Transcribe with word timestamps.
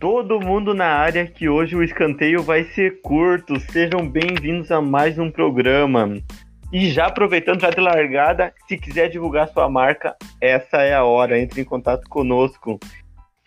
todo 0.00 0.40
mundo 0.40 0.72
na 0.72 0.86
área 0.86 1.26
que 1.26 1.46
hoje 1.46 1.76
o 1.76 1.82
escanteio 1.82 2.42
vai 2.42 2.64
ser 2.64 3.02
curto. 3.02 3.60
Sejam 3.70 4.08
bem-vindos 4.08 4.70
a 4.70 4.80
mais 4.80 5.18
um 5.18 5.30
programa. 5.30 6.16
E 6.72 6.88
já 6.88 7.08
aproveitando 7.08 7.60
já 7.60 7.68
de 7.68 7.80
largada, 7.82 8.54
se 8.66 8.78
quiser 8.78 9.10
divulgar 9.10 9.50
sua 9.50 9.68
marca, 9.68 10.16
essa 10.40 10.78
é 10.78 10.94
a 10.94 11.04
hora. 11.04 11.38
Entre 11.38 11.60
em 11.60 11.64
contato 11.64 12.08
conosco. 12.08 12.80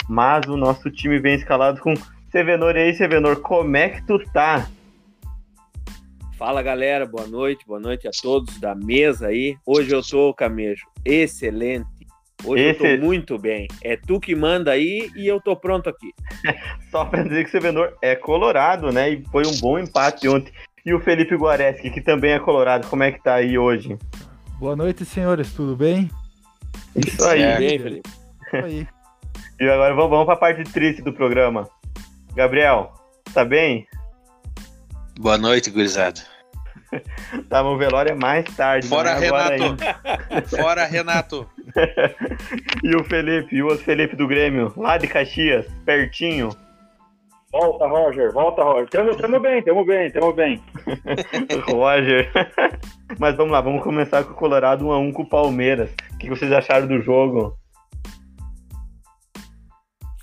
Mas 0.08 0.46
o 0.46 0.56
nosso 0.56 0.92
time 0.92 1.18
vem 1.18 1.34
escalado 1.34 1.82
com 1.82 1.96
Sevenor. 2.32 2.76
E 2.76 2.82
aí, 2.82 2.94
Sevenor, 2.94 3.42
como 3.42 3.76
é 3.76 3.90
que 3.90 4.06
tu 4.06 4.20
tá? 4.32 4.68
Fala 6.38 6.62
galera, 6.62 7.06
boa 7.08 7.26
noite, 7.26 7.66
boa 7.66 7.80
noite 7.80 8.08
a 8.08 8.12
todos 8.12 8.60
da 8.60 8.76
mesa 8.76 9.28
aí. 9.28 9.58
Hoje 9.66 9.92
eu 9.92 10.04
tô, 10.04 10.32
Camejo, 10.36 10.86
excelente. 11.04 11.88
Hoje 12.46 12.64
Esse... 12.64 12.86
eu 12.86 13.00
tô 13.00 13.06
muito 13.06 13.38
bem. 13.38 13.68
É 13.82 13.96
tu 13.96 14.20
que 14.20 14.36
manda 14.36 14.72
aí 14.72 15.10
e 15.16 15.28
eu 15.28 15.40
tô 15.40 15.56
pronto 15.56 15.90
aqui. 15.90 16.12
Só 16.92 17.06
pra 17.06 17.24
dizer 17.24 17.44
que 17.44 17.50
o 17.50 17.52
Sevenor 17.52 17.96
é 18.02 18.16
colorado, 18.16 18.92
né? 18.92 19.12
E 19.12 19.24
foi 19.32 19.46
um 19.46 19.58
bom 19.60 19.80
empate 19.80 20.28
ontem. 20.28 20.52
E 20.86 20.94
o 20.94 21.00
Felipe 21.00 21.36
Guareschi, 21.36 21.90
que 21.90 22.02
também 22.02 22.32
é 22.32 22.40
colorado, 22.40 22.88
como 22.88 23.04
é 23.04 23.12
que 23.12 23.24
tá 23.24 23.36
aí 23.36 23.58
hoje? 23.58 23.98
Boa 24.60 24.76
noite, 24.76 25.06
senhores, 25.06 25.54
tudo 25.54 25.76
bem? 25.76 26.10
Isso 26.96 27.24
aí. 27.26 27.42
É, 27.42 27.58
bem, 27.58 27.80
Felipe. 27.80 28.10
Isso 28.10 28.56
aí. 28.66 28.88
E 29.60 29.70
agora 29.70 29.94
vamos, 29.94 30.10
vamos 30.10 30.26
pra 30.26 30.36
parte 30.36 30.64
triste 30.64 31.02
do 31.02 31.14
programa. 31.14 31.70
Gabriel, 32.36 32.94
tá 33.34 33.46
bem? 33.46 33.88
Boa 35.20 35.38
noite, 35.38 35.70
gurizada. 35.70 36.20
Tava 37.50 37.70
o 37.70 37.78
velório 37.78 38.12
é 38.12 38.16
mais 38.16 38.46
tarde. 38.56 38.88
Fora 38.88 39.16
né? 39.16 39.20
Renato. 39.20 39.78
Fora 40.50 40.86
Renato. 40.86 41.50
e 42.84 42.96
o 42.96 43.04
Felipe, 43.04 43.56
e 43.56 43.64
o 43.64 43.68
outro 43.68 43.84
Felipe 43.84 44.16
do 44.16 44.28
Grêmio, 44.28 44.74
lá 44.78 44.98
de 44.98 45.08
Caxias, 45.08 45.66
pertinho. 45.86 46.50
Volta, 47.52 47.88
Roger, 47.88 48.34
volta, 48.34 48.64
Roger. 48.64 48.90
Tamo, 48.90 49.16
tamo 49.16 49.40
bem, 49.40 49.62
tamo 49.62 49.86
bem, 49.86 50.12
tamo 50.12 50.34
bem. 50.34 50.60
Roger. 51.70 52.32
Mas 53.20 53.36
vamos 53.36 53.52
lá, 53.52 53.62
vamos 53.62 53.84
começar 53.84 54.24
com 54.24 54.32
o 54.32 54.36
Colorado 54.36 54.86
1x1 54.86 55.14
com 55.14 55.22
o 55.22 55.30
Palmeiras. 55.30 55.92
O 56.14 56.18
que 56.18 56.30
vocês 56.30 56.52
acharam 56.52 56.88
do 56.88 57.00
jogo? 57.00 57.56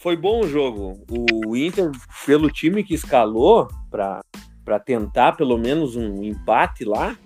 Foi 0.00 0.16
bom 0.16 0.40
o 0.40 0.48
jogo. 0.48 1.04
O 1.46 1.56
Inter, 1.56 1.92
pelo 2.26 2.50
time 2.50 2.82
que 2.82 2.94
escalou 2.94 3.68
para 3.90 4.80
tentar 4.80 5.32
pelo 5.32 5.56
menos 5.56 5.94
um 5.94 6.24
empate 6.24 6.84
lá, 6.84 7.16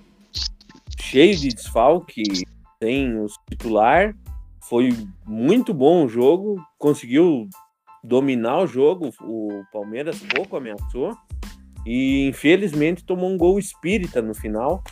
cheio 1.00 1.34
de 1.34 1.48
desfalque, 1.48 2.24
sem 2.82 3.16
o 3.18 3.26
titular, 3.48 4.14
foi 4.68 4.92
muito 5.26 5.74
bom 5.74 6.04
o 6.04 6.08
jogo, 6.08 6.60
conseguiu 6.78 7.48
dominar 8.02 8.60
o 8.60 8.66
jogo, 8.66 9.10
o 9.22 9.62
Palmeiras 9.72 10.20
pouco 10.34 10.56
ameaçou 10.56 11.16
e 11.86 12.28
infelizmente 12.28 13.04
tomou 13.04 13.30
um 13.30 13.36
gol 13.36 13.58
espírita 13.58 14.22
no 14.22 14.34
final, 14.34 14.82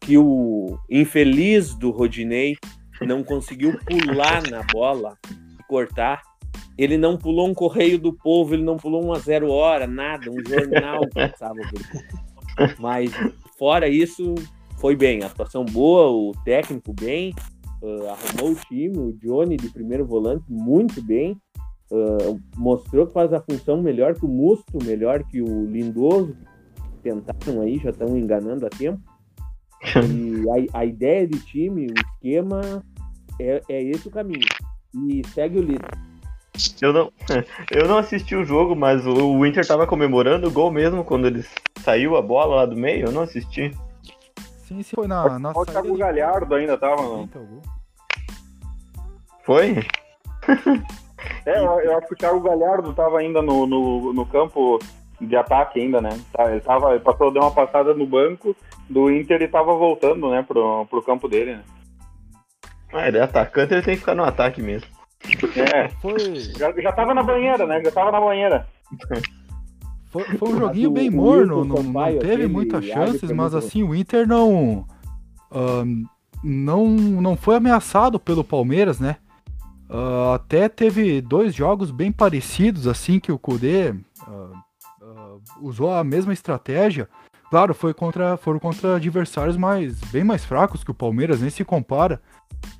que 0.00 0.18
o 0.18 0.78
infeliz 0.90 1.74
do 1.74 1.90
Rodinei 1.90 2.56
não 3.00 3.22
conseguiu 3.22 3.78
pular 3.86 4.42
na 4.50 4.62
bola 4.72 5.16
e 5.30 5.62
cortar. 5.64 6.22
Ele 6.76 6.96
não 6.96 7.16
pulou 7.16 7.48
um 7.48 7.54
correio 7.54 7.98
do 7.98 8.12
povo, 8.12 8.54
ele 8.54 8.64
não 8.64 8.76
pulou 8.76 9.04
uma 9.04 9.18
zero 9.18 9.50
hora, 9.50 9.86
nada, 9.86 10.30
um 10.30 10.42
jornal 10.46 11.00
passava 11.08 11.54
por 11.54 12.76
Mas 12.78 13.10
fora 13.58 13.88
isso, 13.88 14.34
foi 14.78 14.96
bem, 14.96 15.22
a 15.22 15.26
atuação 15.26 15.64
boa, 15.64 16.10
o 16.10 16.32
técnico 16.44 16.92
bem, 16.92 17.34
uh, 17.82 18.08
arrumou 18.08 18.52
o 18.52 18.54
time, 18.54 18.98
o 18.98 19.12
Johnny 19.12 19.56
de 19.56 19.68
primeiro 19.68 20.06
volante 20.06 20.44
muito 20.48 21.02
bem, 21.02 21.36
uh, 21.90 22.40
mostrou 22.56 23.06
que 23.06 23.12
faz 23.12 23.32
a 23.32 23.40
função 23.40 23.82
melhor 23.82 24.14
que 24.14 24.24
o 24.24 24.28
Musto, 24.28 24.78
melhor 24.84 25.22
que 25.24 25.42
o 25.42 25.66
Lindoso, 25.66 26.36
tentaram 27.02 27.60
aí, 27.62 27.78
já 27.78 27.90
estão 27.90 28.16
enganando 28.16 28.66
a 28.66 28.70
tempo. 28.70 29.00
E 29.84 30.48
a, 30.48 30.78
a, 30.78 30.84
ideia 30.84 31.26
de 31.26 31.40
time, 31.40 31.88
o 31.88 31.94
esquema, 31.98 32.84
é, 33.40 33.60
é 33.68 33.82
esse 33.82 34.06
o 34.06 34.12
caminho. 34.12 34.46
E 34.94 35.26
segue 35.34 35.58
o 35.58 35.62
líder. 35.62 35.90
Eu 36.80 36.92
não, 36.92 37.12
eu 37.68 37.88
não 37.88 37.98
assisti 37.98 38.36
o 38.36 38.44
jogo, 38.44 38.76
mas 38.76 39.04
o 39.04 39.44
Inter 39.44 39.66
tava 39.66 39.84
comemorando 39.84 40.46
o 40.46 40.52
gol 40.52 40.70
mesmo 40.70 41.02
quando 41.02 41.26
ele 41.26 41.44
saiu 41.80 42.16
a 42.16 42.22
bola 42.22 42.56
lá 42.56 42.66
do 42.66 42.76
meio. 42.76 43.06
Eu 43.06 43.12
não 43.12 43.22
assisti. 43.22 43.72
Sim, 44.72 44.82
sim, 44.82 44.96
foi 44.96 45.06
na, 45.06 45.38
na 45.38 45.50
O 45.50 45.66
Thiago 45.66 45.96
Galhardo 45.96 46.54
ainda 46.54 46.78
tava, 46.78 47.02
não. 47.02 47.28
Foi? 49.44 49.76
É, 51.46 51.58
eu, 51.58 51.80
eu, 51.80 51.98
acho 51.98 52.08
que 52.08 52.14
o 52.14 52.16
Thiago 52.16 52.40
Galhardo 52.40 52.92
tava 52.92 53.18
ainda 53.18 53.40
no, 53.40 53.64
no, 53.64 54.12
no 54.12 54.26
campo 54.26 54.80
de 55.20 55.36
ataque 55.36 55.80
ainda, 55.80 56.00
né? 56.00 56.10
Tá, 56.32 56.50
ele, 56.50 56.60
tava, 56.60 56.90
ele 56.90 57.00
passou, 57.00 57.32
deu 57.32 57.42
uma 57.42 57.50
passada 57.50 57.94
no 57.94 58.04
banco 58.04 58.56
do 58.88 59.10
Inter 59.10 59.40
e 59.40 59.48
tava 59.48 59.72
voltando, 59.72 60.30
né, 60.30 60.42
pro, 60.42 60.84
pro 60.86 61.02
campo 61.02 61.28
dele, 61.28 61.56
né? 61.56 61.62
Ah, 62.92 63.06
ele 63.06 63.18
é 63.18 63.22
atacante, 63.22 63.72
ele 63.72 63.82
tem 63.82 63.94
que 63.94 64.00
ficar 64.00 64.16
no 64.16 64.24
ataque 64.24 64.60
mesmo. 64.60 64.88
É, 65.72 65.88
foi... 66.00 66.18
já, 66.56 66.72
já 66.72 66.92
tava 66.92 67.14
na 67.14 67.22
banheira, 67.22 67.66
né? 67.66 67.80
Já 67.84 67.92
tava 67.92 68.10
na 68.10 68.20
banheira. 68.20 68.66
Foi, 70.12 70.24
foi 70.36 70.50
um 70.50 70.58
joguinho 70.58 70.90
bem 70.90 71.08
morno, 71.08 71.64
não, 71.64 71.82
não 71.82 72.18
teve 72.18 72.46
muitas 72.46 72.84
chances, 72.84 73.30
mas 73.30 73.54
assim, 73.54 73.82
o 73.82 73.94
Inter 73.94 74.28
não, 74.28 74.86
uh, 75.50 76.08
não, 76.44 76.86
não 76.86 77.34
foi 77.34 77.56
ameaçado 77.56 78.20
pelo 78.20 78.44
Palmeiras, 78.44 79.00
né? 79.00 79.16
Uh, 79.88 80.32
até 80.34 80.68
teve 80.68 81.22
dois 81.22 81.54
jogos 81.54 81.90
bem 81.90 82.12
parecidos, 82.12 82.86
assim, 82.86 83.18
que 83.18 83.32
o 83.32 83.38
Kudê 83.38 83.92
uh, 84.28 85.40
usou 85.62 85.90
a 85.90 86.04
mesma 86.04 86.34
estratégia. 86.34 87.08
Claro, 87.48 87.72
foi 87.72 87.94
contra, 87.94 88.36
foram 88.36 88.58
contra 88.58 88.96
adversários 88.96 89.56
mais, 89.56 89.98
bem 90.10 90.24
mais 90.24 90.44
fracos 90.44 90.84
que 90.84 90.90
o 90.90 90.94
Palmeiras, 90.94 91.40
nem 91.40 91.48
se 91.48 91.64
compara. 91.64 92.20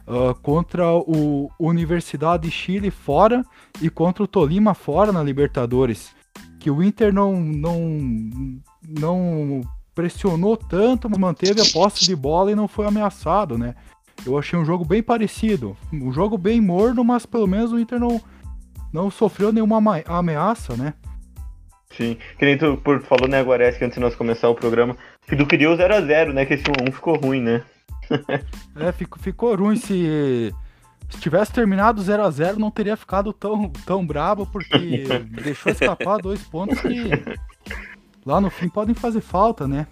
Uh, 0.06 0.34
contra 0.42 0.86
o 0.92 1.50
Universidade 1.58 2.44
de 2.44 2.50
Chile 2.50 2.90
fora 2.90 3.42
e 3.80 3.88
contra 3.88 4.22
o 4.22 4.28
Tolima 4.28 4.74
fora 4.74 5.10
na 5.10 5.22
Libertadores. 5.22 6.14
Que 6.62 6.70
o 6.70 6.80
Inter 6.80 7.12
não, 7.12 7.40
não, 7.40 7.98
não 8.88 9.62
pressionou 9.92 10.56
tanto, 10.56 11.10
mas 11.10 11.18
manteve 11.18 11.60
a 11.60 11.64
posse 11.72 12.04
de 12.04 12.14
bola 12.14 12.52
e 12.52 12.54
não 12.54 12.68
foi 12.68 12.86
ameaçado, 12.86 13.58
né? 13.58 13.74
Eu 14.24 14.38
achei 14.38 14.56
um 14.56 14.64
jogo 14.64 14.84
bem 14.84 15.02
parecido. 15.02 15.76
Um 15.92 16.12
jogo 16.12 16.38
bem 16.38 16.60
morno, 16.60 17.02
mas 17.02 17.26
pelo 17.26 17.48
menos 17.48 17.72
o 17.72 17.80
Inter 17.80 17.98
não, 17.98 18.22
não 18.92 19.10
sofreu 19.10 19.52
nenhuma 19.52 19.82
ameaça, 20.06 20.76
né? 20.76 20.94
Sim, 21.96 22.16
que 22.38 22.44
nem 22.44 22.56
tu 22.56 22.76
por, 22.76 23.02
falou, 23.02 23.26
né, 23.28 23.42
Guares, 23.42 23.76
que 23.76 23.84
antes 23.84 23.96
de 23.96 24.00
nós 24.00 24.14
começar 24.14 24.48
o 24.48 24.54
programa, 24.54 24.96
que 25.26 25.34
tu 25.34 25.44
queria 25.44 25.68
o 25.68 25.76
0x0, 25.76 26.32
né? 26.32 26.46
Que 26.46 26.54
esse 26.54 26.64
1 26.88 26.92
ficou 26.92 27.16
ruim, 27.16 27.40
né? 27.40 27.64
é, 28.78 28.92
ficou, 28.92 29.20
ficou 29.20 29.56
ruim. 29.56 29.74
Se, 29.74 30.54
se 31.12 31.20
tivesse 31.20 31.52
terminado 31.52 32.02
0x0, 32.02 32.56
não 32.56 32.70
teria 32.70 32.96
ficado 32.96 33.32
tão, 33.32 33.70
tão 33.86 34.06
bravo, 34.06 34.46
porque 34.46 35.04
deixou 35.42 35.72
escapar 35.72 36.18
dois 36.18 36.42
pontos 36.42 36.80
que 36.80 37.10
lá 38.24 38.40
no 38.40 38.50
fim 38.50 38.68
podem 38.68 38.94
fazer 38.94 39.20
falta, 39.20 39.68
né? 39.68 39.86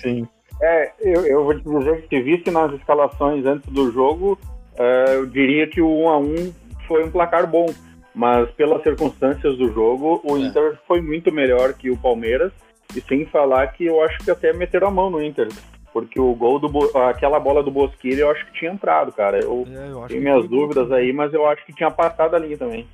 Sim. 0.00 0.26
É, 0.62 0.92
eu, 1.00 1.26
eu 1.26 1.44
vou 1.44 1.58
te 1.58 1.64
dizer 1.64 2.06
que 2.08 2.20
visse 2.20 2.50
nas 2.50 2.72
escalações 2.74 3.44
antes 3.46 3.68
do 3.72 3.90
jogo, 3.90 4.38
uh, 4.78 5.10
eu 5.12 5.26
diria 5.26 5.66
que 5.66 5.80
o 5.80 5.88
1x1 5.88 6.52
foi 6.86 7.04
um 7.04 7.10
placar 7.10 7.46
bom 7.46 7.66
mas 8.14 8.50
pelas 8.52 8.82
circunstâncias 8.82 9.56
do 9.56 9.72
jogo, 9.72 10.20
o 10.24 10.36
é. 10.36 10.40
Inter 10.40 10.78
foi 10.86 11.00
muito 11.00 11.32
melhor 11.32 11.74
que 11.74 11.90
o 11.90 11.96
Palmeiras. 11.96 12.52
E 12.94 13.00
sem 13.00 13.24
falar 13.26 13.68
que 13.68 13.86
eu 13.86 14.02
acho 14.02 14.18
que 14.18 14.30
até 14.30 14.52
meteram 14.52 14.88
a 14.88 14.90
mão 14.90 15.08
no 15.08 15.22
Inter. 15.22 15.48
Porque 15.92 16.20
o 16.20 16.34
gol 16.34 16.58
do. 16.58 16.68
aquela 16.98 17.40
bola 17.40 17.62
do 17.62 17.70
Bosquilha 17.70 18.22
eu 18.22 18.30
acho 18.30 18.46
que 18.46 18.58
tinha 18.58 18.72
entrado, 18.72 19.12
cara. 19.12 19.38
Eu, 19.40 19.66
é, 19.68 19.90
eu 19.90 20.06
tenho 20.06 20.22
minhas 20.22 20.48
dúvidas 20.48 20.88
gol. 20.88 20.96
aí, 20.96 21.12
mas 21.12 21.32
eu 21.34 21.46
acho 21.46 21.64
que 21.66 21.74
tinha 21.74 21.90
passado 21.90 22.34
ali 22.34 22.56
também. 22.56 22.86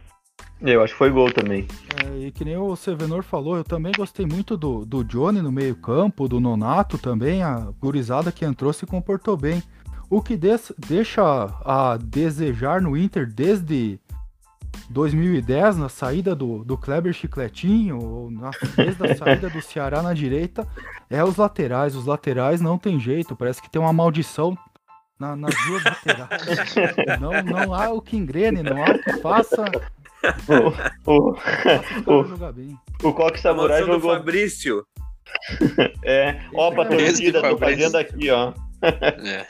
Eu 0.60 0.82
acho 0.82 0.94
que 0.94 0.98
foi 0.98 1.10
gol 1.10 1.30
também. 1.30 1.66
É, 2.02 2.26
e 2.26 2.32
que 2.32 2.44
nem 2.44 2.56
o 2.56 2.74
Sevenor 2.74 3.22
falou, 3.22 3.56
eu 3.56 3.64
também 3.64 3.92
gostei 3.94 4.24
muito 4.24 4.56
do, 4.56 4.86
do 4.86 5.04
Johnny 5.04 5.42
no 5.42 5.52
meio-campo, 5.52 6.26
do 6.26 6.40
Nonato 6.40 6.96
também. 6.96 7.42
A 7.42 7.68
gurizada 7.78 8.32
que 8.32 8.44
entrou 8.44 8.72
se 8.72 8.86
comportou 8.86 9.36
bem. 9.36 9.62
O 10.08 10.22
que 10.22 10.36
deixa 10.36 11.22
a 11.64 11.98
desejar 12.00 12.80
no 12.80 12.96
Inter 12.96 13.26
desde 13.26 14.00
2010, 14.90 15.76
na 15.76 15.88
saída 15.88 16.34
do, 16.34 16.64
do 16.64 16.76
Kleber 16.76 17.12
Chicletinho, 17.12 17.98
ou 17.98 18.30
na, 18.30 18.50
desde 18.76 19.06
a 19.06 19.16
saída 19.16 19.50
do 19.50 19.60
Ceará 19.62 20.02
na 20.02 20.14
direita, 20.14 20.66
é 21.10 21.22
os 21.22 21.36
laterais. 21.36 21.94
Os 21.94 22.06
laterais 22.06 22.60
não 22.60 22.78
tem 22.78 22.98
jeito, 22.98 23.36
parece 23.36 23.62
que 23.62 23.70
tem 23.70 23.80
uma 23.80 23.92
maldição 23.92 24.56
na, 25.18 25.34
nas 25.34 25.54
duas 25.66 25.84
laterais. 25.84 26.74
Não, 27.20 27.42
não 27.42 27.74
há 27.74 27.90
o 27.90 28.00
que 28.00 28.16
engrene, 28.16 28.62
não 28.62 28.84
há 28.84 28.90
o 28.90 28.98
que 28.98 29.12
faça. 29.20 29.64
O, 31.06 31.12
o, 31.12 31.36
o, 32.06 33.08
o 33.08 33.12
Coque 33.12 33.40
Samurai 33.40 33.84
jogou. 33.84 34.14
Fabrício. 34.14 34.86
É, 36.04 36.40
ó, 36.54 36.70
pra 36.70 36.84
torcida, 36.84 37.42
tô 37.42 37.58
fazendo 37.58 37.96
aqui, 37.96 38.30
ó. 38.30 38.52
É. 38.80 39.46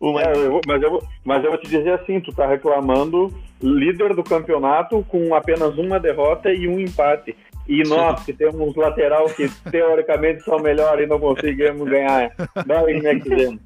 Uma... 0.00 0.22
É, 0.22 0.36
eu 0.36 0.52
vou, 0.52 0.60
mas, 0.66 0.82
eu, 0.82 1.02
mas 1.24 1.44
eu 1.44 1.50
vou 1.50 1.60
te 1.60 1.68
dizer 1.68 1.92
assim, 1.92 2.20
tu 2.20 2.32
tá 2.32 2.46
reclamando 2.46 3.32
líder 3.62 4.14
do 4.14 4.22
campeonato 4.22 5.04
com 5.08 5.34
apenas 5.34 5.76
uma 5.76 5.98
derrota 5.98 6.52
e 6.52 6.68
um 6.68 6.78
empate. 6.78 7.36
E 7.66 7.82
nós, 7.82 8.24
que 8.24 8.32
temos 8.32 8.74
lateral 8.76 9.26
que 9.26 9.50
teoricamente 9.70 10.42
são 10.42 10.58
melhores 10.58 11.04
e 11.04 11.08
não 11.08 11.20
conseguimos 11.20 11.88
ganhar. 11.88 12.32
Não, 12.66 12.88
é 12.88 13.14
que? 13.20 13.58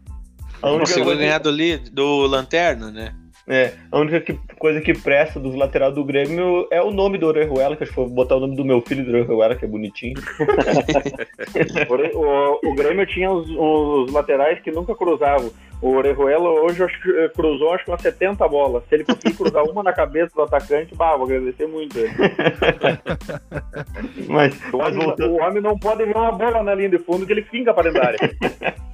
Conseguiu 0.61 1.17
ganhar 1.17 1.39
do, 1.39 1.53
do 1.93 2.27
Lanterna, 2.27 2.91
né? 2.91 3.15
É, 3.49 3.73
a 3.91 3.99
única 3.99 4.21
que, 4.21 4.39
coisa 4.57 4.81
que 4.81 4.95
presta 4.95 5.41
dos 5.41 5.57
laterais 5.57 5.93
do 5.95 6.05
Grêmio 6.05 6.69
é 6.71 6.81
o 6.81 6.93
nome 6.93 7.19
do 7.19 7.27
Orejuela, 7.27 7.77
que 7.77 7.83
acho 7.83 7.93
que 7.93 7.99
vou 7.99 8.09
botar 8.09 8.37
o 8.37 8.41
nome 8.41 8.55
do 8.55 8.65
meu 8.65 8.81
filho 8.81 9.05
do 9.05 9.11
Orejuela, 9.11 9.57
que 9.57 9.65
é 9.65 9.69
bonitinho. 9.69 10.15
o, 12.15 12.69
o, 12.69 12.75
Grêmio 12.75 13.05
tinha 13.07 13.33
os, 13.33 13.49
os, 13.51 14.13
laterais 14.13 14.61
que 14.61 14.71
nunca 14.71 14.95
cruzavam. 14.95 15.51
O 15.81 15.97
Orejuela 15.97 16.49
hoje 16.49 16.85
acho 16.85 17.03
que 17.03 17.11
eh, 17.11 17.29
cruzou 17.31 17.73
acho 17.73 17.85
que 17.85 17.91
umas 17.91 18.01
70 18.01 18.47
bolas. 18.47 18.85
Se 18.89 18.95
ele 18.95 19.05
conseguir 19.05 19.35
cruzar 19.35 19.65
uma 19.65 19.83
na 19.83 19.93
cabeça 19.93 20.33
do 20.33 20.43
atacante, 20.43 20.95
bah, 20.95 21.17
vou 21.17 21.27
agradecer 21.27 21.67
muito 21.67 21.99
ele. 21.99 22.13
mas, 24.29 24.55
o, 24.73 24.79
mas 24.79 24.95
homem, 24.95 25.07
voltando... 25.07 25.33
o 25.33 25.41
homem 25.41 25.61
não 25.61 25.77
pode 25.77 26.05
ver 26.05 26.17
uma 26.17 26.31
bola 26.31 26.63
na 26.63 26.77
linha 26.77 26.91
de 26.91 27.01
fundo 27.01 27.27
que 27.27 27.33
ele 27.33 27.43
finca 27.43 27.75
para 27.75 27.91
dentro 27.91 28.01
da 28.01 28.07
área. 28.07 28.19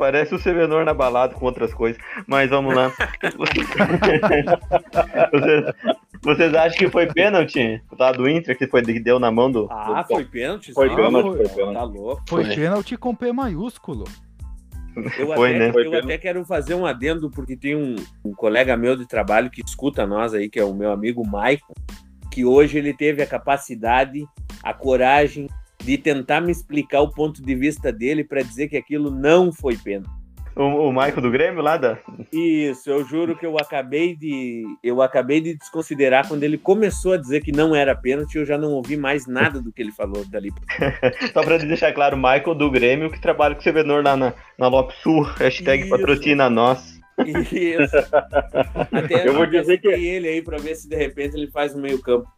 Parece 0.00 0.34
o 0.34 0.38
Sevenor 0.38 0.86
na 0.86 0.94
balada 0.94 1.34
com 1.34 1.44
outras 1.44 1.74
coisas. 1.74 2.00
Mas 2.26 2.48
vamos 2.48 2.74
lá. 2.74 2.88
vocês, 5.30 5.74
vocês, 6.22 6.54
acham 6.54 6.78
que 6.78 6.88
foi 6.88 7.06
pênalti? 7.06 7.82
Tá 7.98 8.10
do 8.10 8.26
Inter 8.26 8.56
que 8.56 8.66
foi 8.66 8.80
que 8.80 8.98
deu 8.98 9.20
na 9.20 9.30
mão 9.30 9.52
do. 9.52 9.68
Ah, 9.70 10.00
do... 10.00 10.08
foi 10.08 10.24
pênalti? 10.24 10.72
Foi 10.72 10.88
pênalti, 10.88 11.36
foi, 11.36 11.48
pênalti. 11.50 11.74
Tá 11.74 11.82
louco. 11.82 12.22
Foi, 12.26 12.44
foi 12.46 12.54
pênalti 12.54 12.96
com 12.96 13.14
P 13.14 13.30
maiúsculo. 13.30 14.04
Eu, 15.18 15.34
foi, 15.34 15.54
até, 15.54 15.58
né? 15.58 15.72
eu 15.74 15.98
até 15.98 16.16
quero 16.16 16.46
fazer 16.46 16.74
um 16.74 16.86
adendo, 16.86 17.30
porque 17.30 17.54
tem 17.54 17.76
um, 17.76 17.94
um, 18.24 18.32
colega 18.32 18.78
meu 18.78 18.96
de 18.96 19.06
trabalho 19.06 19.50
que 19.50 19.60
escuta 19.60 20.06
nós 20.06 20.32
aí, 20.32 20.48
que 20.48 20.58
é 20.58 20.64
o 20.64 20.72
meu 20.72 20.90
amigo 20.90 21.28
Maicon, 21.28 21.74
que 22.32 22.42
hoje 22.42 22.78
ele 22.78 22.94
teve 22.94 23.22
a 23.22 23.26
capacidade, 23.26 24.24
a 24.62 24.72
coragem 24.72 25.46
de 25.80 25.98
tentar 25.98 26.40
me 26.40 26.52
explicar 26.52 27.00
o 27.00 27.10
ponto 27.10 27.42
de 27.42 27.54
vista 27.54 27.92
dele 27.92 28.24
para 28.24 28.42
dizer 28.42 28.68
que 28.68 28.76
aquilo 28.76 29.10
não 29.10 29.52
foi 29.52 29.76
pena. 29.76 30.06
O, 30.56 30.88
o 30.88 30.92
Michael 30.92 31.20
do 31.20 31.30
Grêmio 31.30 31.62
lá 31.62 31.76
da. 31.76 31.98
Isso, 32.32 32.90
eu 32.90 33.04
juro 33.04 33.36
que 33.36 33.46
eu 33.46 33.56
acabei 33.56 34.16
de. 34.16 34.64
Eu 34.82 35.00
acabei 35.00 35.40
de 35.40 35.54
desconsiderar 35.54 36.26
quando 36.26 36.42
ele 36.42 36.58
começou 36.58 37.12
a 37.12 37.16
dizer 37.16 37.40
que 37.40 37.52
não 37.52 37.74
era 37.74 37.94
pênalti, 37.94 38.36
eu 38.36 38.44
já 38.44 38.58
não 38.58 38.72
ouvi 38.72 38.96
mais 38.96 39.26
nada 39.26 39.60
do 39.62 39.72
que 39.72 39.80
ele 39.80 39.92
falou 39.92 40.24
dali. 40.26 40.50
Só 41.32 41.42
para 41.42 41.56
deixar 41.58 41.92
claro, 41.92 42.16
o 42.16 42.18
Michael 42.18 42.54
do 42.54 42.70
Grêmio 42.70 43.10
que 43.10 43.20
trabalha 43.20 43.54
com 43.54 43.60
o 43.60 43.64
Sevenor 43.64 44.02
lá 44.02 44.16
na, 44.16 44.34
na 44.58 44.68
Lop 44.68 44.90
Sul, 45.02 45.22
hashtag 45.22 45.82
Isso. 45.82 45.90
patrocina 45.90 46.50
nós. 46.50 47.00
Isso. 47.26 47.96
Até 48.92 49.28
eu 49.28 49.34
vou 49.34 49.46
dizer 49.46 49.78
que 49.78 49.88
ele 49.88 50.28
aí 50.28 50.42
para 50.42 50.58
ver 50.58 50.74
se 50.74 50.88
de 50.88 50.96
repente 50.96 51.36
ele 51.36 51.50
faz 51.50 51.74
no 51.74 51.80
meio 51.80 52.00
campo. 52.02 52.28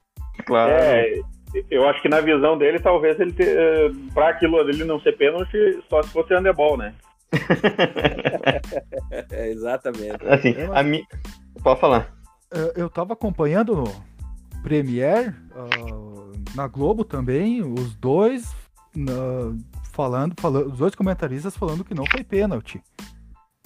Claro. 0.44 0.70
É, 0.72 1.20
eu 1.70 1.88
acho 1.88 2.00
que 2.00 2.08
na 2.08 2.20
visão 2.20 2.56
dele, 2.56 2.78
talvez 2.78 3.18
ele 3.20 3.32
te, 3.32 3.42
eh, 3.42 3.90
para 4.14 4.28
aquilo 4.28 4.62
dele 4.64 4.84
não 4.84 5.00
ser 5.00 5.12
pênalti, 5.12 5.82
só 5.88 6.02
se 6.02 6.10
fosse 6.10 6.34
handebol, 6.34 6.76
né? 6.76 6.94
é, 9.30 9.48
exatamente. 9.50 10.26
Assim, 10.26 10.54
a 10.72 10.82
mi... 10.82 11.04
Pode 11.62 11.80
falar. 11.80 12.12
Eu 12.76 12.90
tava 12.90 13.14
acompanhando 13.14 13.74
no 13.74 13.84
Premiere, 14.62 15.30
uh, 15.30 16.32
na 16.54 16.68
Globo 16.68 17.04
também, 17.04 17.62
os 17.62 17.94
dois 17.96 18.52
uh, 18.96 19.56
falando, 19.92 20.34
falando, 20.38 20.70
os 20.70 20.78
dois 20.78 20.94
comentaristas 20.94 21.56
falando 21.56 21.84
que 21.84 21.94
não 21.94 22.04
foi 22.06 22.22
pênalti. 22.22 22.80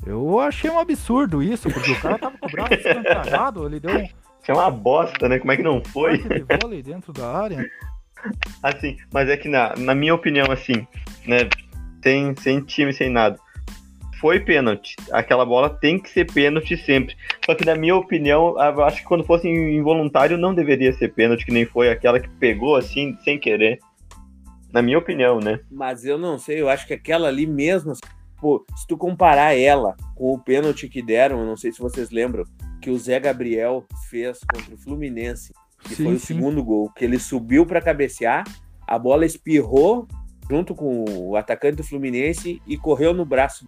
Eu 0.04 0.38
achei 0.40 0.70
um 0.70 0.78
absurdo 0.78 1.42
isso, 1.42 1.68
porque 1.70 1.92
o 1.92 2.00
cara 2.00 2.18
tava 2.18 2.38
com 2.38 2.46
o 2.46 2.50
braço 2.50 2.74
escancarado, 2.74 3.66
ele 3.66 3.80
deu 3.80 3.90
um 3.90 4.08
é 4.50 4.54
uma 4.54 4.70
bosta, 4.70 5.28
né? 5.28 5.38
Como 5.38 5.52
é 5.52 5.56
que 5.56 5.62
não 5.62 5.82
foi? 5.84 6.18
De 6.18 6.44
vôlei 6.60 6.82
dentro 6.82 7.12
da 7.12 7.30
área. 7.30 7.64
Assim, 8.62 8.96
mas 9.12 9.28
é 9.28 9.36
que 9.36 9.48
na, 9.48 9.74
na 9.76 9.94
minha 9.94 10.14
opinião, 10.14 10.50
assim, 10.50 10.86
né? 11.26 11.48
Sem, 12.02 12.34
sem 12.36 12.60
time, 12.60 12.92
sem 12.92 13.10
nada. 13.10 13.38
Foi 14.20 14.40
pênalti. 14.40 14.96
Aquela 15.12 15.44
bola 15.44 15.68
tem 15.68 15.98
que 15.98 16.08
ser 16.08 16.24
pênalti 16.32 16.76
sempre. 16.76 17.16
Só 17.44 17.54
que 17.54 17.64
na 17.64 17.76
minha 17.76 17.94
opinião, 17.94 18.56
eu 18.58 18.84
acho 18.84 19.02
que 19.02 19.06
quando 19.06 19.24
fosse 19.24 19.48
involuntário 19.48 20.38
não 20.38 20.54
deveria 20.54 20.92
ser 20.92 21.12
pênalti, 21.12 21.44
que 21.44 21.52
nem 21.52 21.66
foi 21.66 21.90
aquela 21.90 22.18
que 22.18 22.28
pegou 22.28 22.76
assim, 22.76 23.16
sem 23.22 23.38
querer. 23.38 23.78
Na 24.72 24.82
minha 24.82 24.98
opinião, 24.98 25.38
né? 25.38 25.60
Mas 25.70 26.04
eu 26.04 26.18
não 26.18 26.38
sei, 26.38 26.60
eu 26.60 26.68
acho 26.68 26.86
que 26.86 26.94
aquela 26.94 27.28
ali 27.28 27.46
mesmo, 27.46 27.92
pô, 28.40 28.64
se 28.76 28.86
tu 28.86 28.96
comparar 28.96 29.56
ela 29.56 29.96
com 30.14 30.32
o 30.32 30.38
pênalti 30.38 30.88
que 30.88 31.02
deram, 31.02 31.40
eu 31.40 31.46
não 31.46 31.56
sei 31.56 31.70
se 31.70 31.78
vocês 31.78 32.10
lembram, 32.10 32.44
que 32.86 32.90
o 32.90 32.96
Zé 32.96 33.18
Gabriel 33.18 33.84
fez 34.08 34.38
contra 34.48 34.72
o 34.72 34.78
Fluminense, 34.78 35.52
que 35.80 35.96
sim, 35.96 36.04
foi 36.04 36.14
o 36.14 36.20
sim. 36.20 36.26
segundo 36.26 36.62
gol, 36.62 36.88
que 36.90 37.04
ele 37.04 37.18
subiu 37.18 37.66
para 37.66 37.82
cabecear, 37.82 38.44
a 38.86 38.96
bola 38.96 39.26
espirrou 39.26 40.06
junto 40.48 40.72
com 40.72 41.04
o 41.04 41.34
atacante 41.34 41.78
do 41.78 41.82
Fluminense 41.82 42.62
e 42.64 42.78
correu 42.78 43.12
no 43.12 43.24
braço. 43.24 43.66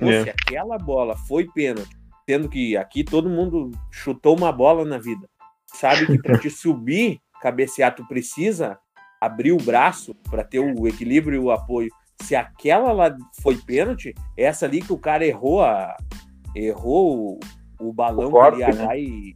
Pô, 0.00 0.10
é. 0.10 0.24
Se 0.24 0.30
aquela 0.30 0.76
bola 0.76 1.16
foi 1.16 1.46
pênalti, 1.46 1.96
sendo 2.28 2.48
que 2.48 2.76
aqui 2.76 3.04
todo 3.04 3.30
mundo 3.30 3.70
chutou 3.88 4.36
uma 4.36 4.50
bola 4.50 4.84
na 4.84 4.98
vida, 4.98 5.30
sabe 5.66 6.04
que 6.04 6.20
para 6.20 6.36
te 6.36 6.50
subir, 6.50 7.20
cabecear, 7.40 7.94
tu 7.94 8.04
precisa 8.08 8.76
abrir 9.20 9.52
o 9.52 9.62
braço 9.62 10.12
para 10.28 10.42
ter 10.42 10.58
o 10.58 10.88
equilíbrio 10.88 11.40
e 11.40 11.44
o 11.44 11.52
apoio. 11.52 11.88
Se 12.20 12.34
aquela 12.34 12.90
lá 12.90 13.16
foi 13.40 13.56
pênalti, 13.58 14.12
essa 14.36 14.66
ali 14.66 14.82
que 14.82 14.92
o 14.92 14.98
cara 14.98 15.24
errou 15.24 15.62
a, 15.62 15.96
errou 16.52 17.38
o 17.78 17.92
balão 17.92 18.28
o 18.28 18.30
corte, 18.30 18.58
que 18.58 18.62
ele 18.62 18.72
ia 18.72 18.86
né? 18.86 19.00
e 19.00 19.34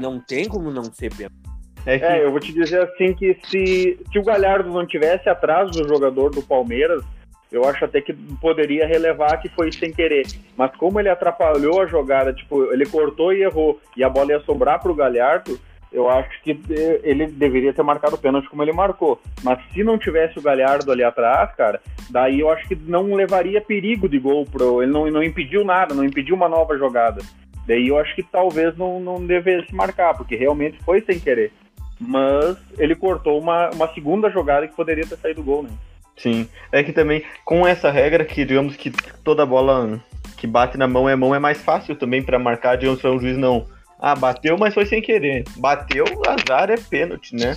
não 0.00 0.20
tem 0.20 0.48
como 0.48 0.70
não 0.70 0.84
ser 0.84 1.14
pênalti. 1.14 1.36
É, 1.84 1.98
que... 1.98 2.04
é, 2.04 2.24
eu 2.24 2.30
vou 2.30 2.40
te 2.40 2.52
dizer 2.52 2.82
assim 2.82 3.14
que 3.14 3.36
se, 3.44 3.98
se 4.10 4.18
o 4.18 4.24
Galhardo 4.24 4.70
não 4.70 4.86
tivesse 4.86 5.28
atrás 5.28 5.70
do 5.70 5.86
jogador 5.88 6.30
do 6.30 6.42
Palmeiras, 6.42 7.02
eu 7.50 7.64
acho 7.64 7.84
até 7.84 8.00
que 8.00 8.14
poderia 8.40 8.86
relevar 8.86 9.40
que 9.40 9.48
foi 9.50 9.70
sem 9.72 9.92
querer. 9.92 10.26
Mas 10.56 10.74
como 10.76 10.98
ele 10.98 11.08
atrapalhou 11.08 11.82
a 11.82 11.86
jogada, 11.86 12.32
tipo, 12.32 12.72
ele 12.72 12.86
cortou 12.86 13.32
e 13.32 13.42
errou, 13.42 13.80
e 13.96 14.02
a 14.02 14.08
bola 14.08 14.32
ia 14.32 14.40
sobrar 14.40 14.80
pro 14.80 14.94
Galhardo, 14.94 15.58
eu 15.92 16.08
acho 16.08 16.42
que 16.42 16.58
ele 17.02 17.26
deveria 17.26 17.74
ter 17.74 17.82
marcado 17.82 18.14
o 18.14 18.18
pênalti 18.18 18.48
como 18.48 18.62
ele 18.62 18.72
marcou. 18.72 19.20
Mas 19.42 19.58
se 19.72 19.84
não 19.84 19.98
tivesse 19.98 20.38
o 20.38 20.42
Galhardo 20.42 20.90
ali 20.90 21.04
atrás, 21.04 21.54
cara, 21.54 21.82
daí 22.08 22.40
eu 22.40 22.50
acho 22.50 22.66
que 22.66 22.74
não 22.74 23.12
levaria 23.14 23.60
perigo 23.60 24.08
de 24.08 24.18
gol 24.18 24.46
pro. 24.46 24.82
Ele 24.82 24.90
não, 24.90 25.06
não 25.10 25.22
impediu 25.22 25.62
nada, 25.62 25.94
não 25.94 26.04
impediu 26.04 26.34
uma 26.34 26.48
nova 26.48 26.78
jogada. 26.78 27.22
Daí 27.66 27.88
eu 27.88 27.98
acho 27.98 28.14
que 28.14 28.22
talvez 28.22 28.76
não, 28.76 29.00
não 29.00 29.24
devesse 29.24 29.74
marcar, 29.74 30.14
porque 30.14 30.36
realmente 30.36 30.78
foi 30.84 31.00
sem 31.02 31.18
querer. 31.18 31.52
Mas 32.00 32.56
ele 32.78 32.96
cortou 32.96 33.40
uma, 33.40 33.70
uma 33.70 33.92
segunda 33.94 34.30
jogada 34.30 34.66
que 34.66 34.74
poderia 34.74 35.06
ter 35.06 35.16
saído 35.16 35.42
gol, 35.42 35.62
né? 35.62 35.70
Sim. 36.16 36.48
É 36.70 36.82
que 36.82 36.92
também, 36.92 37.24
com 37.44 37.66
essa 37.66 37.90
regra 37.90 38.24
que, 38.24 38.44
digamos 38.44 38.76
que 38.76 38.90
toda 39.22 39.46
bola 39.46 40.00
que 40.36 40.46
bate 40.46 40.76
na 40.76 40.88
mão 40.88 41.08
é 41.08 41.14
mão, 41.14 41.34
é 41.34 41.38
mais 41.38 41.62
fácil 41.62 41.94
também 41.94 42.22
para 42.22 42.38
marcar, 42.38 42.76
digamos, 42.76 43.00
para 43.00 43.12
um 43.12 43.20
juiz 43.20 43.38
não 43.38 43.66
ah, 44.02 44.16
bateu, 44.16 44.58
mas 44.58 44.74
foi 44.74 44.84
sem 44.84 45.00
querer. 45.00 45.44
Bateu, 45.58 46.04
azar 46.26 46.68
é 46.70 46.76
pênalti, 46.76 47.36
né? 47.36 47.54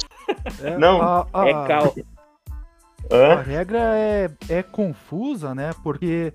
É, 0.63 0.77
não. 0.77 1.01
A, 1.01 1.27
a, 1.33 1.47
é 1.47 1.53
cal. 1.67 1.95
A 3.09 3.41
regra 3.41 3.79
é, 3.79 4.29
é 4.47 4.61
confusa, 4.61 5.55
né? 5.55 5.71
Porque 5.83 6.31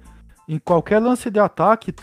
em 0.50 0.58
qualquer 0.58 0.98
lance 0.98 1.30
de 1.30 1.38
ataque, 1.38 1.94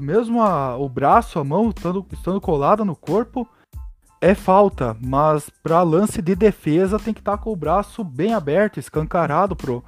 mesmo 0.00 0.42
a, 0.42 0.74
o 0.78 0.88
braço, 0.88 1.38
a 1.38 1.44
mão 1.44 1.68
estando, 1.68 2.06
estando 2.10 2.40
colada 2.40 2.82
no 2.82 2.96
corpo, 2.96 3.46
é 4.22 4.34
falta. 4.34 4.96
Mas 5.04 5.50
para 5.62 5.82
lance 5.82 6.22
de 6.22 6.34
defesa 6.34 6.98
tem 6.98 7.12
que 7.12 7.20
estar 7.20 7.36
tá 7.36 7.42
com 7.42 7.52
o 7.52 7.56
braço 7.56 8.02
bem 8.02 8.32
aberto, 8.32 8.80
escancarado 8.80 9.54
pro, 9.54 9.84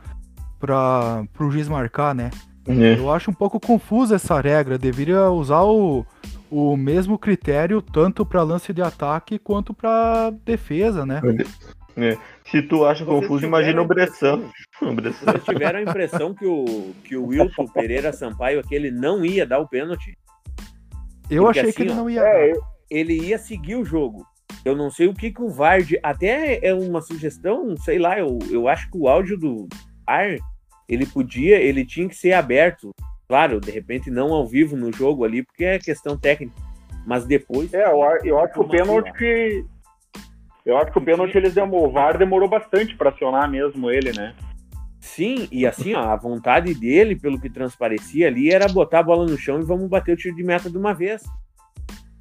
pra, 0.59 1.25
pro 1.33 1.51
juiz 1.51 1.69
marcar, 1.69 2.15
né? 2.15 2.29
É. 2.69 2.99
Eu 2.99 3.11
acho 3.11 3.31
um 3.31 3.35
pouco 3.35 3.59
confusa 3.59 4.17
essa 4.17 4.39
regra. 4.39 4.77
Deveria 4.77 5.31
usar 5.31 5.63
o, 5.63 6.05
o 6.51 6.77
mesmo 6.77 7.19
critério 7.19 7.81
tanto 7.81 8.27
para 8.27 8.43
lance 8.43 8.75
de 8.75 8.83
ataque 8.83 9.39
quanto 9.39 9.73
para 9.73 10.29
defesa, 10.45 11.07
né? 11.07 11.23
É. 11.97 12.17
Se 12.51 12.63
tu 12.63 12.85
acha 12.85 13.05
Vocês 13.05 13.21
confuso, 13.21 13.47
imagina 13.47 13.81
o 13.83 13.87
Bressan. 13.87 14.43
Vocês 14.81 15.45
tiveram 15.45 15.79
a 15.79 15.83
impressão 15.83 16.35
que 16.35 16.47
o, 16.47 16.93
que 17.05 17.17
o 17.17 17.27
Wilton 17.27 17.67
Pereira 17.67 18.13
Sampaio 18.13 18.61
aquele 18.61 18.91
não 18.91 19.25
ia 19.25 19.47
dar 19.47 19.59
o 19.59 19.69
pênalti? 19.69 20.17
Eu 21.31 21.45
Porque 21.45 21.61
achei 21.61 21.71
assim, 21.71 21.77
que 21.77 21.83
ele 21.83 21.95
não 21.95 22.11
ia 22.11 22.23
é, 22.23 22.53
Ele 22.91 23.15
ia 23.15 23.39
seguir 23.39 23.77
o 23.77 23.85
jogo. 23.85 24.27
Eu 24.65 24.77
não 24.77 24.91
sei 24.91 25.07
o 25.07 25.15
que, 25.15 25.31
que 25.31 25.43
o 25.43 25.49
Vard. 25.49 25.93
Até 26.03 26.65
é 26.67 26.75
uma 26.75 27.01
sugestão, 27.01 27.77
sei 27.77 27.99
lá, 27.99 28.19
eu, 28.19 28.39
eu 28.51 28.69
acho 28.69 28.91
que 28.91 28.99
o 28.99 29.09
áudio 29.09 29.39
do 29.39 29.69
VAR 30.07 30.37
ele 30.89 31.07
podia, 31.07 31.57
ele 31.57 31.85
tinha 31.85 32.09
que 32.09 32.17
ser 32.17 32.33
aberto 32.33 32.93
Claro, 33.31 33.61
de 33.61 33.71
repente 33.71 34.11
não 34.11 34.33
ao 34.33 34.45
vivo 34.45 34.77
no 34.77 34.93
jogo 34.93 35.25
ali, 35.25 35.45
porque 35.45 35.65
é 35.65 35.79
questão 35.79 36.19
técnica. 36.19 36.61
Mas 37.07 37.25
depois. 37.25 37.73
É, 37.73 37.85
eu, 37.85 38.03
eu 38.25 38.41
acho 38.41 38.55
que 38.55 38.59
o 38.59 38.69
pênalti. 38.69 39.65
Eu 40.65 40.77
acho 40.79 40.93
que 40.93 40.99
o 40.99 41.03
pênalti 41.05 41.37
eles 41.37 41.55
demorou, 41.55 41.89
o 41.89 41.93
VAR 41.93 42.19
demorou 42.19 42.49
bastante 42.49 42.95
para 42.97 43.11
acionar 43.11 43.51
mesmo 43.51 43.91
ele, 43.91 44.13
né? 44.13 44.35
Sim, 45.01 45.49
e 45.51 45.67
assim, 45.67 45.95
ó, 45.95 46.01
a 46.01 46.17
vontade 46.17 46.75
dele, 46.75 47.17
pelo 47.17 47.41
que 47.41 47.49
transparecia 47.49 48.27
ali, 48.29 48.51
era 48.53 48.69
botar 48.69 48.99
a 48.99 49.03
bola 49.03 49.25
no 49.27 49.37
chão 49.39 49.59
e 49.59 49.65
vamos 49.65 49.89
bater 49.89 50.13
o 50.13 50.17
tiro 50.17 50.37
de 50.37 50.43
meta 50.45 50.69
de 50.71 50.77
uma 50.77 50.93
vez. 50.93 51.23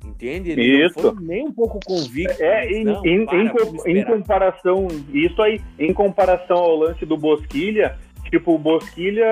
Entende? 0.05 0.51
Ele 0.51 0.85
Isso. 0.85 1.01
não 1.01 1.13
foi 1.15 1.23
nem 1.25 1.45
um 1.45 1.51
pouco 1.51 1.79
convicto. 1.85 2.41
É, 2.41 2.71
em, 2.71 2.85
Não, 2.85 3.05
em- 3.05 3.25
para, 3.25 3.37
em 3.85 3.97
em 3.97 4.03
comparação, 4.05 4.87
isso 5.13 5.41
aí, 5.41 5.61
em 5.77 5.93
comparação 5.93 6.57
ao 6.57 6.75
lance 6.77 7.05
do 7.05 7.17
Bosquilha, 7.17 7.97
tipo, 8.29 8.55
o 8.55 8.57
Bosquilha, 8.57 9.25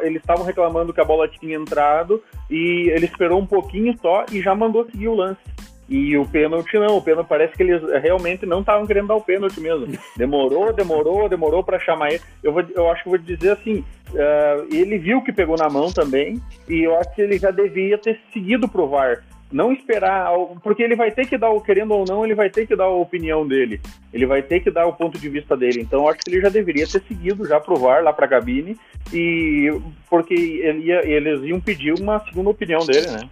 eles 0.00 0.20
estavam 0.20 0.44
reclamando 0.44 0.92
que 0.92 1.00
a 1.00 1.04
bola 1.04 1.28
tinha 1.28 1.56
entrado 1.56 2.22
e 2.50 2.90
ele 2.90 3.04
esperou 3.04 3.38
um 3.38 3.46
pouquinho 3.46 3.94
só 4.00 4.24
e 4.32 4.40
já 4.40 4.54
mandou 4.54 4.86
seguir 4.90 5.08
o 5.08 5.14
lance. 5.14 5.40
E 5.88 6.16
o 6.16 6.26
pênalti 6.26 6.78
não, 6.78 6.96
o 6.96 7.02
pênalti 7.02 7.26
parece 7.28 7.54
que 7.54 7.62
eles 7.62 7.82
realmente 8.02 8.46
não 8.46 8.60
estavam 8.60 8.86
querendo 8.86 9.08
dar 9.08 9.16
o 9.16 9.20
pênalti 9.20 9.60
mesmo. 9.60 9.86
Demorou, 10.16 10.72
demorou, 10.72 11.28
demorou 11.28 11.62
para 11.62 11.78
chamar 11.78 12.08
ele. 12.10 12.20
Eu, 12.42 12.52
vou, 12.52 12.64
eu 12.74 12.90
acho 12.90 13.02
que 13.02 13.08
vou 13.10 13.18
dizer 13.18 13.50
assim, 13.52 13.84
ah, 14.16 14.64
ele 14.72 14.98
viu 14.98 15.20
que 15.22 15.32
pegou 15.32 15.56
na 15.56 15.68
mão 15.68 15.92
também 15.92 16.40
e 16.68 16.82
eu 16.82 16.98
acho 16.98 17.14
que 17.14 17.20
ele 17.22 17.38
já 17.38 17.50
devia 17.50 17.98
ter 17.98 18.18
seguido 18.32 18.66
pro 18.68 18.88
VAR. 18.88 19.22
Não 19.52 19.72
esperar, 19.72 20.30
porque 20.64 20.82
ele 20.82 20.96
vai 20.96 21.12
ter 21.12 21.28
que 21.28 21.38
dar, 21.38 21.50
o 21.50 21.60
querendo 21.60 21.92
ou 21.94 22.04
não, 22.08 22.24
ele 22.24 22.34
vai 22.34 22.50
ter 22.50 22.66
que 22.66 22.74
dar 22.74 22.84
a 22.84 22.88
opinião 22.88 23.46
dele. 23.46 23.80
Ele 24.12 24.26
vai 24.26 24.42
ter 24.42 24.58
que 24.60 24.70
dar 24.70 24.86
o 24.86 24.92
ponto 24.94 25.16
de 25.18 25.28
vista 25.28 25.56
dele. 25.56 25.80
Então 25.82 26.00
eu 26.00 26.08
acho 26.08 26.18
que 26.20 26.30
ele 26.30 26.40
já 26.40 26.48
deveria 26.48 26.86
ter 26.88 27.02
seguido 27.06 27.46
já 27.46 27.60
pro 27.60 27.76
VAR 27.76 28.02
lá 28.02 28.12
pra 28.12 28.26
cabine 28.26 28.76
e 29.12 29.68
porque 30.10 30.34
ele 30.34 30.86
ia- 30.86 31.06
eles 31.06 31.42
iam 31.44 31.60
pedir 31.60 31.92
uma 32.00 32.18
segunda 32.24 32.50
opinião 32.50 32.84
dele, 32.86 33.06
né? 33.10 33.28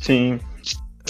Sim. 0.00 0.38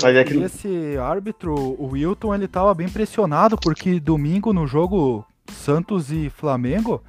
Mas 0.00 0.16
é 0.16 0.24
que. 0.24 0.34
E 0.34 0.42
esse 0.42 0.96
árbitro, 0.98 1.54
o 1.54 1.88
Wilton, 1.92 2.34
ele 2.34 2.48
tava 2.48 2.72
bem 2.74 2.88
pressionado, 2.88 3.56
porque 3.56 3.98
domingo 4.00 4.52
no 4.52 4.66
jogo 4.66 5.24
Santos 5.50 6.10
e 6.10 6.30
Flamengo, 6.30 7.02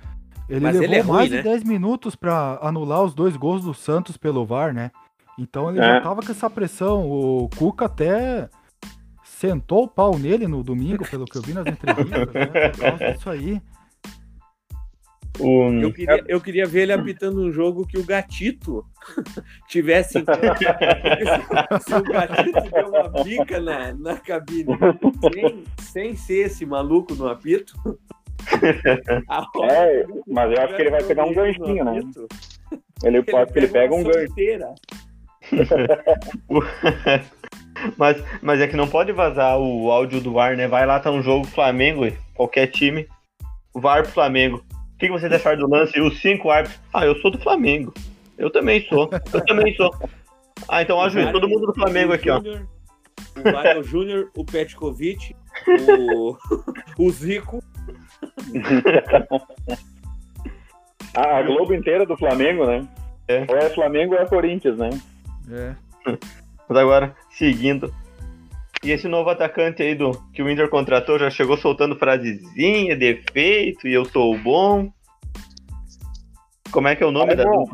ele 0.49 0.61
Mas 0.61 0.73
levou 0.75 0.85
ele 0.87 0.95
é 0.95 1.01
ruim, 1.01 1.11
mais 1.17 1.31
né? 1.31 1.37
de 1.37 1.43
10 1.43 1.63
minutos 1.63 2.15
pra 2.15 2.59
anular 2.61 3.01
os 3.03 3.13
dois 3.13 3.37
gols 3.37 3.63
do 3.63 3.73
Santos 3.73 4.17
pelo 4.17 4.45
VAR, 4.45 4.73
né? 4.73 4.91
Então 5.39 5.69
ele 5.69 5.79
É. 5.79 5.81
já 5.95 6.01
tava 6.01 6.21
com 6.21 6.31
essa 6.31 6.49
pressão. 6.49 7.09
O 7.09 7.49
Cuca 7.57 7.85
até 7.85 8.49
sentou 9.23 9.83
o 9.83 9.87
pau 9.87 10.17
nele 10.17 10.47
no 10.47 10.63
domingo, 10.63 11.05
pelo 11.09 11.25
que 11.25 11.37
eu 11.37 11.41
vi 11.41 11.53
nas 11.53 11.65
entrevistas, 11.65 12.33
né? 12.33 12.45
Por 12.69 12.79
causa 12.81 13.13
disso 13.13 13.29
aí. 13.29 13.61
O... 15.39 15.71
Eu 15.71 15.91
queria, 15.91 16.23
eu 16.27 16.41
queria 16.41 16.65
ver 16.65 16.83
ele 16.83 16.93
apitando 16.93 17.41
um 17.41 17.51
jogo 17.51 17.87
que 17.87 17.97
o 17.97 18.05
Gatito 18.05 18.85
tivesse. 19.67 20.19
se, 20.19 20.25
se 21.81 21.95
o 21.95 22.03
Gatito 22.03 22.61
deu 22.71 22.89
uma 22.89 23.09
bica 23.23 23.59
na, 23.59 23.93
na 23.93 24.17
cabine 24.17 24.77
sem, 25.33 25.63
sem 25.79 26.15
ser 26.15 26.45
esse 26.45 26.65
maluco 26.65 27.15
no 27.15 27.27
apito. 27.27 27.73
É, 29.71 30.05
mas 30.27 30.51
eu 30.51 30.61
acho 30.61 30.75
que 30.75 30.81
ele 30.81 30.91
vai 30.91 31.03
pegar 31.03 31.25
um 31.25 31.33
ganchinho, 31.33 31.85
né? 31.85 31.99
apito, 31.99 32.27
Ele 33.03 33.23
pode 33.23 33.53
que 33.53 33.59
ele 33.59 33.67
pega 33.67 33.95
um 33.95 34.03
gancho. 34.03 34.33
mas, 37.97 38.23
mas 38.41 38.61
é 38.61 38.67
que 38.67 38.75
não 38.75 38.87
pode 38.87 39.11
vazar 39.11 39.57
o 39.57 39.91
áudio 39.91 40.21
do 40.21 40.33
VAR, 40.33 40.55
né? 40.55 40.67
Vai 40.67 40.85
lá, 40.85 40.99
tá 40.99 41.09
um 41.11 41.23
jogo 41.23 41.47
Flamengo, 41.47 42.05
qualquer 42.33 42.67
time. 42.67 43.07
VAR 43.73 44.03
pro 44.03 44.11
Flamengo. 44.11 44.63
O 45.03 45.05
que, 45.05 45.11
que 45.11 45.19
vocês 45.19 45.33
acharam 45.33 45.59
do 45.59 45.69
lance? 45.69 45.97
E 45.97 46.01
os 46.01 46.21
cinco 46.21 46.49
árbitros. 46.49 46.79
Ah, 46.93 47.05
eu 47.05 47.13
sou 47.17 47.29
do 47.29 47.37
Flamengo. 47.37 47.93
Eu 48.37 48.49
também 48.49 48.87
sou. 48.87 49.09
Eu 49.33 49.45
também 49.45 49.75
sou. 49.75 49.93
Ah, 50.69 50.81
então, 50.81 50.95
ó, 50.95 51.09
juiz, 51.09 51.29
todo 51.29 51.49
mundo 51.49 51.67
do 51.67 51.73
Flamengo 51.73 52.13
aqui, 52.13 52.29
ó. 52.29 52.39
O 52.39 53.51
Varel 53.51 53.83
Júnior, 53.83 54.31
o 54.33 54.45
Petkovic, 54.45 55.35
o, 55.67 56.37
o 56.97 57.09
Zico. 57.09 57.61
A, 61.13 61.37
a 61.39 61.43
Globo 61.43 61.73
inteira 61.73 62.05
do 62.05 62.15
Flamengo, 62.15 62.65
né? 62.65 62.87
É. 63.27 63.45
Ou 63.49 63.57
é 63.57 63.69
Flamengo 63.71 64.13
ou 64.13 64.21
é 64.21 64.25
Corinthians, 64.25 64.77
né? 64.77 64.89
É. 65.51 65.75
Mas 66.69 66.77
agora, 66.77 67.13
seguindo. 67.29 67.93
E 68.83 68.91
esse 68.91 69.07
novo 69.07 69.29
atacante 69.29 69.81
aí 69.81 69.95
do 69.95 70.11
que 70.33 70.43
o 70.43 70.49
Inter 70.49 70.69
contratou 70.69 71.17
já 71.17 71.29
chegou 71.29 71.57
soltando 71.57 71.95
frasezinha, 71.95 72.95
defeito, 72.97 73.87
e 73.87 73.93
eu 73.93 74.03
sou 74.05 74.35
o 74.35 74.37
bom. 74.37 74.91
Como 76.71 76.87
é 76.87 76.95
que 76.95 77.03
é 77.03 77.05
o 77.05 77.11
nome 77.11 77.33
É 77.33 77.35
da. 77.35 77.45
bom. 77.45 77.65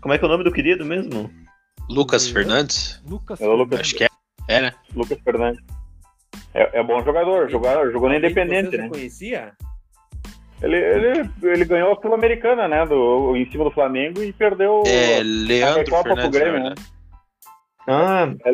Como 0.00 0.12
é 0.14 0.18
que 0.18 0.24
é 0.24 0.28
o 0.28 0.30
nome 0.30 0.44
do 0.44 0.52
querido 0.52 0.84
mesmo? 0.84 1.30
Lucas 1.88 2.28
Fernandes? 2.28 3.02
Lucas. 3.08 3.40
É 3.40 3.48
o 3.48 3.54
Lucas, 3.54 3.80
Acho 3.80 3.94
que 3.94 4.04
é. 4.04 4.08
É, 4.48 4.60
né? 4.60 4.74
Lucas 4.94 5.18
Fernandes. 5.22 5.62
É, 6.54 6.80
é 6.80 6.82
bom 6.82 7.02
jogador, 7.02 7.48
jogou, 7.50 7.90
jogou 7.90 8.08
na 8.08 8.16
Independente, 8.16 8.70
Você 8.70 8.76
né? 8.76 8.82
não 8.84 8.90
conhecia? 8.90 9.52
Ele, 10.60 10.76
ele, 10.76 11.30
ele 11.42 11.64
ganhou 11.64 11.92
a 11.92 12.00
Sul-Americana, 12.02 12.66
né? 12.68 12.84
Do, 12.84 13.36
em 13.36 13.50
cima 13.50 13.64
do 13.64 13.70
Flamengo 13.70 14.22
e 14.22 14.32
perdeu 14.32 14.82
É 14.86 15.18
a 15.18 15.22
Leandro 15.22 15.78
Recopa 15.78 16.02
pro 16.02 16.14
Fernandes, 16.14 16.40
Grêmio, 16.40 16.58
né? 16.60 16.74
verdade. 16.74 16.86
Ah, 17.86 18.34
É. 18.44 18.52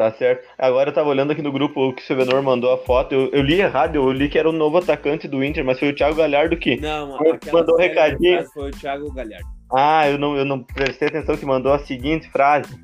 tá 0.00 0.10
certo. 0.12 0.48
Agora 0.56 0.88
eu 0.88 0.94
tava 0.94 1.10
olhando 1.10 1.32
aqui 1.32 1.42
no 1.42 1.52
grupo 1.52 1.92
que 1.92 2.02
o 2.02 2.06
Silvenor 2.06 2.42
mandou 2.42 2.72
a 2.72 2.78
foto. 2.78 3.14
Eu, 3.14 3.28
eu 3.32 3.42
li 3.42 3.60
errado, 3.60 3.96
eu 3.96 4.10
li 4.10 4.30
que 4.30 4.38
era 4.38 4.48
o 4.48 4.52
novo 4.52 4.78
atacante 4.78 5.28
do 5.28 5.44
Inter, 5.44 5.62
mas 5.62 5.78
foi 5.78 5.90
o 5.90 5.94
Thiago 5.94 6.16
Galhardo 6.16 6.56
que. 6.56 6.80
Não, 6.80 7.18
Mandou 7.18 7.28
aquela 7.34 7.74
um 7.74 7.76
recadinho. 7.76 8.44
Foi 8.54 8.70
o 8.70 8.72
Thiago 8.72 9.12
Galhardo. 9.12 9.46
Ah, 9.70 10.08
eu 10.08 10.16
não, 10.16 10.36
eu 10.36 10.44
não 10.46 10.62
prestei 10.62 11.08
atenção 11.08 11.36
que 11.36 11.44
mandou 11.44 11.70
a 11.74 11.80
seguinte 11.80 12.30
frase. 12.30 12.74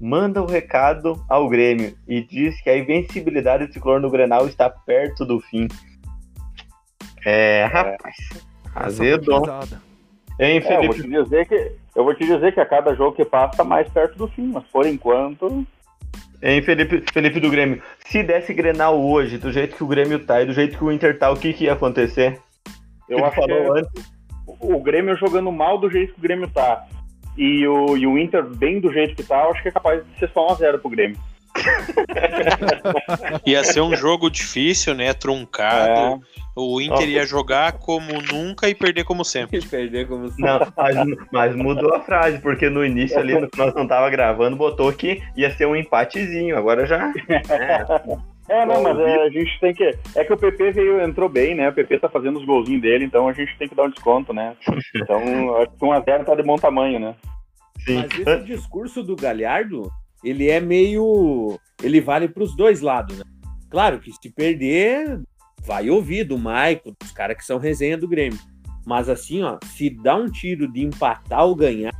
Manda 0.00 0.40
o 0.40 0.46
recado 0.46 1.20
ao 1.28 1.48
Grêmio 1.48 1.96
e 2.06 2.20
diz 2.22 2.60
que 2.62 2.70
a 2.70 2.78
invencibilidade 2.78 3.66
do 3.66 3.72
tricolor 3.72 4.00
no 4.00 4.10
Grenal 4.10 4.46
está 4.46 4.70
perto 4.70 5.24
do 5.24 5.40
fim. 5.40 5.66
É, 7.26 7.64
rapaz. 7.64 8.16
Azedo. 8.74 9.40
Pesada. 9.40 9.82
Hein, 10.38 10.62
É, 10.64 10.76
eu 10.76 10.82
vou 10.84 10.92
Felipe? 10.92 11.02
te 11.02 11.22
dizer 11.24 11.46
que 11.46 11.72
eu 11.96 12.04
vou 12.04 12.14
te 12.14 12.24
dizer 12.24 12.52
que 12.52 12.60
a 12.60 12.66
cada 12.66 12.94
jogo 12.94 13.16
que 13.16 13.24
passa 13.24 13.58
tá 13.58 13.64
mais 13.64 13.88
perto 13.88 14.16
do 14.16 14.28
fim, 14.28 14.50
mas 14.52 14.64
por 14.64 14.86
enquanto 14.86 15.64
Hein, 16.42 16.62
Felipe, 16.62 17.02
Felipe 17.12 17.40
do 17.40 17.50
Grêmio? 17.50 17.82
Se 18.06 18.22
desse 18.22 18.52
Grenal 18.52 19.00
hoje, 19.00 19.38
do 19.38 19.50
jeito 19.50 19.76
que 19.76 19.84
o 19.84 19.86
Grêmio 19.86 20.18
tá 20.18 20.42
e 20.42 20.46
do 20.46 20.52
jeito 20.52 20.76
que 20.76 20.84
o 20.84 20.92
Inter 20.92 21.18
tá, 21.18 21.30
o 21.30 21.36
que, 21.36 21.52
que 21.52 21.64
ia 21.64 21.72
acontecer? 21.72 22.38
eu 23.08 23.16
que 23.16 23.22
tu 23.22 23.24
acho 23.24 23.34
que 23.34 23.40
falou 23.40 23.76
é- 23.76 23.80
antes. 23.80 24.12
o 24.46 24.80
Grêmio 24.80 25.16
jogando 25.16 25.50
mal 25.50 25.78
do 25.78 25.90
jeito 25.90 26.12
que 26.12 26.18
o 26.18 26.22
Grêmio 26.22 26.48
tá 26.48 26.84
e 27.36 27.66
o, 27.66 27.96
e 27.96 28.06
o 28.06 28.18
Inter 28.18 28.44
bem 28.44 28.80
do 28.80 28.92
jeito 28.92 29.14
que 29.16 29.22
tá, 29.22 29.44
eu 29.44 29.50
acho 29.50 29.62
que 29.62 29.68
é 29.68 29.72
capaz 29.72 30.04
de 30.04 30.18
ser 30.18 30.30
só 30.30 30.46
1x0 30.48 30.78
pro 30.78 30.90
Grêmio. 30.90 31.18
Ia 33.46 33.64
ser 33.64 33.80
um 33.80 33.94
jogo 33.96 34.30
difícil, 34.30 34.94
né? 34.94 35.12
Truncado. 35.12 36.20
É, 36.20 36.20
O 36.56 36.80
Inter 36.80 37.08
ia 37.08 37.26
jogar 37.26 37.72
como 37.72 38.20
nunca 38.22 38.68
e 38.68 38.74
perder 38.74 39.04
como 39.04 39.24
sempre. 39.24 39.58
E 39.58 39.62
perder 39.66 40.08
como 40.08 40.28
se 40.28 40.40
Não, 40.40 40.60
mas, 40.76 40.96
mas 41.32 41.56
mudou 41.56 41.94
a 41.94 42.00
frase, 42.00 42.38
porque 42.38 42.68
no 42.68 42.84
início 42.84 43.18
ali, 43.18 43.38
no 43.38 43.48
que 43.48 43.58
nós 43.58 43.74
não 43.74 43.86
tava 43.86 44.10
gravando, 44.10 44.56
botou 44.56 44.92
que 44.92 45.22
ia 45.36 45.50
ser 45.50 45.66
um 45.66 45.76
empatezinho. 45.76 46.56
Agora 46.56 46.86
já. 46.86 47.12
É, 47.28 48.34
É, 48.46 48.66
não, 48.66 48.82
mas 48.82 48.98
é, 48.98 49.22
a 49.22 49.30
gente 49.30 49.58
tem 49.58 49.72
que. 49.72 49.90
É 50.14 50.22
que 50.22 50.32
o 50.32 50.36
PP 50.36 50.72
veio, 50.72 51.00
entrou 51.00 51.30
bem, 51.30 51.54
né? 51.54 51.68
O 51.70 51.72
PP 51.72 51.98
tá 51.98 52.10
fazendo 52.10 52.38
os 52.38 52.44
golzinhos 52.44 52.82
dele, 52.82 53.04
então 53.04 53.26
a 53.26 53.32
gente 53.32 53.56
tem 53.56 53.66
que 53.66 53.74
dar 53.74 53.84
um 53.84 53.90
desconto, 53.90 54.32
né? 54.32 54.54
Então, 54.94 55.56
acho 55.56 55.70
que 55.70 55.84
1x0 55.84 56.24
tá 56.24 56.34
de 56.34 56.42
bom 56.42 56.56
tamanho, 56.56 57.00
né? 57.00 57.14
sim. 57.84 57.96
Mas 57.96 58.18
esse 58.18 58.44
discurso 58.44 59.02
do 59.02 59.16
Galhardo, 59.16 59.90
ele 60.24 60.48
é 60.48 60.60
meio. 60.60 61.58
Ele 61.82 62.00
vale 62.00 62.28
para 62.28 62.42
os 62.42 62.56
dois 62.56 62.80
lados, 62.80 63.18
né? 63.18 63.24
Claro 63.70 64.00
que 64.00 64.10
se 64.12 64.30
perder, 64.30 65.20
vai 65.62 65.90
ouvir 65.90 66.24
do 66.24 66.38
Maico, 66.38 66.94
dos 66.98 67.12
caras 67.12 67.36
que 67.36 67.44
são 67.44 67.58
resenha 67.58 67.98
do 67.98 68.08
Grêmio. 68.08 68.38
Mas 68.86 69.08
assim, 69.08 69.42
ó, 69.42 69.58
se 69.76 69.90
dá 69.90 70.16
um 70.16 70.30
tiro 70.30 70.70
de 70.70 70.82
empatar 70.82 71.44
ou 71.44 71.54
ganhar, 71.54 71.92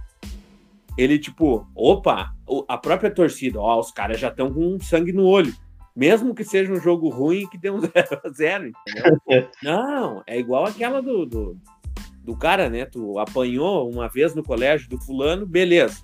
ele 0.97 1.19
tipo, 1.19 1.67
opa, 1.75 2.33
a 2.69 2.79
própria 2.79 3.11
torcida, 3.11 3.61
ó, 3.61 3.81
os 3.81 3.91
caras 3.91 4.21
já 4.21 4.29
estão 4.29 4.53
com 4.53 4.79
sangue 4.81 5.13
no 5.13 5.25
olho. 5.25 5.53
Mesmo 5.97 6.35
que 6.35 6.45
seja 6.45 6.73
um 6.73 6.81
jogo 6.81 7.09
ruim 7.09 7.49
que 7.49 7.59
dê 7.59 7.71
um 7.71 7.79
0x0, 7.81 8.73
entendeu? 8.89 9.49
Não, 9.63 10.23
é 10.27 10.39
igual 10.39 10.65
aquela 10.67 11.01
do, 11.01 11.25
do, 11.25 11.57
do 12.23 12.37
cara, 12.37 12.69
né? 12.69 12.85
Tu 12.85 13.19
apanhou 13.19 13.91
uma 13.91 14.09
vez 14.09 14.35
no 14.35 14.43
colégio 14.43 14.89
do 14.89 15.01
fulano, 15.01 15.47
beleza. 15.47 16.03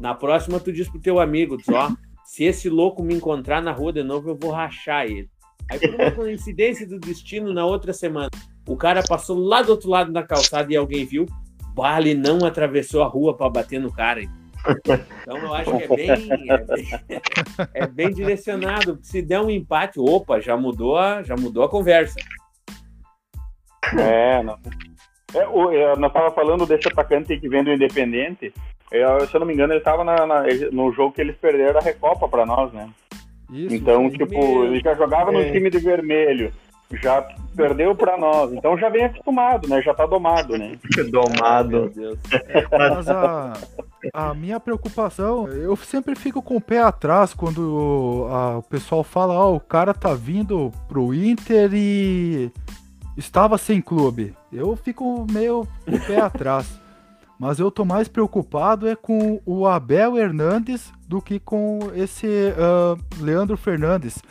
Na 0.00 0.14
próxima 0.14 0.60
tu 0.60 0.72
diz 0.72 0.88
pro 0.88 1.00
teu 1.00 1.18
amigo, 1.18 1.56
diz, 1.56 1.68
ó, 1.68 1.90
se 2.24 2.44
esse 2.44 2.68
louco 2.68 3.02
me 3.02 3.14
encontrar 3.14 3.62
na 3.62 3.72
rua 3.72 3.92
de 3.92 4.02
novo, 4.02 4.30
eu 4.30 4.36
vou 4.36 4.50
rachar 4.50 5.06
ele. 5.06 5.28
Aí 5.70 5.78
por 5.78 5.94
uma 5.94 6.10
coincidência 6.10 6.86
do 6.86 6.98
destino, 6.98 7.52
na 7.52 7.64
outra 7.64 7.92
semana, 7.92 8.30
o 8.68 8.76
cara 8.76 9.02
passou 9.02 9.38
lá 9.38 9.62
do 9.62 9.70
outro 9.70 9.90
lado 9.90 10.12
da 10.12 10.22
calçada 10.22 10.72
e 10.72 10.76
alguém 10.76 11.04
viu, 11.04 11.26
Bale 11.74 12.14
não 12.14 12.44
atravessou 12.46 13.02
a 13.02 13.06
rua 13.06 13.36
para 13.36 13.50
bater 13.50 13.80
no 13.80 13.92
cara. 13.92 14.22
Então 15.22 15.36
eu 15.38 15.54
acho 15.54 15.76
que 15.76 15.84
é 15.84 15.96
bem, 15.96 16.50
é 16.50 16.58
bem, 16.58 16.88
é 17.74 17.86
bem 17.86 18.10
direcionado. 18.12 18.98
Se 19.02 19.22
der 19.22 19.40
um 19.40 19.50
empate, 19.50 20.00
opa, 20.00 20.40
já 20.40 20.56
mudou 20.56 20.96
a, 20.96 21.22
já 21.22 21.36
mudou 21.36 21.62
a 21.62 21.68
conversa. 21.68 22.16
É, 23.98 24.42
não. 24.42 24.58
É, 25.34 25.46
o, 25.46 25.70
é, 25.70 25.96
nós 25.96 26.12
tava 26.12 26.30
falando 26.32 26.66
desse 26.66 26.88
atacante 26.88 27.38
que 27.38 27.48
vem 27.48 27.62
do 27.62 27.72
Independente. 27.72 28.52
É, 28.92 29.26
se 29.26 29.34
eu 29.34 29.40
não 29.40 29.46
me 29.46 29.54
engano, 29.54 29.72
ele 29.72 29.80
tava 29.80 30.04
na- 30.04 30.26
na- 30.26 30.44
no 30.72 30.92
jogo 30.92 31.12
que 31.12 31.20
eles 31.20 31.36
perderam 31.36 31.78
a 31.78 31.82
Recopa 31.82 32.28
pra 32.28 32.46
nós, 32.46 32.72
né? 32.72 32.88
Isso. 33.50 33.74
Então, 33.74 34.08
tipo, 34.10 34.30
Meu 34.30 34.64
ele 34.66 34.80
já 34.80 34.94
jogava 34.94 35.30
no 35.32 35.40
é. 35.40 35.50
time 35.52 35.70
de 35.70 35.78
vermelho. 35.78 36.52
já 37.02 37.20
perdeu 37.56 37.96
para 37.96 38.16
nós, 38.16 38.52
então 38.52 38.78
já 38.78 38.88
vem 38.88 39.04
acostumado, 39.06 39.66
né? 39.68 39.82
Já 39.82 39.92
tá 39.92 40.06
domado, 40.06 40.56
né? 40.56 40.78
domado. 41.10 41.90
Mas 42.70 43.08
a, 43.08 43.54
a 44.12 44.34
minha 44.34 44.60
preocupação, 44.60 45.48
eu 45.48 45.74
sempre 45.74 46.14
fico 46.14 46.40
com 46.40 46.56
o 46.56 46.60
pé 46.60 46.80
atrás 46.80 47.34
quando 47.34 48.28
a, 48.30 48.58
o 48.58 48.62
pessoal 48.62 49.02
fala, 49.02 49.34
ó, 49.34 49.50
oh, 49.50 49.56
o 49.56 49.60
cara 49.60 49.92
tá 49.92 50.14
vindo 50.14 50.70
pro 50.86 51.12
Inter 51.12 51.70
e 51.74 52.52
estava 53.16 53.58
sem 53.58 53.80
clube. 53.80 54.32
Eu 54.52 54.76
fico 54.76 55.26
meio 55.32 55.66
com 55.84 55.96
o 55.96 56.06
pé 56.06 56.20
atrás. 56.20 56.80
Mas 57.38 57.58
eu 57.58 57.70
tô 57.70 57.84
mais 57.84 58.08
preocupado 58.08 58.88
é 58.88 58.96
com 58.96 59.40
o 59.44 59.66
Abel 59.66 60.16
Hernandes 60.16 60.92
do 61.06 61.20
que 61.20 61.38
com 61.38 61.78
esse 61.94 62.26
uh, 62.26 63.22
Leandro 63.22 63.56
Fernandes 63.56 64.22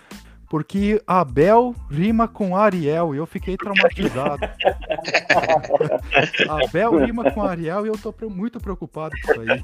porque 0.50 1.02
Abel 1.06 1.76
rima 1.90 2.28
com 2.28 2.56
Ariel 2.56 3.14
e 3.14 3.18
eu 3.18 3.26
fiquei 3.26 3.58
traumatizado. 3.58 4.40
Abel 6.64 6.98
rima 7.00 7.32
com 7.32 7.42
Ariel 7.42 7.86
e 7.86 7.90
eu 7.90 7.98
tô 7.98 8.14
muito 8.30 8.60
preocupado 8.60 9.16
com 9.26 9.34
isso 9.34 9.52
aí. 9.52 9.64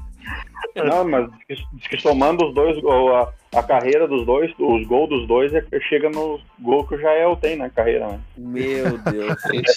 Não, 0.84 1.08
mas 1.08 1.30
diz 1.48 1.64
que 1.88 1.98
somando 1.98 2.46
os 2.46 2.54
dois, 2.54 2.76
a, 2.84 3.58
a 3.58 3.62
carreira 3.62 4.08
dos 4.08 4.26
dois, 4.26 4.52
os 4.58 4.86
gols 4.86 5.08
dos 5.08 5.26
dois, 5.26 5.52
é, 5.54 5.64
chega 5.88 6.10
no 6.10 6.38
gol 6.60 6.86
que 6.86 6.94
o 6.94 7.00
Jael 7.00 7.36
tem 7.36 7.56
na 7.56 7.70
carreira. 7.70 8.08
Né? 8.08 8.20
Meu 8.36 8.98
Deus. 8.98 9.36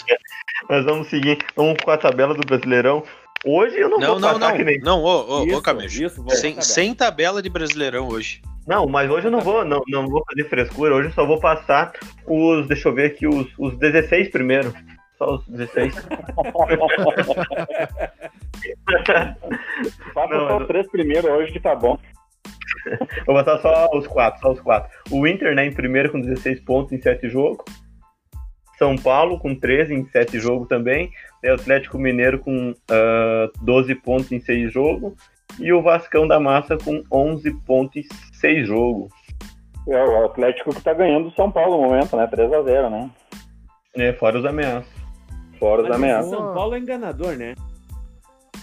mas 0.69 0.85
vamos 0.85 1.07
seguir, 1.07 1.37
vamos 1.55 1.77
com 1.83 1.91
a 1.91 1.97
tabela 1.97 2.33
do 2.33 2.45
Brasileirão. 2.45 3.03
Hoje 3.43 3.77
eu 3.77 3.89
não, 3.89 3.99
não 3.99 4.07
vou 4.07 4.19
não, 4.19 4.39
não, 4.39 4.55
que 4.55 4.63
nem... 4.63 4.79
Não, 4.79 5.03
ô, 5.03 5.43
ô, 5.43 5.57
ô 5.57 5.61
Camejo, 5.61 6.09
sem, 6.09 6.51
tabela. 6.51 6.61
sem 6.61 6.95
tabela 6.95 7.41
de 7.41 7.49
Brasileirão 7.49 8.07
hoje. 8.07 8.41
Não, 8.65 8.87
mas 8.87 9.09
hoje 9.09 9.27
eu 9.27 9.31
não 9.31 9.41
vou, 9.41 9.63
não, 9.63 9.83
não 9.87 10.07
vou 10.07 10.23
fazer 10.27 10.49
frescura. 10.49 10.95
Hoje 10.95 11.09
eu 11.09 11.13
só 11.13 11.25
vou 11.25 11.39
passar 11.39 11.93
os, 12.25 12.67
deixa 12.67 12.89
eu 12.89 12.93
ver 12.93 13.11
aqui, 13.11 13.27
os, 13.27 13.47
os 13.59 13.77
16 13.77 14.29
primeiro. 14.29 14.73
Só 15.17 15.35
os 15.35 15.47
16. 15.47 15.93
Passa 20.13 20.35
só 20.35 20.57
os 20.57 20.67
três 20.67 20.87
primeiros 20.89 21.29
hoje 21.29 21.51
que 21.51 21.59
tá 21.59 21.75
bom. 21.75 21.97
Vou 23.25 23.35
passar 23.35 23.59
só 23.59 23.89
os 23.93 24.07
quatro, 24.07 24.41
só 24.41 24.51
os 24.51 24.59
quatro. 24.59 24.89
O 25.09 25.25
Inter, 25.25 25.55
né, 25.55 25.65
em 25.65 25.73
primeiro 25.73 26.11
com 26.11 26.19
16 26.19 26.59
pontos 26.61 26.91
em 26.91 27.01
7 27.01 27.29
jogos. 27.29 27.65
São 28.77 28.95
Paulo 28.95 29.39
com 29.39 29.55
13 29.55 29.93
em 29.93 30.05
7 30.05 30.39
jogos 30.39 30.67
também. 30.67 31.11
E 31.43 31.49
Atlético 31.49 31.97
Mineiro 31.97 32.39
com 32.39 32.71
uh, 32.71 32.75
ah, 32.89 33.51
12 33.61 33.95
pontos 33.95 34.31
em 34.31 34.39
6 34.39 34.71
jogos 34.71 35.13
e 35.59 35.71
o 35.71 35.81
Vascão 35.81 36.27
da 36.27 36.39
Massa 36.39 36.77
com 36.77 37.03
11 37.11 37.51
pontos 37.65 37.97
em 37.97 38.05
6 38.33 38.67
jogos. 38.67 39.11
É 39.87 40.03
o 40.03 40.25
Atlético 40.25 40.73
que 40.73 40.81
tá 40.81 40.93
ganhando 40.93 41.27
o 41.27 41.31
São 41.33 41.51
Paulo 41.51 41.77
no 41.77 41.89
momento, 41.89 42.17
né? 42.17 42.27
3x0, 42.27 42.89
né? 42.89 43.09
É, 43.95 44.13
fora 44.13 44.39
os 44.39 44.45
ameaços. 44.45 44.91
Fora 45.59 45.83
os 45.83 45.91
ameaços. 45.91 46.31
O 46.31 46.35
São 46.35 46.53
Paulo 46.53 46.75
é 46.75 46.79
enganador, 46.79 47.37
né? 47.37 47.55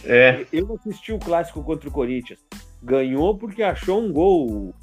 É. 0.04 0.44
Eu 0.52 0.74
assisti 0.74 1.12
o 1.12 1.18
clássico 1.18 1.62
contra 1.62 1.88
o 1.88 1.92
Corinthians. 1.92 2.40
Ganhou 2.82 3.38
porque 3.38 3.62
achou 3.62 4.00
um 4.00 4.12
gol 4.12 4.74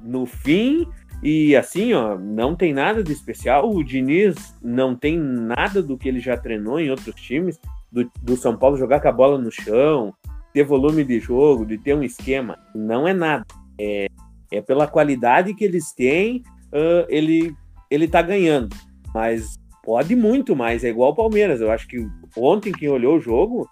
no 0.00 0.26
fim 0.26 0.86
e 1.24 1.56
assim, 1.56 1.94
ó, 1.94 2.18
não 2.18 2.54
tem 2.54 2.74
nada 2.74 3.02
de 3.02 3.10
especial. 3.10 3.70
O 3.70 3.82
Diniz 3.82 4.54
não 4.62 4.94
tem 4.94 5.18
nada 5.18 5.82
do 5.82 5.96
que 5.96 6.06
ele 6.06 6.20
já 6.20 6.36
treinou 6.36 6.78
em 6.78 6.90
outros 6.90 7.14
times. 7.14 7.58
Do, 7.90 8.10
do 8.20 8.36
São 8.36 8.54
Paulo 8.54 8.76
jogar 8.76 9.00
com 9.00 9.08
a 9.08 9.12
bola 9.12 9.38
no 9.38 9.50
chão, 9.50 10.12
ter 10.52 10.64
volume 10.64 11.02
de 11.02 11.18
jogo, 11.18 11.64
de 11.64 11.78
ter 11.78 11.96
um 11.96 12.02
esquema. 12.02 12.58
Não 12.74 13.08
é 13.08 13.14
nada. 13.14 13.46
É, 13.80 14.06
é 14.52 14.60
pela 14.60 14.86
qualidade 14.86 15.54
que 15.54 15.64
eles 15.64 15.94
têm, 15.94 16.42
uh, 16.66 17.06
ele, 17.08 17.56
ele 17.90 18.06
tá 18.06 18.20
ganhando. 18.20 18.76
Mas 19.14 19.54
pode 19.82 20.14
muito 20.14 20.54
mais. 20.54 20.84
É 20.84 20.90
igual 20.90 21.12
o 21.12 21.16
Palmeiras. 21.16 21.58
Eu 21.58 21.70
acho 21.70 21.88
que 21.88 22.06
ontem 22.36 22.70
quem 22.70 22.90
olhou 22.90 23.16
o 23.16 23.20
jogo 23.20 23.66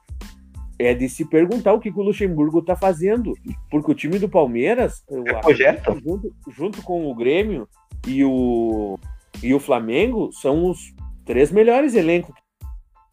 é 0.83 0.95
de 0.95 1.09
se 1.09 1.25
perguntar 1.25 1.73
o 1.73 1.81
que, 1.81 1.93
que 1.93 1.99
o 1.99 2.03
Luxemburgo 2.03 2.63
tá 2.63 2.77
fazendo. 2.77 3.33
Porque 3.71 3.91
o 3.91 3.95
time 3.95 4.19
do 4.19 4.29
Palmeiras, 4.29 5.05
é 5.11 6.01
junto, 6.01 6.35
junto 6.49 6.83
com 6.83 7.11
o 7.11 7.15
Grêmio 7.15 7.69
e 8.07 8.25
o, 8.25 8.99
e 9.43 9.55
o 9.55 9.61
Flamengo, 9.61 10.31
são 10.33 10.69
os 10.69 10.95
três 11.25 11.51
melhores 11.51 11.95
elencos 11.95 12.35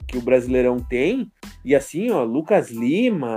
que 0.08 0.18
o 0.18 0.22
Brasileirão 0.22 0.78
tem. 0.78 1.32
E 1.64 1.76
assim, 1.76 2.10
ó, 2.12 2.24
Lucas 2.24 2.72
Lima, 2.72 3.36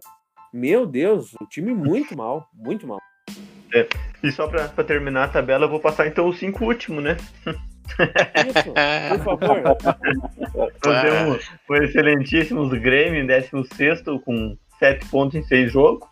meu 0.53 0.87
Deus, 0.87 1.35
o 1.41 1.47
time 1.47 1.75
muito 1.75 2.17
mal, 2.17 2.49
muito 2.55 2.87
mal. 2.87 2.99
É. 3.75 3.89
E 4.23 4.31
só 4.31 4.47
pra, 4.47 4.69
terminar 4.85 5.25
a 5.25 5.29
tabela, 5.29 5.65
eu 5.65 5.71
vou 5.71 5.81
passar 5.81 6.07
então 6.07 6.29
os 6.29 6.39
cinco 6.39 6.65
últimos, 6.65 7.03
né? 7.03 7.17
Isso, 8.47 9.25
por 9.25 9.41
favor. 9.41 9.77
Temos 10.81 11.51
o 11.69 11.75
excelentíssimo 11.77 12.69
Grêmio 12.69 13.23
em 13.23 13.27
16 13.27 14.03
com 14.25 14.57
7 14.79 15.07
pontos 15.07 15.35
em 15.37 15.43
6 15.43 15.73
jogos. 15.73 16.09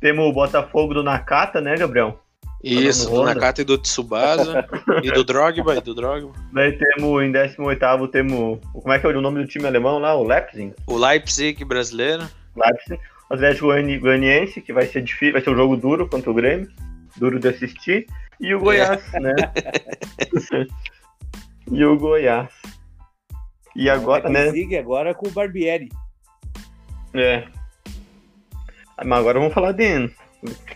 Temos 0.00 0.26
o 0.26 0.32
Botafogo 0.32 0.94
do 0.94 1.02
Nakata, 1.02 1.60
né, 1.60 1.76
Gabriel? 1.76 2.20
Isso, 2.62 3.10
do 3.10 3.22
Nakata 3.22 3.62
e 3.62 3.64
do 3.64 3.78
Tsubasa. 3.78 4.66
e 5.02 5.10
do 5.10 5.24
Drogba, 5.24 5.76
e 5.76 5.80
do 5.80 5.94
Drogba. 5.94 6.32
Daí 6.52 6.72
temos 6.72 7.22
em 7.22 7.30
18 7.30 8.08
temos. 8.08 8.58
Como 8.72 8.92
é 8.92 8.98
que 8.98 9.06
é 9.06 9.08
o 9.10 9.20
nome 9.20 9.42
do 9.42 9.48
time 9.48 9.66
alemão 9.66 9.98
lá? 9.98 10.14
O 10.14 10.24
Leipzig? 10.24 10.74
O 10.86 10.96
Leipzig 10.96 11.64
brasileiro. 11.64 12.24
Leipzig. 12.56 13.00
O 13.28 13.34
Atlético 13.34 13.66
Goianiense, 13.66 14.60
que 14.60 14.72
vai 14.72 14.86
ser 14.86 15.02
difícil, 15.02 15.32
vai 15.32 15.42
ser 15.42 15.50
um 15.50 15.56
jogo 15.56 15.76
duro 15.76 16.08
contra 16.08 16.30
o 16.30 16.34
Grêmio, 16.34 16.68
duro 17.16 17.40
de 17.40 17.48
assistir, 17.48 18.06
e 18.40 18.54
o 18.54 18.60
Goiás, 18.60 19.02
é. 19.14 19.20
né? 19.20 19.34
e 21.70 21.84
o 21.84 21.98
Goiás. 21.98 22.50
E 23.74 23.90
agora, 23.90 24.28
né? 24.28 24.50
Agora 24.78 25.14
com 25.14 25.28
o 25.28 25.30
Barbieri. 25.30 25.90
É. 27.14 27.44
Mas 29.04 29.18
agora 29.18 29.38
vamos 29.38 29.52
falar 29.52 29.72
de, 29.72 30.08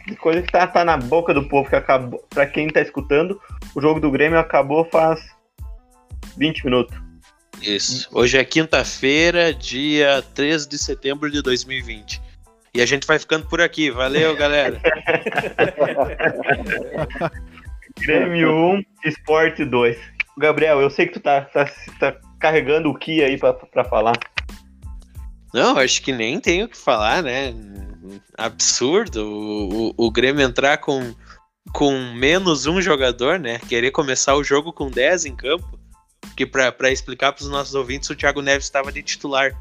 de 0.06 0.16
coisa 0.16 0.42
que 0.42 0.52
tá, 0.52 0.66
tá 0.66 0.84
na 0.84 0.98
boca 0.98 1.32
do 1.32 1.48
povo, 1.48 1.68
que 1.68 1.76
acabou. 1.76 2.22
Pra 2.28 2.46
quem 2.46 2.68
tá 2.68 2.80
escutando, 2.80 3.40
o 3.74 3.80
jogo 3.80 4.00
do 4.00 4.10
Grêmio 4.10 4.38
acabou 4.38 4.84
faz 4.84 5.20
20 6.36 6.64
minutos. 6.64 6.96
Isso. 7.62 8.08
Hoje 8.12 8.38
é 8.38 8.44
quinta-feira, 8.44 9.52
dia 9.52 10.22
13 10.34 10.68
de 10.68 10.78
setembro 10.78 11.30
de 11.30 11.42
2020. 11.42 12.20
E 12.72 12.80
a 12.80 12.86
gente 12.86 13.06
vai 13.06 13.18
ficando 13.18 13.46
por 13.46 13.60
aqui. 13.60 13.90
Valeu, 13.90 14.36
galera. 14.36 14.80
Grêmio 18.00 18.50
1, 18.50 18.82
Esporte 19.04 19.64
2. 19.64 19.96
Gabriel, 20.38 20.80
eu 20.80 20.90
sei 20.90 21.06
que 21.06 21.14
tu 21.14 21.20
tá, 21.20 21.42
tá, 21.42 21.70
tá 21.98 22.16
carregando 22.38 22.88
o 22.88 22.94
que 22.94 23.22
aí 23.22 23.38
pra, 23.38 23.52
pra 23.52 23.84
falar. 23.84 24.14
Não, 25.52 25.76
acho 25.76 26.00
que 26.02 26.12
nem 26.12 26.40
tenho 26.40 26.66
o 26.66 26.68
que 26.68 26.76
falar, 26.76 27.22
né? 27.22 27.54
Absurdo 28.38 29.26
o, 29.26 29.88
o, 29.88 29.94
o 30.06 30.10
Grêmio 30.10 30.42
entrar 30.42 30.78
com, 30.78 31.14
com 31.72 31.92
menos 32.14 32.66
um 32.66 32.80
jogador, 32.80 33.38
né? 33.38 33.58
Querer 33.68 33.90
começar 33.90 34.34
o 34.34 34.44
jogo 34.44 34.72
com 34.72 34.90
10 34.90 35.26
em 35.26 35.36
campo. 35.36 35.78
Que 36.36 36.46
para 36.46 36.90
explicar 36.90 37.32
para 37.32 37.42
os 37.42 37.50
nossos 37.50 37.74
ouvintes, 37.74 38.08
o 38.08 38.16
Thiago 38.16 38.40
Neves 38.40 38.64
estava 38.64 38.90
de 38.90 39.02
titular. 39.02 39.52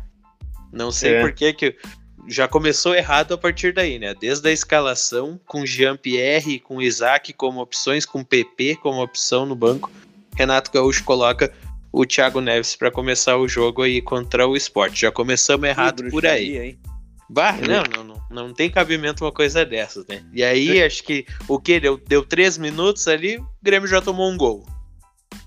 Não 0.71 0.91
sei 0.91 1.15
é. 1.15 1.21
por 1.21 1.33
que, 1.33 1.51
que 1.51 1.75
já 2.29 2.47
começou 2.47 2.95
errado 2.95 3.33
a 3.33 3.37
partir 3.37 3.73
daí, 3.73 3.97
né? 3.97 4.13
Desde 4.13 4.47
a 4.47 4.51
escalação, 4.51 5.39
com 5.45 5.65
Jean-Pierre, 5.65 6.59
com 6.59 6.81
Isaac 6.81 7.33
como 7.33 7.59
opções, 7.59 8.05
com 8.05 8.23
PP 8.23 8.77
como 8.81 9.01
opção 9.01 9.45
no 9.45 9.55
banco, 9.55 9.91
Renato 10.35 10.71
Gaúcho 10.71 11.03
coloca 11.03 11.51
o 11.91 12.05
Thiago 12.05 12.39
Neves 12.39 12.75
para 12.75 12.91
começar 12.91 13.37
o 13.37 13.47
jogo 13.47 13.81
aí 13.81 14.01
contra 14.01 14.47
o 14.47 14.55
esporte. 14.55 15.01
Já 15.01 15.11
começamos 15.11 15.67
errado 15.67 16.07
por 16.09 16.25
aí. 16.25 16.57
Hein? 16.57 16.79
Bah, 17.29 17.53
não, 17.53 17.83
não, 17.83 18.03
não, 18.03 18.47
não 18.47 18.53
tem 18.53 18.69
cabimento 18.69 19.23
uma 19.23 19.31
coisa 19.31 19.65
dessas, 19.65 20.05
né? 20.07 20.23
E 20.33 20.43
aí, 20.43 20.81
acho 20.83 21.03
que 21.03 21.25
o 21.47 21.59
que? 21.59 21.79
Deu, 21.79 21.97
deu 21.97 22.23
três 22.23 22.57
minutos 22.57 23.07
ali, 23.07 23.37
o 23.37 23.47
Grêmio 23.61 23.87
já 23.87 24.01
tomou 24.01 24.29
um 24.29 24.37
gol. 24.37 24.65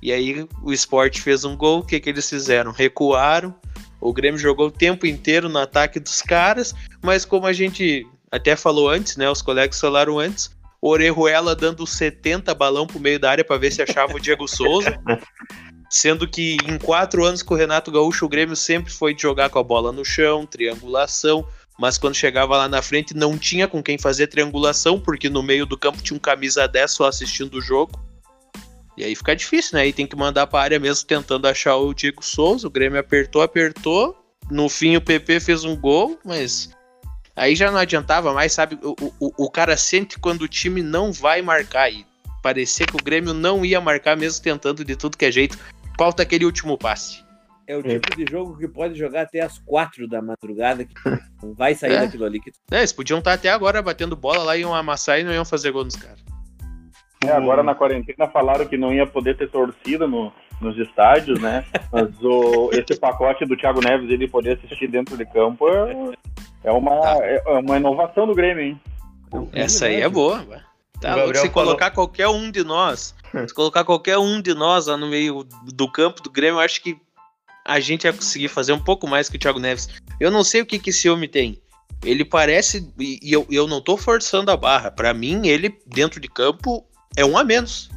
E 0.01 0.13
aí 0.13 0.47
o 0.63 0.73
esporte 0.73 1.21
fez 1.21 1.45
um 1.45 1.57
gol, 1.57 1.81
o 1.81 1.87
que, 1.87 2.01
que 2.01 2.11
eles 2.11 2.29
fizeram? 2.29 2.73
Recuaram, 2.73 3.55
o 4.03 4.13
Grêmio 4.13 4.39
jogou 4.39 4.67
o 4.67 4.71
tempo 4.71 5.07
inteiro 5.07 5.49
no 5.49 5.59
ataque 5.59 6.01
dos 6.01 6.21
caras, 6.21 6.75
mas 7.01 7.25
como 7.25 7.47
a 7.47 7.53
gente 7.53 8.05
até 8.31 8.57
falou 8.57 8.91
antes, 8.91 9.17
né? 9.17 9.31
Os 9.31 9.41
colegas 9.41 9.79
falaram 9.79 10.19
antes, 10.19 10.51
Orejuela 10.81 11.55
dando 11.55 11.87
70 11.87 12.53
balão 12.55 12.87
pro 12.87 12.99
meio 12.99 13.21
da 13.21 13.31
área 13.31 13.45
para 13.45 13.57
ver 13.57 13.71
se 13.71 13.81
achava 13.81 14.15
o 14.15 14.21
Diego 14.21 14.49
Souza. 14.49 14.99
Sendo 15.89 16.27
que 16.27 16.57
em 16.67 16.79
quatro 16.79 17.25
anos 17.25 17.43
com 17.43 17.55
o 17.55 17.57
Renato 17.57 17.93
Gaúcho, 17.93 18.25
o 18.25 18.29
Grêmio 18.29 18.57
sempre 18.57 18.93
foi 18.93 19.15
de 19.15 19.23
jogar 19.23 19.51
com 19.51 19.59
a 19.59 19.63
bola 19.63 19.93
no 19.93 20.05
chão, 20.05 20.47
triangulação, 20.47 21.47
mas 21.79 21.99
quando 21.99 22.17
chegava 22.17 22.57
lá 22.57 22.69
na 22.69 22.83
frente 22.83 23.15
não 23.15 23.39
tinha 23.39 23.69
com 23.69 23.83
quem 23.83 23.99
fazer 23.99 24.27
triangulação, 24.27 24.99
porque 24.99 25.29
no 25.29 25.43
meio 25.43 25.67
do 25.67 25.79
campo 25.79 26.03
tinha 26.03 26.17
um 26.17 26.21
camisa 26.21 26.67
10 26.67 26.91
só 26.91 27.07
assistindo 27.07 27.59
o 27.59 27.61
jogo. 27.61 28.01
E 28.97 29.05
aí 29.05 29.15
fica 29.15 29.35
difícil, 29.35 29.77
né? 29.77 29.83
Aí 29.85 29.93
tem 29.93 30.07
que 30.07 30.15
mandar 30.17 30.47
pra 30.47 30.61
área 30.61 30.79
mesmo 30.79 31.07
tentando 31.07 31.47
achar 31.49 31.77
o 31.77 31.95
Diego 31.95 32.25
Souza. 32.25 32.67
O 32.67 32.71
Grêmio 32.71 33.01
apertou, 33.01 33.43
apertou. 33.43 34.17
No 34.51 34.69
fim 34.69 34.97
o 34.97 35.01
PP 35.01 35.41
fez 35.41 35.65
um 35.65 35.75
gol, 35.75 36.19
mas 36.25 36.71
aí 37.35 37.55
já 37.57 37.71
não 37.71 37.79
adiantava 37.79 38.35
mais, 38.35 38.53
sabe? 38.53 38.79
O, 38.83 38.95
o, 39.19 39.47
o 39.47 39.51
cara 39.51 39.77
sente 39.77 40.19
quando 40.19 40.43
o 40.43 40.49
time 40.49 40.83
não 40.83 41.11
vai 41.13 41.41
marcar. 41.41 41.91
E 41.91 42.05
parecia 42.43 42.87
que 42.87 42.97
o 42.97 43.03
Grêmio 43.03 43.33
não 43.33 43.65
ia 43.65 43.81
marcar 43.81 44.17
mesmo 44.17 44.43
tentando 44.43 44.85
de 44.85 44.95
tudo 44.97 45.17
que 45.17 45.25
é 45.25 45.33
jeito. 45.33 45.59
Falta 45.99 46.23
aquele 46.23 46.45
último 46.45 46.77
passe. 46.77 47.23
É 47.67 47.77
o 47.77 47.83
tipo 47.83 48.15
de 48.17 48.27
jogo 48.31 48.59
que 48.59 48.67
pode 48.69 48.99
jogar 48.99 49.23
até 49.23 49.41
as 49.41 49.59
quatro 49.61 50.09
da 50.09 50.21
madrugada, 50.21 50.85
que 50.85 50.93
não 51.43 51.55
vai 51.55 51.75
sair 51.75 51.93
É. 51.93 52.01
daquilo 52.01 52.25
ali. 52.27 52.41
Que... 52.41 52.51
É, 52.71 52.79
eles 52.79 52.93
podiam 52.93 53.21
estar 53.21 53.33
até 53.33 53.49
agora 53.49 53.81
batendo 53.81 54.17
bola 54.17 54.43
lá, 54.43 54.57
iam 54.57 54.75
amassar 54.75 55.21
e 55.21 55.25
não 55.25 55.33
iam 55.33 55.45
fazer 55.45 55.71
gol 55.71 55.85
nos 55.85 55.97
caras. 55.97 56.21
É, 57.27 57.31
agora 57.33 57.63
na 57.63 57.75
quarentena 57.75 58.29
falaram 58.29 58.67
que 58.67 58.77
não 58.77 58.93
ia 58.93 59.07
poder 59.07 59.37
ter 59.37 59.49
torcida 59.49 60.07
no, 60.07 60.33
nos 60.61 60.77
estádios, 60.79 61.41
né? 61.41 61.65
Mas 61.93 62.11
o, 62.23 62.71
esse 62.73 62.99
pacote 62.99 63.45
do 63.45 63.57
Thiago 63.57 63.81
Neves 63.81 64.11
ele 64.11 64.29
poder 64.29 64.59
assistir 64.59 64.89
dentro 64.89 65.17
de 65.17 65.25
campo 65.27 65.69
é, 65.69 66.15
é 66.65 66.73
uma, 66.73 66.97
é 67.25 67.43
uma 67.59 67.77
inovação 67.77 68.27
do 68.27 68.35
Grêmio, 68.35 68.65
hein? 68.65 68.81
Essa 69.53 69.87
aí 69.87 70.01
é 70.01 70.09
boa. 70.09 70.45
Tá 71.01 71.17
se 71.35 71.49
colocar 71.49 71.91
qualquer 71.91 72.29
um 72.29 72.51
de 72.51 72.63
nós, 72.63 73.15
se 73.47 73.53
colocar 73.53 73.85
qualquer 73.85 74.19
um 74.19 74.41
de 74.41 74.55
nós 74.55 74.87
lá 74.87 74.97
no 74.97 75.09
meio 75.09 75.45
do 75.65 75.91
campo 75.91 76.23
do 76.23 76.31
Grêmio, 76.31 76.57
eu 76.57 76.61
acho 76.61 76.81
que 76.81 76.97
a 77.65 77.81
gente 77.81 78.05
ia 78.05 78.13
conseguir 78.13 78.49
fazer 78.49 78.73
um 78.73 78.79
pouco 78.79 79.09
mais 79.09 79.29
que 79.29 79.37
o 79.37 79.39
Thiago 79.39 79.59
Neves. 79.59 79.89
Eu 80.21 80.31
não 80.31 80.45
sei 80.45 80.61
o 80.61 80.67
que, 80.67 80.79
que 80.79 80.91
esse 80.91 81.09
homem 81.09 81.29
tem. 81.29 81.61
Ele 82.05 82.25
parece, 82.25 82.89
e 82.99 83.19
e 83.23 83.33
eu, 83.33 83.47
eu 83.51 83.67
não 83.67 83.81
tô 83.81 83.97
forçando 83.97 84.51
a 84.51 84.57
barra. 84.57 84.91
Pra 84.91 85.15
mim, 85.15 85.47
ele 85.47 85.77
dentro 85.87 86.21
de 86.21 86.29
campo 86.29 86.85
é 87.17 87.25
um 87.25 87.37
a 87.37 87.45
menos. 87.45 87.91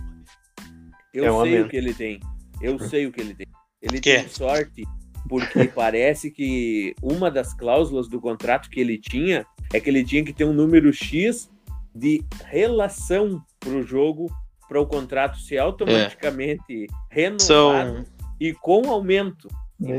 Eu 1.13 1.25
É 1.25 1.32
um 1.32 1.41
sei 1.43 1.51
menos. 1.51 1.67
o 1.67 1.69
que 1.69 1.78
ele 1.78 1.93
tem. 1.93 2.19
Eu 2.62 2.80
sei 2.80 3.06
o 3.06 3.12
que 3.12 3.21
ele 3.21 3.34
tem. 3.36 3.47
Ele 3.82 3.99
Que? 4.01 4.15
tem 4.19 4.28
sorte 4.30 4.84
porque 5.30 5.65
parece 5.73 6.30
que 6.32 6.93
uma 7.01 7.32
das 7.32 7.54
cláusulas 7.54 8.08
do 8.08 8.19
contrato 8.21 8.69
que 8.69 8.80
ele 8.80 8.97
tinha 8.97 9.45
é 9.73 9.80
que 9.80 9.89
ele 9.89 10.04
tinha 10.04 10.23
que 10.23 10.34
ter 10.34 10.43
um 10.45 10.54
número 10.54 10.91
X 10.93 11.49
de 11.93 12.23
relação 12.45 13.41
pro 13.60 13.82
jogo 13.84 14.30
para 14.67 14.82
o 14.82 14.86
contrato 14.86 15.38
ser 15.39 15.58
automaticamente 15.60 16.88
renovado 17.10 17.41
São, 17.43 18.06
e 18.39 18.54
com 18.54 18.89
aumento. 18.89 19.47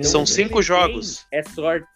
são 0.03 0.23
o 0.23 0.25
que 0.25 0.31
cinco 0.31 0.61
jogos. 0.63 1.27
É 1.33 1.43
sorte. 1.43 1.87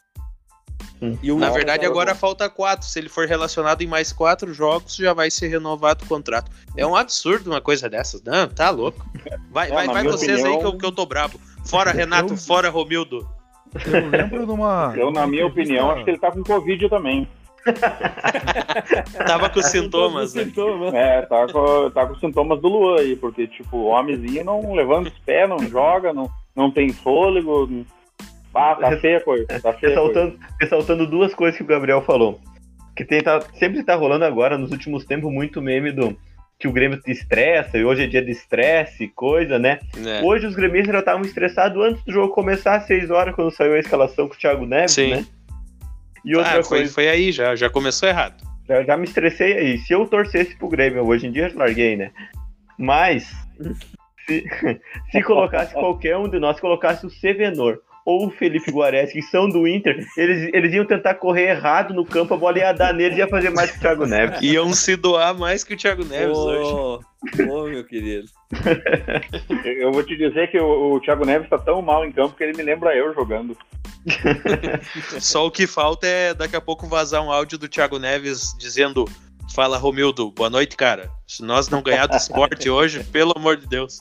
Hum. 1.03 1.17
E 1.23 1.33
o 1.33 1.39
Na 1.39 1.49
verdade, 1.51 1.87
agora 1.87 2.15
falta 2.15 2.49
quatro. 2.51 2.87
Se 2.87 2.99
ele 2.99 3.09
for 3.09 3.27
relacionado 3.27 3.81
em 3.83 3.87
mais 3.87 4.13
quatro 4.13 4.53
jogos, 4.53 4.97
já 4.97 5.15
vai 5.15 5.31
ser 5.31 5.49
renovado 5.49 6.05
o 6.05 6.09
contrato. 6.09 6.51
É 6.77 6.87
um 6.87 6.95
absurdo 6.95 7.51
uma 7.51 7.61
coisa 7.61 7.89
dessas. 7.89 8.23
Não, 8.23 8.47
tá 8.49 8.69
louco. 8.71 9.05
Vai, 9.51 9.71
É, 9.71 9.73
vai, 9.75 9.87
vai 9.87 10.05
vocês 10.05 10.31
aí 10.45 10.53
opinião- 10.53 10.59
que 10.61 10.67
eu, 10.67 10.79
que 10.79 10.87
eu 10.87 10.93
tô 10.93 11.07
brabo. 11.07 11.41
Fora 11.65 11.91
Renato, 11.91 12.35
Eu- 12.35 12.37
fora 12.37 12.69
Romildo. 12.69 13.27
Eu 13.87 14.09
lembro 14.09 14.47
numa. 14.47 14.93
Eu, 14.97 15.11
na 15.11 15.27
minha 15.27 15.47
opinião, 15.47 15.91
acho 15.93 16.05
que 16.05 16.11
ele 16.11 16.19
tá 16.19 16.31
com 16.33 16.43
Covid 16.43 16.89
também. 16.89 17.27
Tava 19.27 19.51
com 19.51 19.63
sintomas, 19.63 20.35
né? 20.35 20.45
sintomas. 20.45 20.95
É, 20.95 21.23
tá 21.23 21.47
com, 21.53 21.91
tá 21.91 22.07
com 22.07 22.15
sintomas 22.17 22.61
do 22.61 22.69
Luan 22.69 23.01
aí, 23.01 23.17
porque, 23.17 23.47
tipo, 23.47 23.77
o 23.77 23.87
homenzinho 23.89 24.45
não 24.45 24.73
levanta 24.75 25.09
os 25.11 25.19
pés, 25.21 25.49
não 25.49 25.59
joga, 25.69 26.13
não, 26.13 26.29
não 26.55 26.71
tem 26.71 26.93
fôlego. 26.93 27.69
Ah, 28.55 28.75
tá 28.75 28.97
feia 28.99 29.19
a 29.19 29.21
coisa. 29.21 29.47
Tá 29.47 29.73
feia 29.73 29.73
a 29.73 29.73
coisa. 29.73 29.89
Ressaltando, 29.89 30.39
ressaltando 30.61 31.07
duas 31.07 31.35
coisas 31.35 31.57
que 31.57 31.63
o 31.63 31.67
Gabriel 31.67 32.03
falou. 32.03 32.41
Que 32.97 33.05
tem, 33.05 33.23
tá, 33.23 33.41
sempre 33.55 33.83
tá 33.83 33.95
rolando 33.95 34.25
agora, 34.25 34.59
nos 34.59 34.71
últimos 34.73 35.05
tempos, 35.05 35.33
muito 35.33 35.63
meme 35.63 35.93
do 35.93 36.17
que 36.59 36.69
o 36.69 36.73
Grêmio 36.73 37.01
te 37.01 37.11
estressa, 37.11 37.79
e 37.79 37.85
hoje 37.85 38.03
é 38.05 38.07
dia 38.07 38.21
de 38.23 38.33
estresse, 38.33 39.09
coisa, 39.09 39.59
né? 39.59 39.79
É. 40.07 40.23
Hoje 40.23 40.47
os 40.47 40.55
gremistas 40.55 40.93
já 40.93 40.99
estavam 40.99 41.23
estressados 41.23 41.83
antes 41.83 42.05
do 42.05 42.13
jogo 42.13 42.35
começar, 42.35 42.75
às 42.77 42.87
6 42.87 43.11
horas, 43.11 43.35
quando 43.35 43.51
saiu 43.51 43.73
a 43.73 43.79
escalação 43.79 44.29
com 44.29 44.35
o 44.35 44.37
Thiago 44.37 44.67
Neves, 44.67 44.93
Sim. 44.93 45.15
né? 45.15 45.25
E 46.23 46.37
outra 46.37 46.59
Ah, 46.59 46.63
foi, 46.63 46.79
coisa, 46.81 46.93
foi 46.93 47.09
aí 47.09 47.33
já, 47.33 47.57
já 47.57 47.71
começou 47.71 48.07
errado. 48.07 48.45
já, 48.69 48.83
já 48.83 48.95
me 48.95 49.05
estressei 49.05 49.55
aí. 49.57 49.79
Se 49.79 49.95
eu 49.95 50.05
torcesse 50.07 50.55
pro 50.57 50.69
Grêmio, 50.69 51.03
hoje 51.07 51.29
em 51.29 51.33
dia 51.33 51.49
eu 51.49 51.57
larguei, 51.59 51.97
né? 51.97 52.11
Mas, 52.77 53.33
se, 54.27 54.45
se 55.11 55.23
colocasse 55.23 55.73
qualquer 55.73 56.19
um 56.19 56.29
de 56.29 56.39
nós, 56.39 56.57
se 56.57 56.61
colocasse 56.61 57.07
o 57.07 57.11
Sevenor 57.11 57.81
ou 58.11 58.27
o 58.27 58.31
Felipe 58.31 58.71
Guarés, 58.71 59.13
que 59.13 59.23
são 59.23 59.49
do 59.49 59.67
Inter, 59.67 60.05
eles, 60.17 60.51
eles 60.53 60.75
iam 60.75 60.85
tentar 60.85 61.15
correr 61.15 61.51
errado 61.51 61.95
no 61.95 62.05
campo, 62.05 62.35
a 62.35 62.37
bola 62.37 62.59
ia 62.59 62.73
dar 62.73 62.93
neles 62.93 63.17
e 63.17 63.21
ia 63.21 63.29
fazer 63.29 63.51
mais 63.51 63.71
que 63.71 63.79
o 63.79 63.81
Thiago 63.81 64.07
Neves. 64.07 64.41
Iam 64.43 64.73
se 64.73 64.97
doar 64.97 65.37
mais 65.37 65.63
que 65.63 65.75
o 65.75 65.77
Thiago 65.77 66.05
Neves 66.05 66.37
hoje. 66.37 66.73
Ô, 66.73 67.01
ô, 67.49 67.65
meu 67.65 67.85
querido. 67.85 68.27
Eu 69.65 69.91
eu 69.91 69.93
vou 69.93 70.05
te 70.05 70.17
dizer 70.17 70.49
que 70.51 70.59
o, 70.59 70.95
o 70.95 71.01
Thiago 71.01 71.25
Neves 71.25 71.49
tá 71.49 71.59
tão 71.59 71.83
mal 71.83 72.05
em 72.05 72.13
campo 72.13 72.37
que 72.37 72.45
ele 72.45 72.57
me 72.57 72.63
lembra 72.63 72.97
eu 72.97 73.13
jogando. 73.13 73.57
Só 75.19 75.47
o 75.47 75.51
que 75.51 75.67
falta 75.67 76.07
é 76.07 76.33
daqui 76.33 76.55
a 76.55 76.61
pouco 76.61 76.87
vazar 76.87 77.23
um 77.23 77.31
áudio 77.31 77.59
do 77.59 77.69
Thiago 77.69 77.99
Neves 77.99 78.55
dizendo: 78.57 79.05
Fala, 79.53 79.77
Romildo, 79.77 80.31
boa 80.31 80.49
noite, 80.49 80.77
cara. 80.77 81.11
Se 81.27 81.43
nós 81.43 81.69
não 81.69 81.83
ganhar 81.83 82.07
do 82.07 82.17
esporte 82.17 82.71
hoje, 82.71 83.03
pelo 83.05 83.33
amor 83.37 83.57
de 83.57 83.67
Deus. 83.67 84.01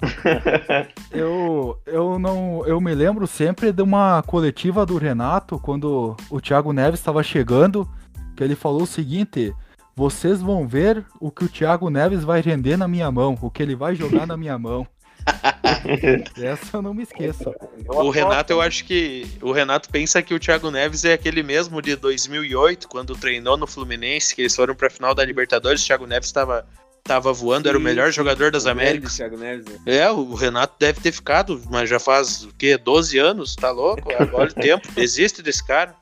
Eu, 1.10 1.78
eu 1.86 2.18
não. 2.18 2.64
Eu 2.66 2.80
me 2.80 2.94
lembro 2.94 3.26
sempre 3.26 3.72
de 3.72 3.82
uma 3.82 4.22
coletiva 4.22 4.86
do 4.86 4.96
Renato, 4.96 5.58
quando 5.58 6.16
o 6.30 6.40
Thiago 6.40 6.72
Neves 6.72 7.00
estava 7.00 7.22
chegando, 7.22 7.88
que 8.36 8.44
ele 8.44 8.54
falou 8.54 8.82
o 8.82 8.86
seguinte. 8.86 9.54
Vocês 9.96 10.40
vão 10.40 10.68
ver 10.68 11.04
o 11.18 11.28
que 11.28 11.44
o 11.44 11.48
Thiago 11.48 11.90
Neves 11.90 12.22
vai 12.22 12.40
render 12.40 12.76
na 12.76 12.86
minha 12.86 13.10
mão, 13.10 13.36
o 13.40 13.50
que 13.50 13.60
ele 13.60 13.74
vai 13.74 13.96
jogar 13.96 14.28
na 14.28 14.36
minha 14.36 14.56
mão. 14.56 14.86
Essa 16.40 16.76
eu 16.76 16.82
não 16.82 16.94
me 16.94 17.02
esqueço. 17.02 17.52
O 17.88 18.10
Renato, 18.10 18.52
eu 18.52 18.60
acho 18.60 18.84
que. 18.84 19.26
O 19.42 19.50
Renato 19.50 19.88
pensa 19.90 20.22
que 20.22 20.34
o 20.34 20.38
Thiago 20.38 20.70
Neves 20.70 21.04
é 21.04 21.14
aquele 21.14 21.42
mesmo 21.42 21.82
de 21.82 21.96
2008, 21.96 22.88
quando 22.88 23.16
treinou 23.16 23.56
no 23.56 23.66
Fluminense, 23.66 24.34
que 24.34 24.42
eles 24.42 24.54
foram 24.54 24.74
pra 24.74 24.88
final 24.88 25.14
da 25.14 25.24
Libertadores. 25.24 25.82
O 25.82 25.86
Thiago 25.86 26.06
Neves 26.06 26.28
estava 26.28 26.64
tava 27.08 27.32
voando, 27.32 27.68
era 27.68 27.76
o 27.78 27.80
melhor 27.80 28.12
jogador 28.12 28.52
das 28.52 28.66
Américas. 28.66 29.16
Thiago 29.16 29.36
Neves, 29.38 29.64
né? 29.64 29.78
É, 29.86 30.10
o 30.10 30.34
Renato 30.34 30.74
deve 30.78 31.00
ter 31.00 31.10
ficado, 31.10 31.60
mas 31.70 31.88
já 31.88 31.98
faz 31.98 32.44
o 32.44 32.52
quê? 32.54 32.76
12 32.76 33.18
anos? 33.18 33.56
Tá 33.56 33.70
louco? 33.70 34.12
Agora 34.16 34.50
o 34.50 34.52
tempo. 34.54 34.86
Desiste 34.92 35.42
desse 35.42 35.66
cara. 35.66 35.94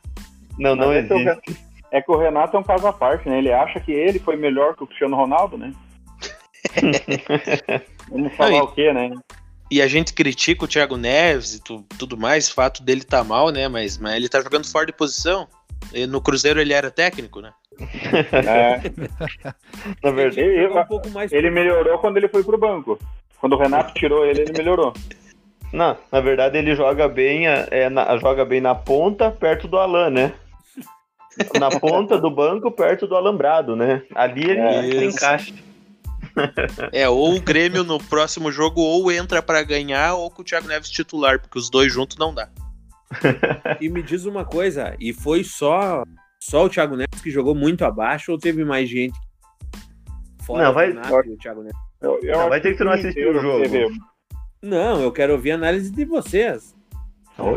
Não, 0.58 0.74
não 0.74 0.88
Mas 0.88 1.04
esse 1.04 1.12
é 1.12 1.16
o 1.16 1.20
existe. 1.20 1.66
É 1.92 2.02
que 2.02 2.10
o 2.10 2.16
Renato 2.18 2.56
é 2.56 2.60
um 2.60 2.64
caso 2.64 2.86
à 2.86 2.92
parte, 2.92 3.28
né? 3.28 3.38
Ele 3.38 3.52
acha 3.52 3.78
que 3.78 3.92
ele 3.92 4.18
foi 4.18 4.36
melhor 4.36 4.74
que 4.76 4.82
o 4.82 4.86
Cristiano 4.86 5.16
Ronaldo, 5.16 5.56
né? 5.56 5.72
Vamos 8.10 8.34
falar 8.36 8.50
Não, 8.50 8.56
e- 8.58 8.62
o 8.62 8.66
quê, 8.68 8.92
né? 8.92 9.10
E 9.70 9.82
a 9.82 9.88
gente 9.88 10.12
critica 10.12 10.64
o 10.64 10.68
Thiago 10.68 10.96
Neves 10.96 11.54
e 11.54 11.60
tu- 11.62 11.84
tudo 11.98 12.16
mais, 12.16 12.48
o 12.48 12.54
fato 12.54 12.82
dele 12.84 13.02
tá 13.02 13.24
mal, 13.24 13.50
né? 13.50 13.66
Mas, 13.68 13.98
mas 13.98 14.14
ele 14.14 14.28
tá 14.28 14.40
jogando 14.40 14.66
fora 14.70 14.86
de 14.86 14.92
posição. 14.92 15.48
E 15.92 16.06
no 16.06 16.20
Cruzeiro 16.20 16.60
ele 16.60 16.72
era 16.72 16.90
técnico, 16.90 17.40
né? 17.40 17.52
É, 18.32 18.80
Na 20.02 20.10
verdade. 20.10 20.40
ele, 20.40 20.66
um 20.68 20.84
pouco 20.84 21.10
mais 21.10 21.32
ele 21.32 21.50
melhorou 21.50 21.98
quando 21.98 22.16
ele 22.16 22.28
foi 22.28 22.42
pro 22.42 22.58
banco. 22.58 22.98
Quando 23.40 23.54
o 23.54 23.58
Renato 23.58 23.92
tirou 23.98 24.24
ele, 24.24 24.42
ele 24.42 24.52
melhorou. 24.52 24.92
Não, 25.72 25.96
na 26.10 26.20
verdade 26.20 26.58
ele 26.58 26.74
joga 26.74 27.08
bem, 27.08 27.46
é, 27.48 27.88
na- 27.90 28.16
joga 28.18 28.44
bem 28.44 28.60
na 28.60 28.74
ponta, 28.74 29.30
perto 29.30 29.66
do 29.68 29.76
Alan, 29.76 30.10
né? 30.10 30.32
Na 31.58 31.70
ponta 31.70 32.16
do 32.18 32.30
banco, 32.30 32.70
perto 32.70 33.06
do 33.06 33.14
alambrado, 33.14 33.76
né? 33.76 34.02
Ali 34.14 34.42
ele 34.50 34.60
É, 34.60 35.04
encaixa. 35.04 35.52
É, 36.92 37.08
ou 37.08 37.34
o 37.34 37.40
Grêmio 37.40 37.82
no 37.84 37.98
próximo 37.98 38.50
jogo 38.52 38.80
ou 38.80 39.10
entra 39.12 39.42
pra 39.42 39.62
ganhar 39.62 40.14
ou 40.14 40.30
com 40.30 40.42
o 40.42 40.44
Thiago 40.44 40.66
Neves 40.68 40.90
titular, 40.90 41.40
porque 41.40 41.58
os 41.58 41.68
dois 41.70 41.92
juntos 41.92 42.16
não 42.16 42.32
dá. 42.34 42.48
E 43.80 43.88
me 43.88 44.02
diz 44.02 44.24
uma 44.24 44.44
coisa, 44.44 44.96
e 45.00 45.12
foi 45.12 45.44
só 45.44 46.04
só 46.40 46.64
o 46.64 46.68
Thiago 46.68 46.96
Neves 46.96 47.20
que 47.22 47.30
jogou 47.30 47.54
muito 47.54 47.84
abaixo 47.84 48.30
ou 48.32 48.38
teve 48.38 48.64
mais 48.64 48.88
gente? 48.88 49.18
Fora 50.44 50.64
Não, 50.64 50.72
vai- 50.72 50.90
o 50.90 51.36
Thiago 51.38 51.62
Neves. 51.62 51.78
Eu, 52.00 52.20
eu 52.22 52.38
Não, 52.38 52.48
vai 52.48 52.60
ter 52.60 52.72
que 52.72 52.78
tu 52.78 52.84
não 52.84 52.92
assistiu 52.92 53.30
o 53.30 53.40
jogo. 53.40 53.64
Não, 54.62 55.00
eu 55.00 55.10
quero 55.10 55.32
ouvir 55.32 55.52
a 55.52 55.54
análise 55.54 55.90
de 55.90 56.04
vocês. 56.04 56.74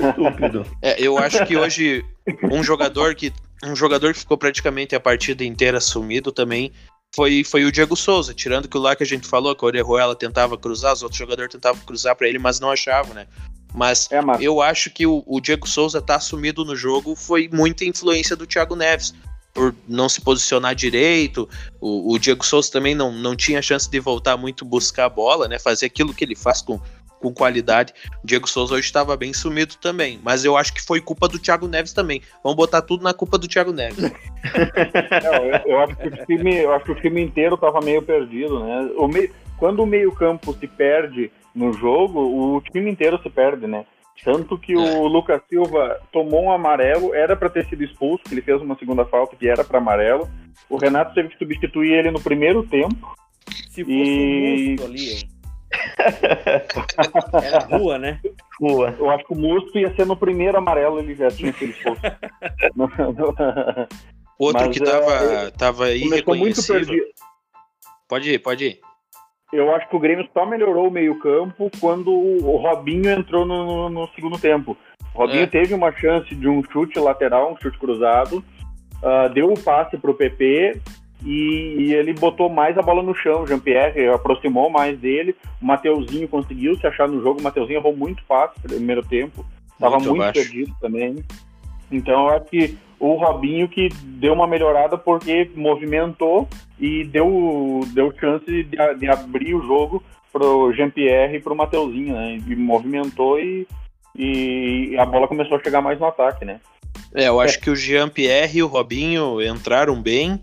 Estúpido. 0.09 0.65
É, 0.81 1.01
eu 1.01 1.17
acho 1.17 1.45
que 1.45 1.55
hoje 1.55 2.03
um 2.51 2.63
jogador 2.63 3.15
que 3.15 3.31
um 3.63 3.75
jogador 3.75 4.13
que 4.13 4.19
ficou 4.19 4.37
praticamente 4.37 4.95
a 4.95 4.99
partida 4.99 5.43
inteira 5.43 5.79
sumido 5.79 6.31
também 6.31 6.71
foi, 7.15 7.43
foi 7.43 7.65
o 7.65 7.71
Diego 7.71 7.95
Souza, 7.95 8.33
tirando 8.33 8.67
que 8.67 8.77
o 8.77 8.81
lá 8.81 8.95
que 8.95 9.03
a 9.03 9.05
gente 9.05 9.27
falou, 9.27 9.55
que 9.55 9.63
o 9.63 9.67
Orejuela 9.67 10.15
tentava 10.15 10.57
cruzar, 10.57 10.93
os 10.93 11.03
outros 11.03 11.17
jogadores 11.17 11.51
tentavam 11.51 11.81
cruzar 11.83 12.15
pra 12.15 12.27
ele, 12.27 12.39
mas 12.39 12.59
não 12.59 12.71
achavam, 12.71 13.13
né? 13.13 13.27
Mas 13.73 14.09
É, 14.11 14.19
eu 14.39 14.61
acho 14.61 14.89
que 14.89 15.05
o, 15.05 15.23
o 15.25 15.39
Diego 15.39 15.67
Souza 15.67 16.01
tá 16.01 16.19
sumido 16.19 16.65
no 16.65 16.75
jogo 16.75 17.15
foi 17.15 17.49
muita 17.51 17.85
influência 17.85 18.35
do 18.35 18.47
Thiago 18.47 18.75
Neves. 18.75 19.13
Por 19.53 19.75
não 19.87 20.07
se 20.07 20.21
posicionar 20.21 20.75
direito, 20.75 21.49
o, 21.81 22.13
o 22.13 22.19
Diego 22.19 22.45
Souza 22.45 22.71
também 22.71 22.93
não, 22.93 23.11
não 23.11 23.35
tinha 23.35 23.61
chance 23.61 23.89
de 23.89 23.99
voltar 23.99 24.37
muito 24.37 24.63
buscar 24.63 25.05
a 25.05 25.09
bola, 25.09 25.47
né? 25.47 25.57
Fazer 25.57 25.87
aquilo 25.87 26.13
que 26.13 26.23
ele 26.23 26.35
faz 26.35 26.61
com, 26.61 26.79
com 27.19 27.33
qualidade. 27.33 27.93
O 28.23 28.27
Diego 28.27 28.49
Souza 28.49 28.73
hoje 28.73 28.85
estava 28.85 29.15
bem 29.15 29.33
sumido 29.33 29.75
também. 29.75 30.19
Mas 30.23 30.45
eu 30.45 30.57
acho 30.57 30.73
que 30.73 30.81
foi 30.81 31.01
culpa 31.01 31.27
do 31.27 31.39
Thiago 31.39 31.67
Neves 31.67 31.93
também. 31.93 32.21
Vamos 32.43 32.55
botar 32.55 32.81
tudo 32.81 33.03
na 33.03 33.13
culpa 33.13 33.37
do 33.37 33.47
Thiago 33.47 33.71
Neves. 33.71 33.99
Não, 35.23 35.45
eu, 35.45 35.61
eu 35.65 35.79
acho 35.81 35.95
que 35.95 36.07
o 36.07 36.25
time, 36.25 36.57
eu 36.57 36.73
acho 36.73 36.85
que 36.85 36.91
o 36.91 37.01
time 37.01 37.21
inteiro 37.21 37.57
tava 37.57 37.79
meio 37.81 38.01
perdido, 38.01 38.59
né? 38.59 38.89
O 38.97 39.07
meio, 39.07 39.31
quando 39.57 39.83
o 39.83 39.87
meio-campo 39.87 40.53
se 40.53 40.67
perde 40.67 41.31
no 41.53 41.73
jogo, 41.73 42.19
o 42.19 42.61
time 42.61 42.89
inteiro 42.89 43.19
se 43.21 43.29
perde, 43.29 43.67
né? 43.67 43.85
Tanto 44.23 44.57
que 44.57 44.73
É. 44.73 44.75
o 44.75 45.07
Lucas 45.07 45.41
Silva 45.49 45.99
tomou 46.11 46.43
um 46.43 46.51
amarelo, 46.51 47.13
era 47.13 47.35
para 47.35 47.49
ter 47.49 47.65
sido 47.67 47.83
expulso, 47.83 48.23
que 48.23 48.33
ele 48.33 48.41
fez 48.41 48.61
uma 48.61 48.77
segunda 48.77 49.05
falta 49.05 49.35
que 49.35 49.47
era 49.47 49.63
para 49.63 49.77
amarelo. 49.77 50.29
O 50.69 50.77
Renato 50.77 51.13
teve 51.13 51.29
que 51.29 51.37
substituir 51.37 51.93
ele 51.93 52.11
no 52.11 52.19
primeiro 52.19 52.63
tempo. 52.63 53.15
Se 53.69 53.83
fosse 53.83 53.91
e... 53.91 54.67
um 54.67 54.71
musto 54.71 54.85
ali, 54.85 55.09
hein? 55.11 55.28
Era 57.43 57.59
rua, 57.77 57.97
né? 57.97 58.19
Rua. 58.59 58.95
Eu 58.97 59.09
acho 59.09 59.25
que 59.25 59.33
o 59.33 59.37
Musto 59.37 59.77
ia 59.77 59.93
ser 59.95 60.05
no 60.05 60.15
primeiro 60.15 60.57
amarelo, 60.57 60.99
ele 60.99 61.15
já 61.15 61.29
tinha 61.29 61.51
aquele 61.51 61.73
fosse. 61.83 62.01
Outro 64.37 64.67
Mas, 64.67 64.77
que 64.77 64.83
tava, 64.83 65.13
é, 65.13 65.51
tava 65.51 65.91
irreconhecível. 65.91 67.05
Pode 68.07 68.31
ir, 68.31 68.39
pode 68.39 68.65
ir. 68.65 68.79
Eu 69.51 69.73
acho 69.75 69.89
que 69.89 69.95
o 69.95 69.99
Grêmio 69.99 70.27
só 70.33 70.45
melhorou 70.45 70.87
o 70.87 70.91
meio-campo 70.91 71.71
quando 71.79 72.11
o 72.11 72.55
Robinho 72.57 73.09
entrou 73.09 73.45
no, 73.45 73.65
no, 73.65 73.89
no 73.89 74.07
segundo 74.13 74.37
tempo. 74.37 74.77
O 75.13 75.17
Robinho 75.17 75.43
é. 75.43 75.47
teve 75.47 75.73
uma 75.73 75.91
chance 75.91 76.33
de 76.33 76.47
um 76.47 76.63
chute 76.71 76.99
lateral, 76.99 77.51
um 77.51 77.57
chute 77.59 77.77
cruzado, 77.77 78.43
uh, 79.03 79.33
deu 79.33 79.47
o 79.47 79.51
um 79.51 79.55
passe 79.55 79.97
para 79.97 80.11
o 80.11 80.13
PP 80.13 80.79
e, 81.23 81.75
e, 81.79 81.93
ele 81.93 82.13
botou 82.13 82.49
mais 82.49 82.77
a 82.77 82.81
bola 82.81 83.03
no 83.03 83.13
chão. 83.13 83.43
O 83.43 83.47
Jean-Pierre 83.47 84.07
aproximou 84.07 84.69
mais 84.69 84.97
dele. 84.97 85.35
O 85.61 85.65
Mateuzinho 85.65 86.27
conseguiu 86.27 86.77
se 86.77 86.87
achar 86.87 87.07
no 87.07 87.21
jogo. 87.21 87.39
O 87.39 87.43
Mateuzinho 87.43 87.79
errou 87.79 87.95
muito 87.95 88.23
fácil 88.23 88.59
no 88.63 88.69
primeiro 88.69 89.03
tempo. 89.03 89.45
Estava 89.73 89.97
muito, 89.97 90.15
muito 90.15 90.33
perdido 90.33 90.73
também. 90.79 91.17
Então 91.91 92.27
eu 92.27 92.29
acho 92.29 92.45
que 92.45 92.77
o 92.99 93.15
Robinho 93.15 93.67
que 93.67 93.89
deu 94.03 94.33
uma 94.33 94.47
melhorada 94.47 94.97
porque 94.97 95.49
movimentou 95.55 96.47
e 96.79 97.03
deu, 97.05 97.81
deu 97.93 98.13
chance 98.19 98.45
de, 98.45 98.77
de 98.97 99.07
abrir 99.09 99.55
o 99.55 99.61
jogo 99.61 100.03
pro 100.31 100.71
Jean-Pierre 100.73 101.37
e 101.37 101.41
pro 101.41 101.55
Mateuzinho, 101.55 102.13
né? 102.13 102.39
E 102.47 102.55
movimentou 102.55 103.39
e, 103.39 103.67
e 104.15 104.95
a 104.97 105.05
bola 105.05 105.27
começou 105.27 105.57
a 105.57 105.63
chegar 105.63 105.81
mais 105.81 105.99
no 105.99 106.05
ataque, 106.05 106.45
né? 106.45 106.59
É, 107.13 107.27
eu 107.27 107.39
acho 107.39 107.57
é. 107.57 107.61
que 107.61 107.69
o 107.69 107.75
Jean-Pierre 107.75 108.59
e 108.59 108.63
o 108.63 108.67
Robinho 108.67 109.41
entraram 109.41 110.01
bem. 110.01 110.39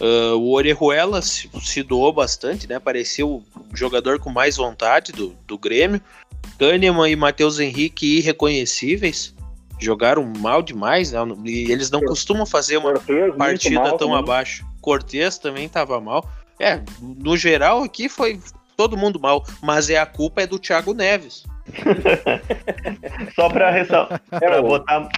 Uh, 0.00 0.36
o 0.36 0.52
Orejuela 0.52 1.22
se, 1.22 1.48
se, 1.62 1.82
doou 1.82 2.12
bastante, 2.12 2.68
né? 2.68 2.78
Pareceu 2.78 3.28
o 3.28 3.44
jogador 3.72 4.18
com 4.18 4.30
mais 4.30 4.56
vontade 4.56 5.12
do, 5.12 5.36
do 5.46 5.56
Grêmio. 5.56 6.00
Kahneman 6.58 7.10
e 7.10 7.16
Matheus 7.16 7.58
Henrique 7.58 8.18
irreconhecíveis. 8.18 9.34
Jogaram 9.78 10.24
mal 10.38 10.62
demais, 10.62 11.12
né? 11.12 11.18
E 11.44 11.70
eles 11.70 11.90
não 11.90 12.00
costumam 12.00 12.46
fazer 12.46 12.76
uma 12.76 12.92
Cortez, 12.92 13.36
partida 13.36 13.96
tão 13.96 14.14
abaixo. 14.14 14.64
Cortez 14.80 15.38
também 15.38 15.66
estava 15.66 16.00
mal. 16.00 16.28
É, 16.58 16.80
no 17.00 17.36
geral 17.36 17.82
aqui 17.82 18.08
foi 18.08 18.40
todo 18.76 18.96
mundo 18.96 19.18
mal, 19.20 19.44
mas 19.62 19.90
é 19.90 19.98
a 19.98 20.06
culpa 20.06 20.42
é 20.42 20.46
do 20.46 20.58
Thiago 20.58 20.94
Neves. 20.94 21.44
Só 23.34 23.48
para 23.48 23.70
ressaltar, 23.70 24.20
para 24.28 24.62
botar, 24.62 25.08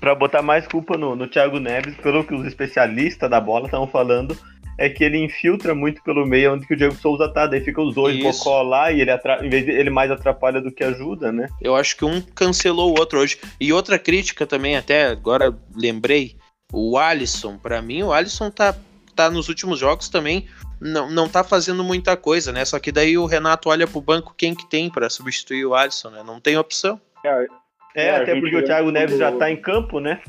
pra 0.00 0.14
botar 0.14 0.42
mais 0.42 0.66
culpa 0.66 0.96
no, 0.96 1.14
no 1.14 1.26
Thiago 1.26 1.58
Neves, 1.58 1.94
pelo 1.96 2.24
que 2.24 2.34
os 2.34 2.44
especialistas 2.46 3.30
da 3.30 3.40
bola 3.40 3.66
estão 3.66 3.86
falando, 3.86 4.36
é 4.78 4.88
que 4.88 5.04
ele 5.04 5.18
infiltra 5.18 5.74
muito 5.74 6.02
pelo 6.02 6.26
meio 6.26 6.54
onde 6.54 6.66
que 6.66 6.74
o 6.74 6.76
Diego 6.76 6.94
Souza 6.94 7.28
tá, 7.28 7.46
daí 7.46 7.60
fica 7.60 7.80
os 7.80 7.94
dois 7.94 8.20
bocó 8.20 8.62
lá 8.62 8.90
e 8.90 9.00
ele, 9.00 9.10
em 9.42 9.48
vez 9.48 9.64
de, 9.64 9.70
ele 9.70 9.90
mais 9.90 10.10
atrapalha 10.10 10.60
do 10.60 10.72
que 10.72 10.82
ajuda, 10.82 11.30
né? 11.30 11.48
Eu 11.60 11.76
acho 11.76 11.96
que 11.96 12.04
um 12.04 12.20
cancelou 12.20 12.90
o 12.90 12.98
outro 12.98 13.20
hoje. 13.20 13.38
E 13.60 13.72
outra 13.72 13.98
crítica 13.98 14.46
também, 14.46 14.76
até 14.76 15.06
agora 15.06 15.54
lembrei, 15.74 16.36
o 16.72 16.98
Alisson, 16.98 17.58
para 17.58 17.82
mim 17.82 18.02
o 18.02 18.12
Alisson 18.12 18.50
tá, 18.50 18.74
tá 19.14 19.30
nos 19.30 19.48
últimos 19.48 19.78
jogos 19.78 20.08
também 20.08 20.46
não, 20.82 21.08
não 21.08 21.28
tá 21.28 21.44
fazendo 21.44 21.84
muita 21.84 22.16
coisa, 22.16 22.52
né? 22.52 22.64
Só 22.64 22.78
que 22.78 22.90
daí 22.90 23.16
o 23.16 23.26
Renato 23.26 23.68
olha 23.68 23.86
pro 23.86 24.00
banco 24.00 24.34
quem 24.36 24.54
que 24.54 24.68
tem 24.68 24.90
para 24.90 25.08
substituir 25.08 25.64
o 25.64 25.74
Alisson, 25.74 26.10
né? 26.10 26.22
Não 26.24 26.40
tem 26.40 26.58
opção. 26.58 27.00
É, 27.24 27.46
é, 27.94 28.06
é 28.06 28.16
até 28.16 28.40
porque 28.40 28.56
o 28.56 28.64
Thiago 28.64 28.90
Neves 28.90 29.18
já 29.18 29.30
tá 29.30 29.50
em 29.50 29.56
campo, 29.56 30.00
né? 30.00 30.20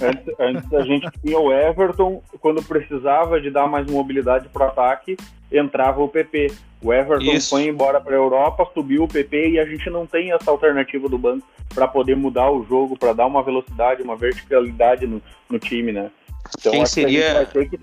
antes, 0.00 0.34
antes, 0.38 0.72
a 0.72 0.82
gente 0.82 1.08
tinha 1.24 1.38
o 1.38 1.52
Everton, 1.52 2.22
quando 2.40 2.62
precisava 2.62 3.40
de 3.40 3.50
dar 3.50 3.66
mais 3.66 3.90
mobilidade 3.90 4.48
pro 4.48 4.64
ataque, 4.64 5.16
entrava 5.50 6.00
o 6.00 6.08
PP. 6.08 6.52
O 6.82 6.92
Everton 6.92 7.32
Isso. 7.32 7.50
foi 7.50 7.64
embora 7.64 8.00
para 8.00 8.12
a 8.12 8.18
Europa, 8.18 8.70
subiu 8.72 9.04
o 9.04 9.08
PP 9.08 9.50
e 9.50 9.58
a 9.58 9.64
gente 9.64 9.90
não 9.90 10.06
tem 10.06 10.32
essa 10.32 10.50
alternativa 10.50 11.08
do 11.08 11.18
banco 11.18 11.46
para 11.74 11.88
poder 11.88 12.16
mudar 12.16 12.50
o 12.50 12.64
jogo, 12.64 12.96
para 12.96 13.12
dar 13.12 13.26
uma 13.26 13.42
velocidade, 13.42 14.02
uma 14.02 14.16
verticalidade 14.16 15.06
no, 15.06 15.20
no 15.48 15.58
time, 15.58 15.92
né? 15.92 16.10
Então, 16.58 16.72
Quem 16.72 16.86
seria? 16.86 17.44
Que 17.46 17.66
que, 17.66 17.78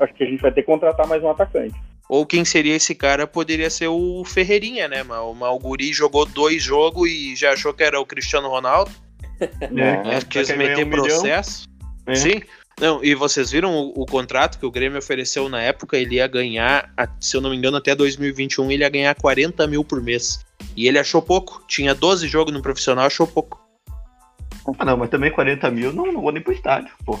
acho 0.00 0.14
que 0.14 0.24
a 0.24 0.26
gente 0.26 0.40
vai 0.40 0.52
ter 0.52 0.62
que 0.62 0.66
contratar 0.66 1.06
mais 1.06 1.22
um 1.22 1.30
atacante. 1.30 1.74
Ou 2.08 2.26
quem 2.26 2.44
seria 2.44 2.74
esse 2.74 2.94
cara 2.94 3.26
poderia 3.26 3.70
ser 3.70 3.86
o 3.86 4.24
Ferreirinha, 4.24 4.88
né? 4.88 5.02
O 5.04 5.32
Malguri 5.32 5.92
jogou 5.92 6.26
dois 6.26 6.62
jogos 6.62 7.08
e 7.08 7.36
já 7.36 7.52
achou 7.52 7.72
que 7.72 7.84
era 7.84 8.00
o 8.00 8.06
Cristiano 8.06 8.48
Ronaldo. 8.48 8.90
É, 9.62 9.68
né? 9.70 10.20
Quis 10.28 10.50
meter 10.50 10.84
um 10.84 10.90
processo. 10.90 11.66
É. 12.06 12.14
Sim. 12.14 12.42
Não, 12.78 13.02
e 13.02 13.14
vocês 13.14 13.50
viram 13.50 13.74
o, 13.74 14.02
o, 14.02 14.04
contrato 14.04 14.58
que 14.58 14.66
o 14.66 14.70
Grêmio 14.70 14.98
ofereceu 14.98 15.48
na 15.48 15.62
época? 15.62 15.96
Ele 15.96 16.16
ia 16.16 16.26
ganhar, 16.26 16.92
se 17.18 17.38
eu 17.38 17.40
não 17.40 17.48
me 17.48 17.56
engano, 17.56 17.78
até 17.78 17.94
2021, 17.94 18.70
ele 18.70 18.82
ia 18.82 18.88
ganhar 18.90 19.14
40 19.14 19.66
mil 19.66 19.82
por 19.82 20.02
mês. 20.02 20.44
E 20.76 20.86
ele 20.86 20.98
achou 20.98 21.22
pouco. 21.22 21.64
Tinha 21.66 21.94
12 21.94 22.28
jogos 22.28 22.52
no 22.52 22.60
profissional, 22.60 23.06
achou 23.06 23.26
pouco. 23.26 23.58
Ah, 24.78 24.84
não, 24.84 24.96
mas 24.96 25.08
também 25.08 25.30
40 25.30 25.70
mil 25.70 25.92
não, 25.92 26.12
não 26.12 26.20
vou 26.20 26.32
nem 26.32 26.42
pro 26.42 26.52
estádio, 26.52 26.92
pô. 27.04 27.18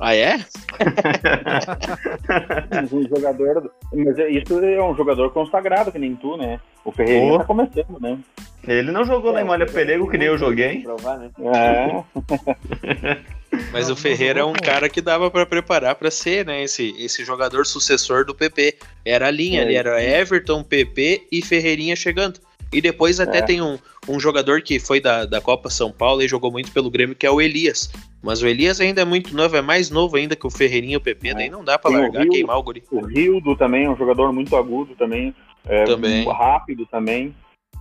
Ah, 0.00 0.14
é? 0.14 0.44
um 2.92 3.08
jogador. 3.08 3.70
Mas 3.92 4.18
é, 4.18 4.30
isso 4.30 4.64
é 4.64 4.82
um 4.82 4.96
jogador 4.96 5.30
consagrado, 5.30 5.92
que 5.92 5.98
nem 5.98 6.16
tu, 6.16 6.36
né? 6.36 6.58
O 6.84 6.90
Ferreira 6.90 7.34
oh. 7.34 7.38
tá 7.38 7.44
começando, 7.44 8.00
né? 8.00 8.18
Ele 8.66 8.90
não 8.90 9.04
jogou 9.04 9.30
é, 9.30 9.34
lá 9.34 9.42
em 9.42 9.44
Malha 9.44 9.66
Pelego 9.66 10.08
que 10.08 10.18
nem 10.18 10.28
eu 10.28 10.38
joguei. 10.38 10.82
Provar, 10.82 11.18
né? 11.18 11.30
É. 11.54 13.22
Mas 13.72 13.90
o 13.90 13.96
Ferreira 13.96 14.40
é 14.40 14.44
um 14.44 14.52
cara 14.52 14.88
que 14.88 15.00
dava 15.00 15.30
para 15.30 15.44
preparar 15.44 15.94
para 15.94 16.10
ser, 16.10 16.46
né? 16.46 16.62
Esse, 16.62 16.94
esse 16.98 17.24
jogador 17.24 17.66
sucessor 17.66 18.24
do 18.24 18.34
PP. 18.34 18.78
Era 19.04 19.26
a 19.26 19.30
linha 19.30 19.60
é, 19.60 19.64
ali, 19.64 19.76
era 19.76 20.02
Everton, 20.02 20.62
PP 20.62 21.26
e 21.30 21.42
Ferreirinha 21.42 21.94
chegando. 21.94 22.40
E 22.72 22.80
depois 22.80 23.20
até 23.20 23.38
é. 23.38 23.42
tem 23.42 23.60
um, 23.60 23.78
um 24.08 24.18
jogador 24.18 24.62
que 24.62 24.80
foi 24.80 25.00
da, 25.00 25.26
da 25.26 25.40
Copa 25.40 25.68
São 25.68 25.92
Paulo 25.92 26.22
e 26.22 26.28
jogou 26.28 26.50
muito 26.50 26.72
pelo 26.72 26.90
Grêmio, 26.90 27.14
que 27.14 27.26
é 27.26 27.30
o 27.30 27.40
Elias. 27.40 27.90
Mas 28.22 28.40
o 28.40 28.46
Elias 28.46 28.80
ainda 28.80 29.02
é 29.02 29.04
muito 29.04 29.34
novo, 29.36 29.56
é 29.56 29.62
mais 29.62 29.90
novo 29.90 30.16
ainda 30.16 30.36
que 30.36 30.46
o 30.46 30.50
Ferreirinho 30.50 30.92
e 30.92 30.96
o 30.96 31.00
PP, 31.00 31.28
é. 31.28 31.34
daí 31.34 31.50
não 31.50 31.64
dá 31.64 31.76
para 31.78 31.90
largar, 31.90 32.22
Rio, 32.22 32.30
queimar 32.30 32.56
o 32.56 32.62
guri. 32.62 32.82
O 32.90 33.04
Rildo 33.04 33.56
também 33.56 33.86
é 33.86 33.90
um 33.90 33.96
jogador 33.96 34.32
muito 34.32 34.54
agudo 34.56 34.94
também, 34.94 35.34
é, 35.66 35.84
também. 35.84 36.24
rápido 36.24 36.86
também. 36.86 37.34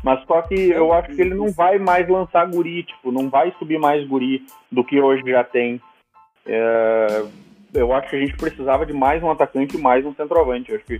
Mas 0.03 0.25
só 0.25 0.41
que 0.41 0.55
eu 0.55 0.91
acho 0.93 1.15
que 1.15 1.21
ele 1.21 1.35
não 1.35 1.51
vai 1.51 1.77
mais 1.77 2.09
lançar 2.09 2.49
guri, 2.49 2.83
tipo, 2.83 3.11
não 3.11 3.29
vai 3.29 3.53
subir 3.59 3.77
mais 3.77 4.07
guri 4.07 4.43
do 4.71 4.83
que 4.83 4.99
hoje 4.99 5.21
já 5.29 5.43
tem. 5.43 5.79
É, 6.43 7.23
eu 7.73 7.93
acho 7.93 8.09
que 8.09 8.15
a 8.15 8.19
gente 8.19 8.35
precisava 8.35 8.83
de 8.85 8.93
mais 8.93 9.21
um 9.21 9.29
atacante 9.29 9.77
e 9.77 9.79
mais 9.79 10.03
um 10.03 10.13
centroavante. 10.15 10.71
Eu 10.71 10.77
acho 10.77 10.85
que 10.85 10.97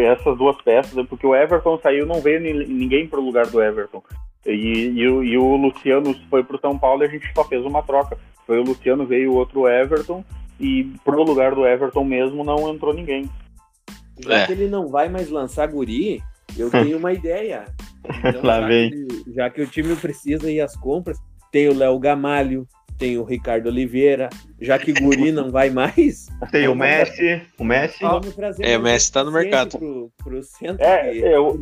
essas 0.00 0.38
duas 0.38 0.56
peças, 0.62 1.06
porque 1.08 1.26
o 1.26 1.34
Everton 1.34 1.78
saiu, 1.82 2.06
não 2.06 2.20
veio 2.20 2.40
ninguém 2.40 3.08
para 3.08 3.18
o 3.18 3.24
lugar 3.24 3.46
do 3.46 3.60
Everton. 3.60 4.02
E, 4.46 4.50
e, 4.50 5.00
e, 5.00 5.38
o 5.38 5.56
Luciano 5.56 6.14
foi 6.28 6.44
para 6.44 6.56
o 6.56 6.60
São 6.60 6.78
Paulo 6.78 7.02
e 7.02 7.06
a 7.06 7.10
gente 7.10 7.30
só 7.34 7.44
fez 7.44 7.64
uma 7.64 7.82
troca. 7.82 8.18
Foi 8.46 8.58
o 8.58 8.64
Luciano, 8.64 9.06
veio 9.06 9.32
o 9.32 9.36
outro 9.36 9.66
Everton, 9.66 10.24
e 10.60 10.92
pro 11.04 11.22
lugar 11.22 11.54
do 11.54 11.66
Everton 11.66 12.04
mesmo 12.04 12.44
não 12.44 12.68
entrou 12.68 12.92
ninguém. 12.92 13.28
Já 14.18 14.40
é. 14.40 14.46
que 14.46 14.52
ele 14.52 14.68
não 14.68 14.88
vai 14.88 15.08
mais 15.08 15.30
lançar 15.30 15.66
guri, 15.68 16.22
eu 16.56 16.68
tenho 16.70 16.98
uma 16.98 17.12
ideia. 17.12 17.64
Então, 18.18 18.42
Lá 18.42 18.60
já 18.60 18.66
vem. 18.66 18.90
Que, 18.90 19.32
já 19.34 19.50
que 19.50 19.62
o 19.62 19.66
time 19.66 19.96
precisa 19.96 20.50
ir 20.50 20.60
às 20.60 20.76
compras, 20.76 21.18
tem 21.50 21.68
o 21.68 21.74
Léo 21.74 21.98
Gamalho, 21.98 22.68
tem 22.98 23.18
o 23.18 23.24
Ricardo 23.24 23.66
Oliveira, 23.66 24.28
já 24.60 24.78
que 24.78 24.92
Guri 24.92 25.32
não 25.32 25.50
vai 25.50 25.68
mais. 25.70 26.28
Tem 26.52 26.68
o 26.68 26.74
Messi, 26.74 27.42
o 27.58 27.64
Messi. 27.64 28.04
é, 28.60 28.78
o 28.78 28.82
Messi 28.82 29.12
tá 29.12 29.24
no 29.24 29.32
mercado. 29.32 29.78
Pro, 29.78 30.12
pro 30.22 30.42
centro 30.42 30.84
é, 30.84 31.10
de 31.10 31.18
eu, 31.18 31.58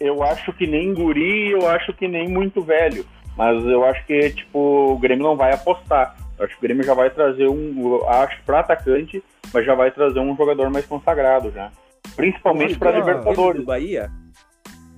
eu 0.00 0.22
acho 0.22 0.52
que 0.54 0.66
nem 0.66 0.94
Guri, 0.94 1.50
eu 1.50 1.68
acho 1.68 1.92
que 1.92 2.08
nem 2.08 2.26
muito 2.26 2.62
velho. 2.62 3.04
Mas 3.36 3.62
eu 3.64 3.84
acho 3.84 4.04
que, 4.06 4.30
tipo, 4.30 4.92
o 4.92 4.98
Grêmio 4.98 5.24
não 5.24 5.36
vai 5.36 5.52
apostar. 5.52 6.16
Eu 6.38 6.46
acho 6.46 6.54
que 6.54 6.60
o 6.60 6.62
Grêmio 6.62 6.82
já 6.84 6.94
vai 6.94 7.10
trazer 7.10 7.48
um, 7.48 8.00
acho, 8.08 8.42
para 8.44 8.60
atacante, 8.60 9.22
mas 9.52 9.64
já 9.64 9.74
vai 9.74 9.90
trazer 9.90 10.18
um 10.18 10.34
jogador 10.34 10.70
mais 10.70 10.86
consagrado 10.86 11.50
já. 11.50 11.70
Principalmente 12.16 12.78
para 12.78 12.92
Libertadores. 12.92 13.64
Bahia? 13.64 14.10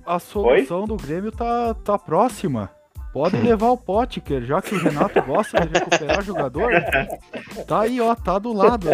A 0.05 0.19
solução 0.19 0.81
Oi? 0.81 0.87
do 0.87 0.95
Grêmio 0.95 1.31
tá, 1.31 1.73
tá 1.73 1.97
próxima. 1.97 2.69
Pode 3.13 3.37
levar 3.37 3.69
o 3.69 3.77
Potker, 3.77 4.41
já 4.41 4.59
que 4.59 4.73
o 4.73 4.79
Renato 4.79 5.21
gosta 5.21 5.63
de 5.65 5.77
recuperar 5.77 6.23
jogador. 6.23 6.71
Tá 7.67 7.81
aí, 7.81 8.01
ó, 8.01 8.15
tá 8.15 8.39
do 8.39 8.51
lado. 8.51 8.89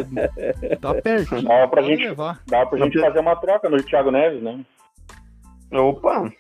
Tá 0.82 0.94
pertinho. 0.96 1.44
Dá 1.44 1.68
pra, 1.68 1.82
gente, 1.82 2.04
levar. 2.04 2.40
Dá 2.46 2.66
pra 2.66 2.78
gente 2.80 3.00
fazer 3.00 3.20
uma 3.20 3.36
troca 3.38 3.70
no 3.70 3.82
Thiago 3.82 4.12
Neves, 4.12 4.44
né? 4.44 4.60
Opa! 5.72 6.32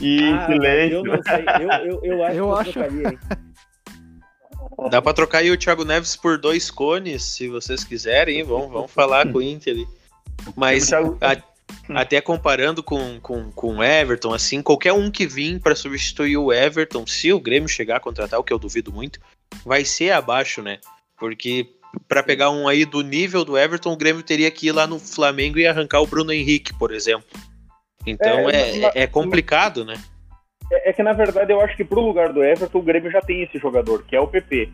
E 0.00 0.32
ah, 0.32 0.46
silêncio. 0.46 0.96
Eu 0.96 1.04
não 1.04 1.22
sei. 1.22 1.44
Eu, 1.60 2.02
eu, 2.02 2.04
eu 2.04 2.24
acho 2.24 2.36
eu 2.36 2.52
que 2.52 2.60
acho... 2.60 2.72
trocaria, 2.72 3.20
Dá 4.90 5.00
pra 5.00 5.12
trocar 5.12 5.38
aí 5.38 5.50
o 5.50 5.56
Thiago 5.56 5.84
Neves 5.84 6.16
por 6.16 6.36
dois 6.38 6.70
cones, 6.70 7.22
se 7.22 7.48
vocês 7.48 7.84
quiserem, 7.84 8.38
hein? 8.38 8.44
Vamos, 8.44 8.70
vamos 8.72 8.90
falar 8.90 9.30
com 9.30 9.38
o 9.38 9.42
Inter. 9.42 9.86
Mas. 10.56 10.92
A. 10.92 11.00
Até 11.90 12.20
comparando 12.20 12.82
com, 12.82 13.20
com, 13.20 13.50
com 13.50 13.76
o 13.76 13.82
Everton, 13.82 14.32
assim, 14.32 14.62
qualquer 14.62 14.92
um 14.92 15.10
que 15.10 15.26
vir 15.26 15.60
para 15.60 15.74
substituir 15.74 16.36
o 16.36 16.52
Everton, 16.52 17.06
se 17.06 17.32
o 17.32 17.40
Grêmio 17.40 17.68
chegar 17.68 17.96
a 17.96 18.00
contratar, 18.00 18.40
o 18.40 18.44
que 18.44 18.52
eu 18.52 18.58
duvido 18.58 18.92
muito, 18.92 19.20
vai 19.64 19.84
ser 19.84 20.10
abaixo, 20.10 20.62
né? 20.62 20.78
Porque 21.18 21.68
para 22.08 22.22
pegar 22.22 22.50
um 22.50 22.68
aí 22.68 22.84
do 22.84 23.02
nível 23.02 23.44
do 23.44 23.56
Everton, 23.58 23.92
o 23.92 23.96
Grêmio 23.96 24.22
teria 24.22 24.50
que 24.50 24.68
ir 24.68 24.72
lá 24.72 24.86
no 24.86 24.98
Flamengo 24.98 25.58
e 25.58 25.66
arrancar 25.66 26.00
o 26.00 26.06
Bruno 26.06 26.32
Henrique, 26.32 26.72
por 26.74 26.92
exemplo. 26.92 27.26
Então 28.06 28.48
é, 28.50 28.80
é, 28.80 29.02
é 29.02 29.06
complicado, 29.06 29.84
né? 29.84 29.94
É, 30.70 30.90
é, 30.90 30.92
que 30.92 31.02
na 31.02 31.12
verdade 31.12 31.52
eu 31.52 31.60
acho 31.60 31.76
que 31.76 31.84
pro 31.84 32.00
lugar 32.00 32.32
do 32.32 32.42
Everton 32.42 32.78
o 32.78 32.82
Grêmio 32.82 33.10
já 33.10 33.20
tem 33.20 33.42
esse 33.42 33.58
jogador, 33.58 34.04
que 34.04 34.16
é 34.16 34.20
o 34.20 34.26
PP. 34.26 34.68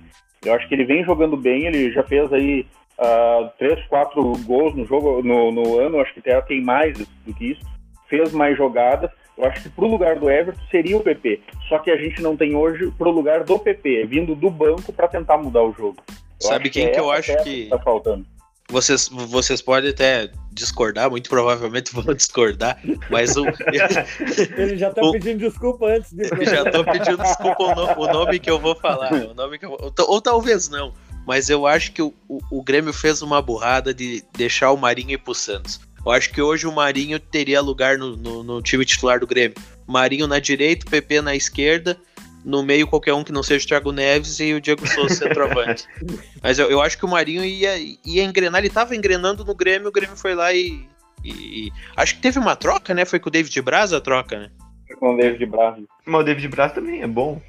Eu 0.45 0.55
acho 0.55 0.67
que 0.69 0.75
ele 0.75 0.85
vem 0.85 1.05
jogando 1.05 1.37
bem, 1.37 1.67
ele 1.67 1.93
já 1.93 2.03
fez 2.03 2.33
aí 2.33 2.67
uh, 2.99 3.51
três, 3.59 3.85
quatro 3.87 4.33
gols 4.45 4.75
no 4.75 4.87
jogo 4.87 5.23
no, 5.23 5.51
no 5.51 5.79
ano, 5.79 6.01
acho 6.01 6.15
que 6.15 6.21
até 6.21 6.41
tem 6.43 6.63
mais 6.63 6.97
do 6.97 7.35
que 7.35 7.53
isso, 7.53 7.63
fez 8.09 8.33
mais 8.33 8.57
jogadas. 8.57 9.11
Eu 9.37 9.45
acho 9.47 9.63
que 9.63 9.69
pro 9.71 9.87
lugar 9.87 10.19
do 10.19 10.31
Everton 10.31 10.61
seria 10.71 10.97
o 10.97 11.03
PP. 11.03 11.41
Só 11.69 11.79
que 11.79 11.91
a 11.91 11.97
gente 11.97 12.21
não 12.21 12.37
tem 12.37 12.55
hoje 12.55 12.91
pro 12.99 13.11
lugar 13.11 13.45
do 13.45 13.59
PP, 13.59 14.07
vindo 14.07 14.35
do 14.35 14.51
banco 14.51 14.93
para 14.93 15.09
tentar 15.09 15.39
mudar 15.39 15.63
o 15.63 15.73
jogo. 15.73 15.97
Eu 16.09 16.49
Sabe 16.49 16.71
quem 16.71 16.87
que, 16.87 16.93
que 16.93 17.01
eu 17.01 17.11
acho 17.11 17.43
que. 17.43 17.69
Tá 17.69 17.79
faltando. 17.79 18.27
Vocês, 18.71 19.09
vocês 19.09 19.61
podem 19.61 19.91
até 19.91 20.31
discordar, 20.53 21.11
muito 21.11 21.29
provavelmente 21.29 21.93
vão 21.93 22.05
discordar, 22.15 22.81
mas 23.11 23.37
o. 23.37 23.45
Ele 24.57 24.77
já 24.77 24.91
tá 24.91 25.03
o, 25.03 25.13
pedindo 25.13 25.39
desculpa 25.39 25.87
antes 25.87 26.13
de. 26.13 26.25
Já 26.45 26.71
tô 26.71 26.85
pedindo 26.85 27.19
desculpa 27.19 27.63
o, 27.65 27.75
no, 27.75 28.05
o, 28.05 28.13
nome 28.13 28.39
que 28.39 28.51
eu 28.51 28.59
vou 28.59 28.75
falar. 28.77 29.13
O 29.13 29.35
nome 29.35 29.59
que 29.59 29.67
eu, 29.67 29.73
ou, 29.73 29.93
ou 29.99 30.21
talvez 30.21 30.69
não. 30.69 30.93
Mas 31.27 31.51
eu 31.51 31.67
acho 31.67 31.93
que 31.93 32.01
o, 32.01 32.15
o, 32.29 32.39
o, 32.51 32.63
Grêmio 32.63 32.93
fez 32.93 33.23
uma 33.23 33.43
burrada 33.43 33.93
de 33.93 34.25
deixar 34.37 34.73
o 34.73 34.77
Marinho 34.77 35.13
ir 35.13 35.19
pro 35.19 35.35
Santos. 35.35 35.81
Eu 36.05 36.13
acho 36.13 36.31
que 36.33 36.41
hoje 36.41 36.67
o 36.67 36.73
Marinho 36.73 37.21
teria 37.21 37.61
lugar 37.61 37.99
no, 37.99 38.17
no, 38.17 38.43
no 38.43 38.63
time 38.63 38.85
titular 38.85 39.21
do 39.21 39.27
Grêmio. 39.27 39.57
Marinho 39.87 40.27
na 40.27 40.39
direita, 40.39 40.89
PP 40.89 41.21
na 41.21 41.37
esquerda 41.37 42.01
no 42.45 42.63
meio 42.63 42.87
qualquer 42.87 43.15
um 43.15 43.25
que 43.25 43.33
não 43.33 43.43
seja 43.43 43.65
o 43.65 43.69
Thiago 43.69 43.93
Neves 43.93 44.41
e 44.41 44.55
o 44.55 44.61
Diego 44.61 44.87
Souza 44.87 45.15
centroavante. 45.15 45.87
Mas 46.43 46.59
eu, 46.59 46.71
eu 46.71 46.81
acho 46.81 46.99
que 46.99 47.05
o 47.05 47.09
Marinho 47.09 47.45
ia, 47.45 47.77
ia 48.05 48.25
engrenar, 48.25 48.61
ele 48.61 48.69
estava 48.69 48.97
engrenando 48.97 49.45
no 49.45 49.55
Grêmio, 49.55 49.89
o 49.89 49.93
Grêmio 49.93 50.17
foi 50.17 50.35
lá 50.35 50.53
e, 50.53 50.87
e, 51.25 51.71
Acho 51.97 52.17
que 52.17 52.23
teve 52.23 52.39
uma 52.39 52.57
troca, 52.57 52.95
né? 52.95 53.05
Foi 53.05 53.19
com 53.19 53.29
o 53.29 53.33
David 53.33 53.61
Braz 53.63 53.93
a 53.93 54.01
troca, 54.01 54.39
né? 54.39 54.51
Foi 54.87 54.97
com 54.97 55.15
o 55.15 55.17
David 55.17 55.47
Braz. 55.47 55.77
Mas 56.07 56.21
o 56.21 56.25
David 56.25 56.49
Braz 56.49 56.73
também 56.73 57.03
é 57.03 57.07
bom. 57.07 57.41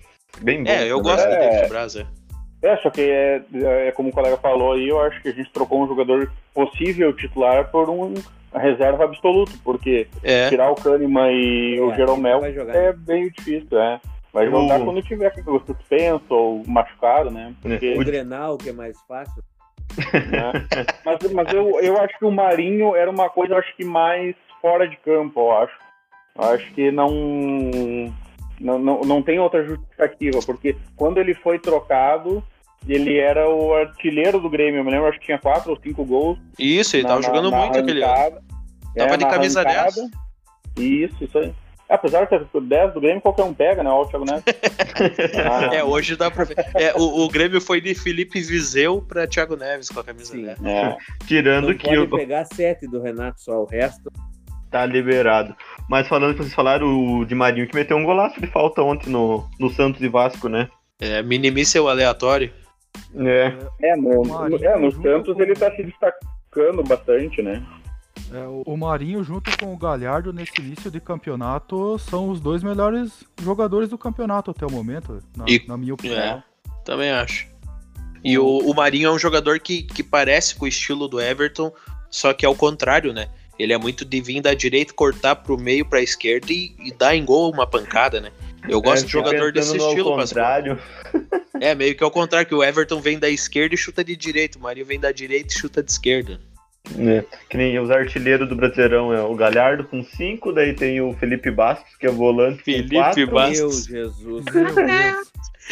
Bem 0.42 0.64
bom. 0.64 0.70
É, 0.70 0.88
eu 0.88 1.02
gosto 1.02 1.26
é, 1.26 1.30
do 1.30 1.40
David 1.40 1.70
Braz, 1.70 1.96
é. 1.96 2.06
É, 2.62 2.78
só 2.78 2.90
que 2.92 3.02
é, 3.02 3.42
é, 3.54 3.92
como 3.92 4.10
o 4.10 4.12
colega 4.12 4.38
falou 4.38 4.74
aí, 4.74 4.88
eu 4.88 5.02
acho 5.02 5.20
que 5.22 5.30
a 5.30 5.34
gente 5.34 5.52
trocou 5.52 5.84
um 5.84 5.88
jogador 5.88 6.32
possível 6.54 7.12
titular 7.14 7.72
por 7.72 7.90
um 7.90 8.14
reserva 8.54 9.06
absoluto, 9.06 9.54
porque 9.64 10.08
é. 10.22 10.50
tirar 10.50 10.70
o 10.70 10.76
Kahneman 10.76 11.32
e 11.32 11.80
o 11.80 11.94
Jeromel 11.96 12.44
é 12.46 12.94
bem 12.94 13.30
difícil, 13.30 13.80
é. 13.80 14.00
Vai 14.34 14.50
jogar 14.50 14.80
o... 14.80 14.86
quando 14.86 15.02
tiver 15.02 15.34
suspenso 15.66 16.34
ou 16.34 16.64
machucado, 16.66 17.30
né? 17.30 17.54
Porque... 17.62 17.96
O 17.98 18.04
Grenal, 18.04 18.58
que 18.58 18.70
é 18.70 18.74
mais 18.74 19.00
fácil. 19.08 19.44
É. 19.98 20.86
Mas, 21.06 21.34
mas 21.34 21.54
eu, 21.54 21.80
eu 21.82 22.00
acho 22.00 22.18
que 22.18 22.24
o 22.24 22.32
Marinho 22.32 22.96
era 22.96 23.12
uma 23.12 23.30
coisa, 23.30 23.58
acho 23.58 23.76
que 23.76 23.84
mais 23.84 24.36
fora 24.62 24.88
de 24.88 24.96
campo, 24.98 25.40
eu 25.42 25.52
acho. 25.52 25.74
Eu 26.38 26.44
acho 26.46 26.74
que 26.74 26.92
não, 26.92 27.10
não, 28.60 28.80
não, 28.80 29.02
não 29.02 29.22
tem 29.22 29.40
outra 29.40 29.66
justificativa, 29.66 30.40
porque 30.46 30.78
quando 30.96 31.18
ele 31.18 31.34
foi 31.34 31.60
trocado, 31.60 32.42
ele 32.88 33.18
era 33.18 33.50
o 33.50 33.74
artilheiro 33.74 34.40
do 34.40 34.50
Grêmio. 34.50 34.80
Eu 34.80 34.84
me 34.86 34.92
lembro, 34.92 35.08
acho 35.08 35.20
que 35.20 35.26
tinha 35.26 35.40
quatro 35.40 35.72
ou 35.72 35.80
cinco 35.82 36.06
gols. 36.06 36.40
Isso, 36.58 36.96
ele 36.96 37.04
na, 37.04 37.10
tava 37.10 37.22
jogando 37.22 37.52
na, 37.52 37.58
muito 37.58 37.80
aquele 37.80 38.04
ano. 38.04 38.40
Tava 38.96 39.14
é, 39.14 39.18
de 39.18 39.26
camisa 39.26 39.64
10. 39.64 39.96
Isso, 40.78 41.24
isso 41.24 41.38
aí. 41.38 41.54
Apesar 41.92 42.24
de 42.24 42.46
ter 42.46 42.62
10 42.62 42.94
do 42.94 43.02
Grêmio, 43.02 43.22
qualquer 43.22 43.44
um 43.44 43.54
pega, 43.54 43.84
né? 43.84 43.90
Olha 43.90 44.06
o 44.06 44.10
Thiago 44.10 44.24
Neves. 44.26 44.46
ah, 45.46 45.70
é, 45.76 45.84
hoje 45.84 46.16
dá 46.16 46.32
pra 46.32 46.46
ver. 46.46 46.56
É, 46.74 46.94
o, 46.94 47.26
o, 47.26 47.30
Grêmio 47.30 47.60
foi 47.60 47.82
de 47.82 47.94
Felipe 47.94 48.40
Viseu 48.40 49.02
pra 49.02 49.28
Thiago 49.28 49.58
Neves 49.58 49.90
com 49.90 50.00
a 50.00 50.04
camisa 50.04 50.32
Sim. 50.32 50.46
10. 50.46 50.64
É. 50.64 50.98
Tirando 51.28 51.68
Não 51.68 51.78
que. 51.78 51.88
Pode 51.88 52.00
o... 52.00 52.10
pegar 52.10 52.46
7 52.46 52.88
do 52.88 53.02
Renato, 53.02 53.42
só 53.42 53.62
o 53.62 53.66
resto. 53.66 54.10
Tá 54.72 54.86
liberado. 54.86 55.54
Mas 55.90 56.08
falando 56.08 56.34
que 56.34 56.44
vocês 56.44 56.54
falaram, 56.54 56.88
o 56.88 57.26
de 57.26 57.36
Marinho 57.36 57.68
que 57.68 57.76
meteu 57.76 57.98
um 57.98 58.06
golaço 58.06 58.40
de 58.40 58.48
falta 58.48 58.82
ontem 58.82 59.10
no, 59.10 59.46
no 59.60 59.70
Santos 59.70 60.02
e 60.02 60.08
Vasco, 60.08 60.48
né? 60.48 60.70
É, 60.98 61.22
minimize 61.22 61.78
o 61.78 61.90
aleatório. 61.90 62.54
É. 63.18 63.54
É, 63.82 63.96
no, 63.98 64.22
no, 64.22 64.64
é, 64.64 64.78
no 64.78 64.92
Santos 64.94 65.38
ele 65.40 65.56
tá 65.56 65.70
se 65.76 65.84
destacando 65.84 66.84
bastante, 66.84 67.42
né? 67.42 67.62
É, 68.34 68.46
o 68.66 68.78
Marinho 68.78 69.24
junto 69.24 69.56
com 69.58 69.74
o 69.74 69.78
Galhardo 69.78 70.32
nesse 70.32 70.54
início 70.60 70.90
de 70.90 71.02
campeonato 71.02 72.00
são 72.00 72.30
os 72.30 72.40
dois 72.40 72.64
melhores 72.64 73.26
jogadores 73.42 73.90
do 73.90 73.98
campeonato 73.98 74.52
até 74.52 74.66
o 74.66 74.72
momento, 74.72 75.22
na, 75.36 75.46
e, 75.48 75.62
na 75.68 75.76
minha 75.76 75.94
opinião. 75.94 76.18
É, 76.18 76.44
também 76.86 77.12
acho. 77.12 77.48
E 78.24 78.38
o, 78.38 78.60
o 78.60 78.74
Marinho 78.74 79.10
é 79.10 79.12
um 79.12 79.20
jogador 79.20 79.60
que, 79.60 79.84
que 79.84 80.02
parece 80.02 80.56
com 80.56 80.66
o 80.66 80.68
estilo 80.68 81.08
do 81.08 81.20
Everton, 81.20 81.74
só 82.10 82.34
que 82.34 82.46
é 82.46 82.50
o 82.50 82.56
contrário, 82.56 83.12
né? 83.12 83.28
Ele 83.60 83.74
é 83.74 83.78
muito 83.78 84.06
de 84.06 84.22
vir 84.22 84.42
da 84.42 84.54
direita, 84.54 84.94
cortar 84.94 85.36
pro 85.36 85.58
meio, 85.58 85.86
pra 85.86 86.02
esquerda 86.02 86.52
e, 86.52 86.74
e 86.80 86.92
dar 86.94 87.16
em 87.16 87.26
gol 87.26 87.52
uma 87.52 87.68
pancada, 87.68 88.22
né? 88.22 88.32
Eu 88.68 88.80
é, 88.80 88.82
gosto 88.82 89.04
é, 89.04 89.06
de 89.08 89.12
jogador 89.12 89.52
desse 89.52 89.76
estilo, 89.76 90.16
contrário. 90.16 90.80
É, 91.60 91.76
meio 91.76 91.96
que 91.96 92.04
ao 92.04 92.10
contrário, 92.10 92.48
que 92.48 92.56
o 92.56 92.64
Everton 92.64 93.02
vem 93.02 93.20
da 93.20 93.30
esquerda 93.30 93.76
e 93.76 93.78
chuta 93.78 94.04
de 94.04 94.16
direita, 94.16 94.58
o 94.58 94.62
Marinho 94.62 94.86
vem 94.86 95.00
da 95.00 95.12
direita 95.12 95.54
e 95.54 95.58
chuta 95.58 95.84
de 95.84 95.92
esquerda. 95.92 96.40
É, 96.98 97.24
que 97.50 97.58
nem 97.58 97.80
os 97.80 97.92
artilheiros 97.92 98.50
do 98.50 98.56
Brasileirão 98.56 99.14
é 99.14 99.22
o 99.22 99.36
Galhardo 99.36 99.84
com 99.86 100.04
5, 100.04 100.52
daí 100.52 100.74
tem 100.74 101.00
o 101.00 101.14
Felipe 101.14 101.52
Bastos, 101.52 101.96
que 101.96 102.08
é 102.08 102.12
volante 102.12 102.64
Felipe 102.64 102.96
com 102.96 103.02
4. 103.02 103.32
Bastos. 103.32 103.88
Meu 103.88 104.04
Jesus, 104.06 104.46
meu 104.46 104.76
Deus. 104.76 105.32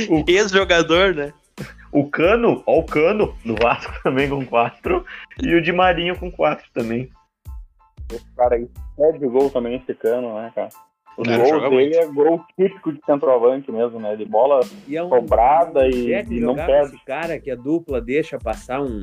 o 0.10 0.24
ex-jogador, 0.30 1.15
né? 1.15 1.34
O 1.91 2.08
Cano, 2.08 2.63
ó 2.65 2.80
o 2.80 2.84
Cano, 2.84 3.36
do 3.43 3.56
Vasco 3.56 3.91
também 4.04 4.30
com 4.30 4.45
4, 4.45 5.06
e 5.41 5.56
o 5.56 5.62
Di 5.62 5.74
Marinho 5.74 6.17
com 6.17 6.32
4 6.32 6.65
também. 6.74 7.10
Esse 8.12 8.26
cara 8.36 8.56
aí 8.56 8.67
perde 8.95 9.26
o 9.26 9.30
gol 9.30 9.50
também, 9.50 9.76
esse 9.76 9.93
Cano, 9.95 10.36
né, 10.36 10.52
cara? 10.54 10.69
O 11.17 11.24
é, 11.30 11.38
gol 11.38 11.69
dele 11.69 11.98
muito. 11.98 11.98
é 11.98 12.06
gol 12.06 12.45
típico 12.56 12.93
de 12.93 13.02
centroavante 13.06 13.69
mesmo, 13.72 14.00
né? 14.00 14.15
De 14.15 14.24
bola 14.24 14.62
e 14.88 14.95
é 14.95 15.04
um, 15.04 15.10
cobrada 15.10 15.86
e, 15.88 16.13
e 16.13 16.39
não 16.39 16.56
perde. 16.56 16.95
Esse 16.95 17.06
cara 17.06 17.38
que 17.38 17.52
a 17.52 17.56
dupla 17.56 18.00
deixa 18.00 18.38
passar 18.38 18.82
um 18.82 19.02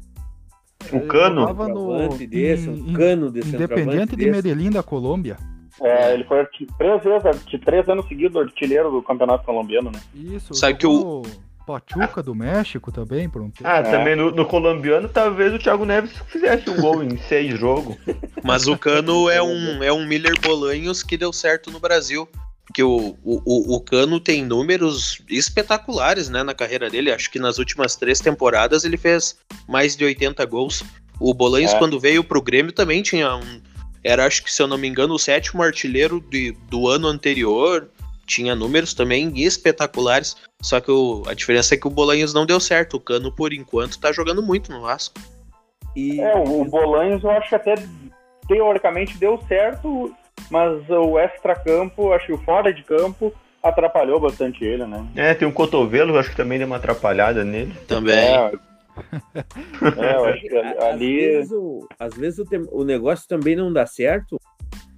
o 0.93 1.01
Cano? 1.07 1.53
No, 1.53 2.09
desse, 2.27 2.69
um 2.69 2.93
cano 2.93 3.31
desse 3.31 3.55
Independente 3.55 4.17
de 4.17 4.31
Medellín 4.31 4.71
da 4.71 4.83
Colômbia. 4.83 5.37
É, 5.81 6.15
ele 6.15 6.25
foi 6.25 6.47
três 6.79 7.03
vezes, 7.03 7.61
três 7.65 7.89
anos 7.89 8.07
seguidos 8.09 8.41
artilheiro 8.41 8.91
do 8.91 9.03
campeonato 9.03 9.45
colombiano, 9.45 9.91
né? 9.91 10.01
Isso, 10.15 10.55
Sabe 10.55 10.79
que 10.79 10.87
o 10.87 11.23
Pachuca 11.67 12.23
do 12.23 12.35
México 12.35 12.91
também, 12.91 13.29
pronto. 13.29 13.61
Ah, 13.65 13.79
é. 13.79 13.83
também 13.83 14.17
no, 14.17 14.31
no, 14.31 14.47
colombiano, 14.47 15.09
talvez 15.09 15.53
o 15.53 15.59
Thiago 15.59 15.85
Neves 15.85 16.17
fizesse 16.29 16.71
um 16.71 16.81
gol 16.81 17.03
em 17.03 17.17
seis 17.29 17.59
jogos. 17.59 17.97
Mas 18.43 18.67
o 18.67 18.79
Cano 18.79 19.29
é 19.29 19.43
um, 19.43 19.83
é 19.83 19.93
um 19.93 20.07
Miller 20.07 20.41
Bolanhos 20.41 21.03
que 21.03 21.17
deu 21.17 21.33
certo 21.33 21.71
no 21.71 21.81
Brasil. 21.81 22.27
Porque 22.67 22.83
o, 22.83 23.17
o, 23.25 23.77
o 23.77 23.81
Cano 23.81 24.19
tem 24.19 24.45
números 24.45 25.23
espetaculares 25.31 26.29
né, 26.29 26.43
na 26.43 26.53
carreira 26.53 26.91
dele. 26.91 27.13
Acho 27.13 27.31
que 27.31 27.39
nas 27.39 27.59
últimas 27.59 27.95
três 27.95 28.19
temporadas 28.21 28.85
ele 28.85 28.97
fez 28.97 29.39
mais 29.69 29.97
de 29.97 30.05
80 30.05 30.45
gols. 30.47 30.85
O 31.21 31.33
Bolanhos, 31.33 31.73
é. 31.73 31.79
quando 31.79 31.99
veio 31.99 32.25
pro 32.25 32.43
Grêmio, 32.43 32.73
também 32.73 33.03
tinha 33.03 33.35
um. 33.37 33.63
Era, 34.03 34.27
acho 34.27 34.43
que, 34.43 34.53
se 34.53 34.61
eu 34.61 34.67
não 34.67 34.77
me 34.77 34.89
engano, 34.89 35.15
o 35.15 35.19
sétimo 35.19 35.63
artilheiro 35.63 36.21
de, 36.21 36.53
do 36.69 36.89
ano 36.89 37.07
anterior. 37.07 37.89
Tinha 38.27 38.57
números 38.57 38.93
também 38.93 39.33
espetaculares. 39.41 40.37
Só 40.61 40.81
que 40.81 40.91
o, 40.91 41.23
a 41.29 41.35
diferença 41.35 41.75
é 41.75 41.79
que 41.79 41.87
o 41.87 41.91
Bolanhos 41.91 42.35
não 42.35 42.45
deu 42.45 42.59
certo. 42.59 42.97
O 42.97 43.01
Cano, 43.01 43.33
por 43.33 43.53
enquanto, 43.53 44.01
tá 44.01 44.11
jogando 44.11 44.43
muito 44.43 44.73
no 44.73 44.83
Vasco. 44.83 45.15
E... 45.95 46.21
É, 46.21 46.35
o 46.35 46.65
Bolanhos 46.65 47.23
eu 47.23 47.31
acho 47.31 47.49
que 47.49 47.55
até 47.55 47.75
teoricamente 48.49 49.17
deu 49.17 49.41
certo 49.49 50.15
mas 50.51 50.89
o 50.89 51.19
extra-campo, 51.19 52.13
acho 52.13 52.27
que 52.27 52.33
o 52.33 52.39
fora 52.39 52.73
de 52.73 52.83
campo 52.83 53.33
atrapalhou 53.63 54.21
bastante 54.21 54.65
ele, 54.65 54.87
né? 54.87 55.07
É, 55.17 55.35
tem 55.35 55.47
um 55.47 55.53
cotovelo, 55.53 56.19
acho 56.19 56.31
que 56.31 56.37
também 56.37 56.59
deu 56.59 56.67
uma 56.67 56.77
atrapalhada 56.77 57.45
nele. 57.45 57.75
Também. 57.89 58.17
É, 58.17 58.53
é 59.99 60.15
eu 60.15 60.25
acho 60.27 60.41
que 60.43 60.57
ali. 60.57 61.27
Às 61.27 61.33
vezes, 61.33 61.53
o, 61.53 61.89
às 61.99 62.15
vezes 62.15 62.39
o, 62.39 62.47
o 62.71 62.85
negócio 62.85 63.29
também 63.29 63.57
não 63.57 63.73
dá 63.73 63.87
certo, 63.87 64.39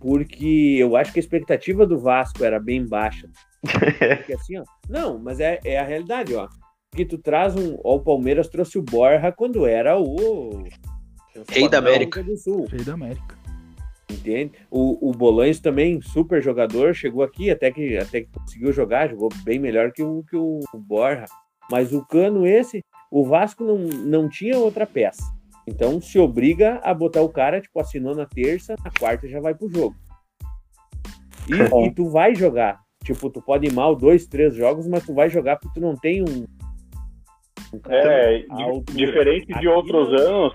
porque 0.01 0.77
eu 0.79 0.97
acho 0.97 1.13
que 1.13 1.19
a 1.19 1.23
expectativa 1.23 1.87
do 1.87 1.99
Vasco 1.99 2.45
era 2.45 2.61
bem 2.61 2.87
baixa. 2.87 3.29
Porque 4.19 4.35
assim, 4.35 4.57
ó. 4.57 4.65
Não, 4.89 5.19
mas 5.19 5.41
é, 5.41 5.59
é 5.65 5.79
a 5.79 5.85
realidade, 5.85 6.35
ó. 6.35 6.49
Que 6.93 7.05
tu 7.05 7.19
traz 7.19 7.57
um. 7.57 7.77
Ó, 7.83 7.97
o 7.97 8.01
Palmeiras 8.01 8.49
trouxe 8.49 8.79
o 8.79 8.83
Borja 8.83 9.33
quando 9.33 9.67
era 9.67 9.99
o. 9.99 10.65
Rei 11.49 11.69
da 11.69 11.79
América. 11.79 12.23
Do 12.23 12.37
Sul. 12.37 12.67
Rei 12.71 12.85
da 12.85 12.95
América. 12.95 13.38
Entende? 14.11 14.53
O, 14.71 15.11
o 15.11 15.13
Bolanes 15.13 15.61
também, 15.61 16.01
super 16.01 16.43
jogador, 16.43 16.95
chegou 16.95 17.23
aqui, 17.23 17.51
até 17.51 17.71
que, 17.71 17.97
até 17.97 18.23
que 18.23 18.29
conseguiu 18.33 18.73
jogar, 18.73 19.11
jogou 19.11 19.29
bem 19.45 19.59
melhor 19.59 19.93
que 19.93 20.03
o, 20.03 20.25
que 20.25 20.37
o 20.37 20.61
Borja. 20.75 21.27
Mas 21.71 21.93
o 21.93 22.05
Cano, 22.07 22.47
esse, 22.47 22.83
o 23.11 23.25
Vasco 23.25 23.63
não, 23.63 23.79
não 23.79 24.29
tinha 24.29 24.59
outra 24.59 24.87
peça. 24.87 25.23
Então 25.67 26.01
se 26.01 26.19
obriga 26.19 26.81
a 26.83 26.95
botar 26.95 27.21
o 27.21 27.29
cara, 27.29 27.61
tipo, 27.61 27.79
assinou 27.79 28.15
na 28.15 28.25
terça, 28.25 28.75
na 28.83 28.91
quarta 28.91 29.29
já 29.29 29.39
vai 29.41 29.55
pro 29.55 29.69
jogo. 29.69 29.95
E, 31.47 31.87
e 31.87 31.91
tu 31.95 32.09
vai 32.09 32.35
jogar. 32.35 32.81
Tipo, 33.05 33.31
tu 33.31 33.43
pode 33.43 33.67
ir 33.67 33.73
mal 33.73 33.95
dois, 33.95 34.27
três 34.27 34.55
jogos, 34.55 34.87
mas 34.87 35.05
tu 35.05 35.15
vai 35.15 35.29
jogar 35.29 35.57
porque 35.57 35.79
tu 35.79 35.83
não 35.83 35.95
tem 35.95 36.23
um, 36.23 36.47
É, 37.89 38.45
diferente 38.93 39.47
de 39.59 39.69
outros 39.69 40.09
anos, 40.21 40.55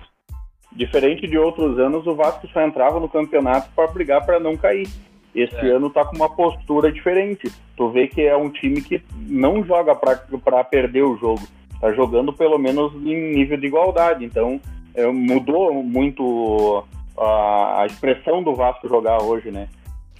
diferente 0.75 1.27
de 1.27 1.37
outros 1.37 1.77
anos, 1.79 2.05
o 2.07 2.15
Vasco 2.15 2.47
só 2.47 2.61
entrava 2.61 2.99
no 2.99 3.09
campeonato 3.09 3.69
para 3.75 3.91
brigar 3.91 4.25
para 4.25 4.39
não 4.39 4.57
cair. 4.57 4.87
Esse 5.33 5.55
é. 5.55 5.69
ano 5.69 5.89
tá 5.89 6.05
com 6.05 6.15
uma 6.15 6.29
postura 6.29 6.91
diferente. 6.91 7.51
Tu 7.75 7.89
vê 7.89 8.07
que 8.07 8.21
é 8.21 8.35
um 8.35 8.49
time 8.49 8.81
que 8.81 9.01
não 9.15 9.63
joga 9.63 9.95
para 9.95 10.63
perder 10.63 11.03
o 11.03 11.17
jogo, 11.17 11.41
tá 11.79 11.91
jogando 11.91 12.31
pelo 12.31 12.57
menos 12.57 12.93
em 12.95 13.33
nível 13.33 13.57
de 13.57 13.67
igualdade. 13.67 14.25
Então 14.25 14.59
é, 14.93 15.07
mudou 15.07 15.73
muito 15.83 16.83
a, 17.17 17.81
a 17.81 17.85
expressão 17.85 18.43
do 18.43 18.53
Vasco 18.53 18.87
jogar 18.87 19.21
hoje, 19.23 19.49
né? 19.49 19.67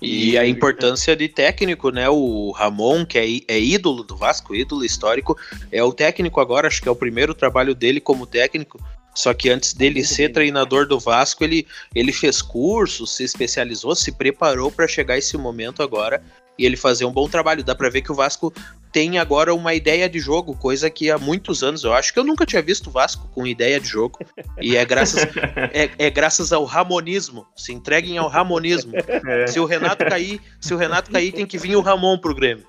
E 0.02 0.38
a 0.38 0.46
importância 0.46 1.16
de 1.16 1.30
técnico, 1.30 1.90
né? 1.90 2.10
O 2.10 2.52
Ramon, 2.52 3.06
que 3.06 3.18
é, 3.18 3.26
é, 3.48 3.60
ídolo 3.60 4.04
do 4.04 4.18
Vasco, 4.18 4.54
ídolo 4.54 4.84
histórico, 4.84 5.38
é 5.72 5.82
o 5.82 5.94
técnico 5.94 6.42
agora, 6.42 6.68
acho 6.68 6.82
que 6.82 6.90
é 6.90 6.92
o 6.92 6.96
primeiro 6.96 7.34
trabalho 7.34 7.74
dele 7.74 8.02
como 8.02 8.26
técnico. 8.26 8.78
Só 9.14 9.34
que 9.34 9.50
antes 9.50 9.74
dele 9.74 10.04
ser 10.04 10.30
treinador 10.30 10.88
do 10.88 11.00
Vasco, 11.00 11.44
ele, 11.44 11.68
ele 11.94 12.12
fez 12.12 12.42
cursos, 12.42 13.16
se 13.16 13.24
especializou, 13.24 13.96
se 13.96 14.12
preparou 14.12 14.72
para 14.72 14.88
chegar 14.88 15.18
esse 15.18 15.38
momento 15.38 15.84
agora 15.84 16.22
e 16.58 16.66
ele 16.66 16.78
fazer 16.78 17.06
um 17.06 17.12
bom 17.12 17.28
trabalho. 17.28 17.64
Dá 17.64 17.76
para 17.76 17.90
ver 17.90 18.02
que 18.02 18.12
o 18.12 18.16
Vasco 18.16 18.54
tem 18.92 19.18
agora 19.18 19.54
uma 19.54 19.74
ideia 19.74 20.08
de 20.08 20.20
jogo, 20.20 20.56
coisa 20.56 20.88
que 20.88 21.10
há 21.10 21.18
muitos 21.18 21.64
anos 21.64 21.84
eu 21.84 21.94
acho 21.94 22.14
que 22.14 22.20
eu 22.20 22.24
nunca 22.24 22.46
tinha 22.46 22.62
visto 22.62 22.88
o 22.88 22.92
Vasco 22.92 23.28
com 23.34 23.46
ideia 23.46 23.80
de 23.80 23.88
jogo. 23.88 24.20
E 24.62 24.78
é 24.78 24.86
graças, 24.86 25.24
é, 25.74 25.90
é 25.98 26.10
graças 26.10 26.54
ao 26.54 26.64
ramonismo. 26.64 27.46
Se 27.56 27.74
entreguem 27.74 28.18
ao 28.18 28.28
ramonismo. 28.28 28.94
É. 28.96 29.48
Se 29.48 29.60
o 29.60 29.66
Renato 29.66 30.06
cair, 30.06 30.40
se 30.62 30.74
o 30.74 30.78
Renato 30.78 31.12
cair, 31.12 31.32
tem 31.32 31.46
que 31.46 31.58
vir 31.58 31.76
o 31.76 31.82
Ramon 31.82 32.18
pro 32.20 32.36
Grêmio. 32.36 32.68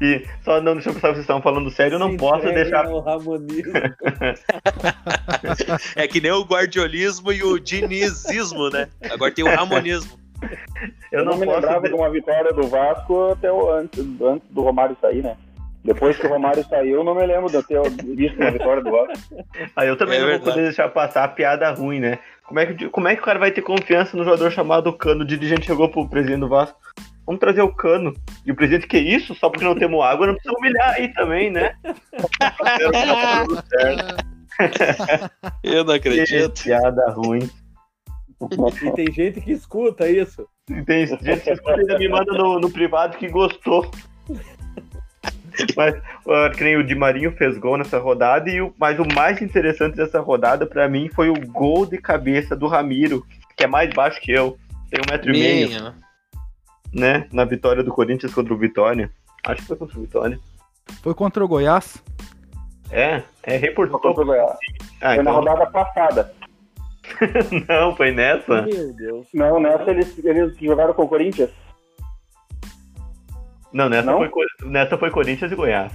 E 0.00 0.26
só 0.42 0.60
não 0.60 0.74
deixa 0.74 0.90
eu 0.90 0.94
pensar, 0.94 1.08
vocês 1.08 1.20
estão 1.20 1.42
falando 1.42 1.70
sério, 1.70 1.94
eu 1.94 1.98
não 1.98 2.16
posso 2.16 2.46
deixar. 2.46 2.86
é 5.96 6.08
que 6.08 6.20
nem 6.20 6.32
o 6.32 6.44
guardiolismo 6.44 7.32
e 7.32 7.42
o 7.42 7.58
dinizismo, 7.58 8.70
né? 8.70 8.88
Agora 9.10 9.32
tem 9.32 9.44
o 9.44 9.48
ramonismo. 9.48 10.18
Eu 11.12 11.24
não, 11.24 11.32
eu 11.32 11.38
não 11.38 11.38
me 11.38 11.46
lembrava 11.46 11.82
de... 11.82 11.88
de 11.88 11.94
uma 11.94 12.10
vitória 12.10 12.52
do 12.52 12.66
Vasco 12.66 13.30
até 13.32 13.52
o, 13.52 13.70
antes, 13.72 14.04
antes 14.20 14.48
do 14.50 14.62
Romário 14.62 14.96
sair, 15.00 15.22
né? 15.22 15.36
Depois 15.82 16.16
que 16.16 16.26
o 16.26 16.28
Romário 16.28 16.64
saiu, 16.68 16.96
eu 16.96 17.04
não 17.04 17.14
me 17.14 17.24
lembro 17.24 17.50
de 17.50 17.62
ter 17.62 17.80
visto 18.14 18.36
uma 18.38 18.50
vitória 18.50 18.82
do 18.82 18.90
Vasco. 18.90 19.44
Aí 19.74 19.88
eu 19.88 19.96
também 19.96 20.18
é 20.18 20.20
não 20.20 20.26
verdade. 20.26 20.44
vou 20.44 20.54
poder 20.54 20.66
deixar 20.66 20.88
passar 20.90 21.24
a 21.24 21.28
piada 21.28 21.70
ruim, 21.70 22.00
né? 22.00 22.18
Como 22.44 22.60
é, 22.60 22.66
que, 22.66 22.88
como 22.90 23.08
é 23.08 23.14
que 23.14 23.22
o 23.22 23.24
cara 23.24 23.38
vai 23.38 23.50
ter 23.50 23.62
confiança 23.62 24.16
no 24.16 24.24
jogador 24.24 24.50
chamado 24.50 24.92
Cano? 24.92 25.22
O 25.22 25.26
dirigente 25.26 25.66
chegou 25.66 25.88
pro 25.88 26.08
presidente 26.08 26.40
do 26.40 26.48
Vasco. 26.48 26.78
Vamos 27.30 27.38
trazer 27.38 27.62
o 27.62 27.72
cano. 27.72 28.12
E 28.44 28.50
o 28.50 28.56
presidente, 28.56 28.88
que 28.88 28.98
isso? 28.98 29.36
Só 29.36 29.48
porque 29.48 29.64
não 29.64 29.78
temos 29.78 30.04
água, 30.04 30.26
não 30.26 30.34
precisa 30.34 30.52
humilhar 30.58 30.94
aí 30.94 31.14
também, 31.14 31.48
né? 31.48 31.76
Eu 35.62 35.84
não 35.84 35.94
acredito. 35.94 36.50
Que 36.54 36.64
piada 36.64 37.08
ruim. 37.12 37.48
E 38.82 38.90
tem 38.96 39.12
gente 39.12 39.40
que 39.40 39.52
escuta 39.52 40.10
isso. 40.10 40.44
E 40.68 40.82
tem 40.82 41.06
gente 41.06 41.44
que 41.44 41.52
escuta 41.52 41.76
e 41.76 41.80
ainda 41.82 41.98
me 42.00 42.08
manda 42.08 42.32
no, 42.32 42.58
no 42.58 42.68
privado 42.68 43.16
que 43.16 43.28
gostou. 43.28 43.88
Mas 45.76 45.94
uh, 46.26 46.50
que 46.56 46.64
nem 46.64 46.78
o 46.78 46.84
Di 46.84 46.96
Marinho 46.96 47.30
fez 47.36 47.56
gol 47.58 47.76
nessa 47.76 48.00
rodada, 48.00 48.50
e 48.50 48.60
o, 48.60 48.74
mas 48.76 48.98
o 48.98 49.06
mais 49.14 49.40
interessante 49.40 49.94
dessa 49.94 50.18
rodada 50.18 50.66
para 50.66 50.88
mim 50.88 51.08
foi 51.08 51.30
o 51.30 51.46
gol 51.46 51.86
de 51.86 51.98
cabeça 51.98 52.56
do 52.56 52.66
Ramiro, 52.66 53.24
que 53.56 53.62
é 53.62 53.68
mais 53.68 53.94
baixo 53.94 54.20
que 54.20 54.32
eu, 54.32 54.58
tem 54.90 55.00
um 55.00 55.12
metro 55.12 55.30
Minha. 55.30 55.48
e 55.48 55.68
meio 55.68 56.09
né? 56.92 57.26
Na 57.32 57.44
vitória 57.44 57.82
do 57.82 57.92
Corinthians 57.92 58.34
contra 58.34 58.52
o 58.52 58.58
Vitória. 58.58 59.10
Acho 59.46 59.62
que 59.62 59.68
foi 59.68 59.76
contra 59.76 59.98
o 59.98 60.00
Vitória. 60.00 60.40
Foi 61.02 61.14
contra 61.14 61.44
o 61.44 61.48
Goiás? 61.48 62.02
É, 62.90 63.22
é 63.42 63.56
reportou. 63.56 64.00
Foi 64.00 64.08
contra 64.08 64.22
o 64.22 64.26
Goiás. 64.26 64.58
Ah, 65.00 65.14
foi 65.14 65.20
então... 65.20 65.24
na 65.24 65.30
rodada 65.30 65.66
passada. 65.70 66.34
não, 67.68 67.96
foi 67.96 68.12
nessa? 68.12 68.62
Meu 68.62 68.92
Deus. 68.94 69.26
Não, 69.32 69.60
nessa 69.60 69.90
eles, 69.90 70.24
eles 70.24 70.56
jogaram 70.58 70.94
com 70.94 71.04
o 71.04 71.08
Corinthians. 71.08 71.50
Não, 73.72 73.88
nessa, 73.88 74.10
não? 74.10 74.18
Foi, 74.18 74.46
nessa 74.64 74.98
foi 74.98 75.10
Corinthians 75.10 75.52
e 75.52 75.54
Goiás. 75.54 75.92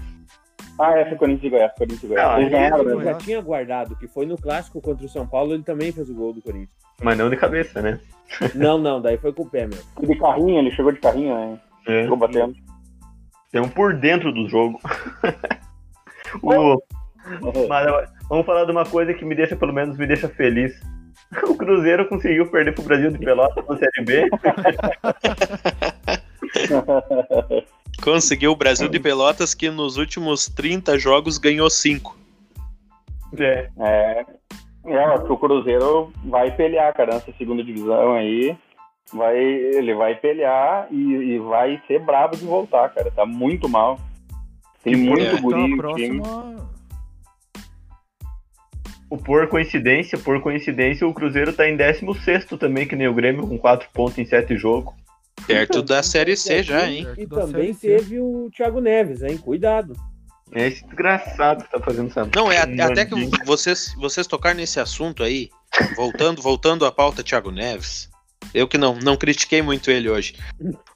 Ah, 0.77 0.97
é, 0.97 1.05
foi 1.07 1.17
Corinthians 1.17 1.45
e 1.45 1.49
Goiás. 1.49 1.71
Corinthians 1.77 2.03
e 2.03 2.07
Goiás. 2.07 2.51
Não, 2.51 2.81
ele 2.81 2.95
né? 2.95 3.03
já 3.03 3.13
tinha 3.15 3.41
guardado, 3.41 3.95
que 3.95 4.07
foi 4.07 4.25
no 4.25 4.37
clássico 4.37 4.81
contra 4.81 5.05
o 5.05 5.09
São 5.09 5.25
Paulo, 5.25 5.53
ele 5.53 5.63
também 5.63 5.91
fez 5.91 6.09
o 6.09 6.13
gol 6.13 6.33
do 6.33 6.41
Corinthians. 6.41 6.69
Mas 7.01 7.17
não 7.17 7.29
de 7.29 7.37
cabeça, 7.37 7.81
né? 7.81 7.99
Não, 8.55 8.79
não, 8.79 8.99
daí 8.99 9.17
foi 9.19 9.31
com 9.31 9.43
o 9.43 9.49
pé 9.49 9.67
mesmo. 9.67 9.85
De 10.01 10.17
carrinho, 10.17 10.57
ele 10.57 10.71
chegou 10.71 10.91
de 10.91 10.99
carrinho, 10.99 11.35
né? 11.35 11.59
É. 11.87 12.01
Ficou 12.03 12.17
batendo. 12.17 12.55
Tem 13.51 13.61
um 13.61 13.69
por 13.69 13.93
dentro 13.93 14.33
do 14.33 14.49
jogo. 14.49 14.79
o... 16.41 16.81
Mas 17.69 18.09
vamos 18.27 18.45
falar 18.47 18.65
de 18.65 18.71
uma 18.71 18.83
coisa 18.83 19.13
que 19.13 19.23
me 19.23 19.35
deixa, 19.35 19.55
pelo 19.55 19.71
menos, 19.71 19.95
me 19.95 20.07
deixa 20.07 20.27
feliz. 20.27 20.73
O 21.47 21.55
Cruzeiro 21.55 22.07
conseguiu 22.07 22.49
perder 22.51 22.73
pro 22.73 22.83
Brasil 22.83 23.09
de 23.09 23.17
Pelotas 23.17 23.65
na 23.67 23.77
Série 23.77 24.05
B. 24.05 24.29
Conseguiu 28.01 28.51
o 28.51 28.55
Brasil 28.55 28.87
de 28.87 28.99
Pelotas 28.99 29.53
que 29.53 29.69
nos 29.69 29.97
últimos 29.97 30.47
30 30.47 30.97
jogos 30.99 31.37
ganhou 31.37 31.69
5. 31.69 32.15
É. 33.37 33.69
é. 33.79 34.25
É, 34.85 35.03
acho 35.03 35.25
que 35.25 35.31
o 35.31 35.37
Cruzeiro 35.37 36.13
vai 36.23 36.55
pelear, 36.55 36.93
cara, 36.93 37.15
nessa 37.15 37.33
segunda 37.33 37.63
divisão 37.63 38.13
aí. 38.13 38.55
Vai, 39.11 39.37
ele 39.37 39.93
vai 39.93 40.15
pelear 40.15 40.87
e, 40.91 40.97
e 40.97 41.39
vai 41.39 41.81
ser 41.87 41.99
bravo 41.99 42.35
de 42.35 42.45
voltar, 42.45 42.89
cara. 42.89 43.09
Tá 43.11 43.25
muito 43.25 43.67
mal. 43.67 43.99
Tem 44.83 44.95
muito 44.95 45.25
é. 45.25 45.41
guri 45.41 45.61
então, 45.61 45.77
próxima... 45.77 46.75
O 49.07 49.17
por 49.17 49.47
coincidência, 49.47 50.17
por 50.17 50.41
coincidência, 50.41 51.07
o 51.07 51.13
Cruzeiro 51.13 51.53
tá 51.53 51.69
em 51.69 51.77
16 51.77 52.45
também, 52.59 52.87
que 52.87 52.95
nem 52.95 53.07
o 53.07 53.13
Grêmio, 53.13 53.47
com 53.47 53.57
4 53.57 53.87
pontos 53.93 54.17
em 54.17 54.25
7 54.25 54.57
jogos. 54.57 54.93
Perto 55.47 55.81
da 55.81 56.01
Série 56.03 56.35
C 56.35 56.63
já, 56.63 56.89
hein? 56.89 57.07
E 57.17 57.27
também 57.27 57.73
teve 57.73 58.19
o 58.19 58.49
Thiago 58.55 58.79
Neves, 58.79 59.21
hein? 59.21 59.37
Cuidado. 59.37 59.93
É 60.51 60.67
esse 60.67 60.85
desgraçado 60.85 61.63
que 61.63 61.71
tá 61.71 61.79
fazendo 61.79 62.09
essa. 62.09 62.29
Não, 62.35 62.51
é 62.51 62.59
até 62.59 63.05
que 63.05 63.15
vocês, 63.45 63.93
vocês 63.97 64.27
tocaram 64.27 64.57
nesse 64.57 64.79
assunto 64.79 65.23
aí, 65.23 65.49
voltando, 65.95 66.41
voltando 66.41 66.85
à 66.85 66.91
pauta 66.91 67.23
Thiago 67.23 67.51
Neves. 67.51 68.09
Eu 68.53 68.67
que 68.67 68.77
não, 68.77 68.95
não 68.95 69.17
critiquei 69.17 69.61
muito 69.61 69.89
ele 69.89 70.09
hoje. 70.09 70.35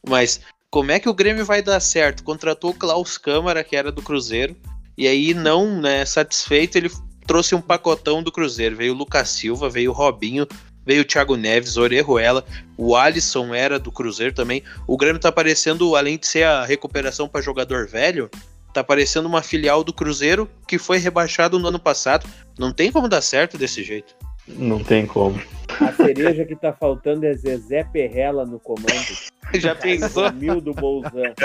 Mas 0.08 0.40
como 0.70 0.92
é 0.92 1.00
que 1.00 1.10
o 1.10 1.14
Grêmio 1.14 1.44
vai 1.44 1.64
dar 1.64 1.80
certo? 1.80 2.24
Contratou 2.24 2.72
o 2.72 2.76
Klaus 2.76 3.18
Câmara, 3.18 3.64
que 3.64 3.76
era 3.76 3.92
do 3.92 4.04
Cruzeiro, 4.04 4.56
e 5.00 5.08
aí, 5.08 5.34
não 5.34 5.80
né, 5.80 6.06
satisfeito, 6.06 6.78
ele 6.78 6.92
trouxe 7.26 7.56
um 7.56 7.62
pacotão 7.62 8.22
do 8.22 8.32
Cruzeiro. 8.32 8.76
Veio 8.76 8.94
o 8.94 8.98
Lucas 8.98 9.30
Silva, 9.30 9.70
veio 9.70 9.92
o 9.92 9.94
Robinho, 9.94 10.46
veio 10.90 11.04
o 11.04 11.06
Thiago 11.06 11.36
Neves, 11.36 11.78
Orejuela, 11.78 12.44
o 12.76 12.96
Alisson 12.96 13.54
era 13.54 13.78
do 13.78 13.92
Cruzeiro 13.92 14.34
também. 14.34 14.64
O 14.88 14.98
Grêmio 14.98 15.22
tá 15.22 15.32
parecendo, 15.32 15.96
além 15.96 16.18
de 16.18 16.26
ser 16.26 16.42
a 16.46 16.66
recuperação 16.66 17.30
para 17.30 17.44
jogador 17.44 17.88
velho, 17.88 18.28
tá 18.74 18.84
parecendo 18.84 19.28
uma 19.28 19.44
filial 19.44 19.84
do 19.84 19.94
Cruzeiro 19.94 20.50
que 20.68 20.80
foi 20.80 20.98
rebaixado 20.98 21.60
no 21.60 21.68
ano 21.68 21.78
passado. 21.78 22.28
Não 22.58 22.74
tem 22.74 22.92
como 22.92 23.08
dar 23.08 23.22
certo 23.22 23.56
desse 23.56 23.84
jeito. 23.84 24.16
Não 24.48 24.84
tem 24.84 25.06
como. 25.06 25.40
A 25.80 25.94
cereja 25.94 26.44
que 26.44 26.56
tá 26.56 26.74
faltando 26.74 27.24
é 27.24 27.36
Zezé 27.36 27.84
Perrela 27.84 28.44
no 28.44 28.60
comando. 28.60 28.90
Já 29.54 29.76
pensou? 29.76 30.34
Mil 30.34 30.60
do 30.60 30.74
Bolzan. 30.74 31.36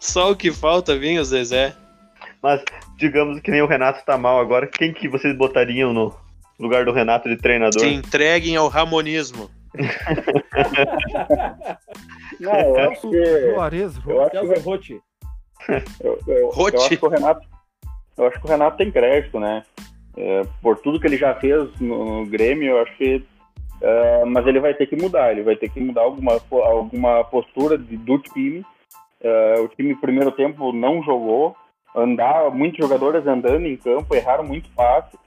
Só 0.00 0.32
o 0.32 0.36
que 0.36 0.50
falta, 0.50 0.98
vinha 0.98 1.20
o 1.20 1.24
Zezé. 1.24 1.76
Mas, 2.42 2.60
digamos 2.98 3.40
que 3.40 3.52
nem 3.52 3.62
o 3.62 3.68
Renato 3.68 4.04
tá 4.04 4.18
mal 4.18 4.40
agora, 4.40 4.66
quem 4.66 4.92
que 4.92 5.08
vocês 5.08 5.36
botariam 5.38 5.92
no 5.92 6.12
lugar 6.58 6.84
do 6.84 6.92
Renato 6.92 7.28
de 7.28 7.36
treinador? 7.36 7.80
Se 7.80 7.88
entreguem 7.88 8.56
ao 8.56 8.68
ramonismo. 8.68 9.50
Não, 12.40 12.52
eu 12.52 12.90
acho 12.90 13.10
que... 13.10 13.50
Juarez, 13.52 13.94
eu 14.06 14.22
acho 14.22 14.80
que... 14.80 15.00
Eu, 16.00 16.18
eu, 16.26 16.36
eu, 16.36 16.80
acho 16.80 16.96
que 16.96 17.04
o 17.04 17.08
Renato, 17.08 17.46
eu 18.16 18.26
acho 18.26 18.40
que 18.40 18.46
o 18.46 18.48
Renato 18.48 18.76
tem 18.76 18.90
crédito, 18.90 19.38
né? 19.38 19.62
É, 20.16 20.42
por 20.60 20.78
tudo 20.78 21.00
que 21.00 21.06
ele 21.06 21.16
já 21.16 21.34
fez 21.34 21.68
no, 21.80 22.20
no 22.20 22.26
Grêmio, 22.26 22.70
eu 22.70 22.82
acho 22.82 22.96
que. 22.96 23.24
É, 23.80 24.24
mas 24.24 24.46
ele 24.46 24.60
vai 24.60 24.74
ter 24.74 24.86
que 24.86 24.96
mudar, 24.96 25.32
ele 25.32 25.42
vai 25.42 25.56
ter 25.56 25.68
que 25.68 25.80
mudar 25.80 26.02
alguma, 26.02 26.40
alguma 26.50 27.24
postura 27.24 27.78
de, 27.78 27.96
do 27.96 28.18
time. 28.18 28.64
É, 29.20 29.60
o 29.60 29.68
time, 29.68 29.92
no 29.92 30.00
primeiro 30.00 30.32
tempo, 30.32 30.72
não 30.72 31.02
jogou, 31.02 31.56
andar, 31.94 32.50
muitos 32.50 32.78
jogadores 32.78 33.26
andando 33.26 33.66
em 33.66 33.76
campo, 33.76 34.14
erraram 34.14 34.44
muito 34.44 34.68
fácil. 34.70 35.18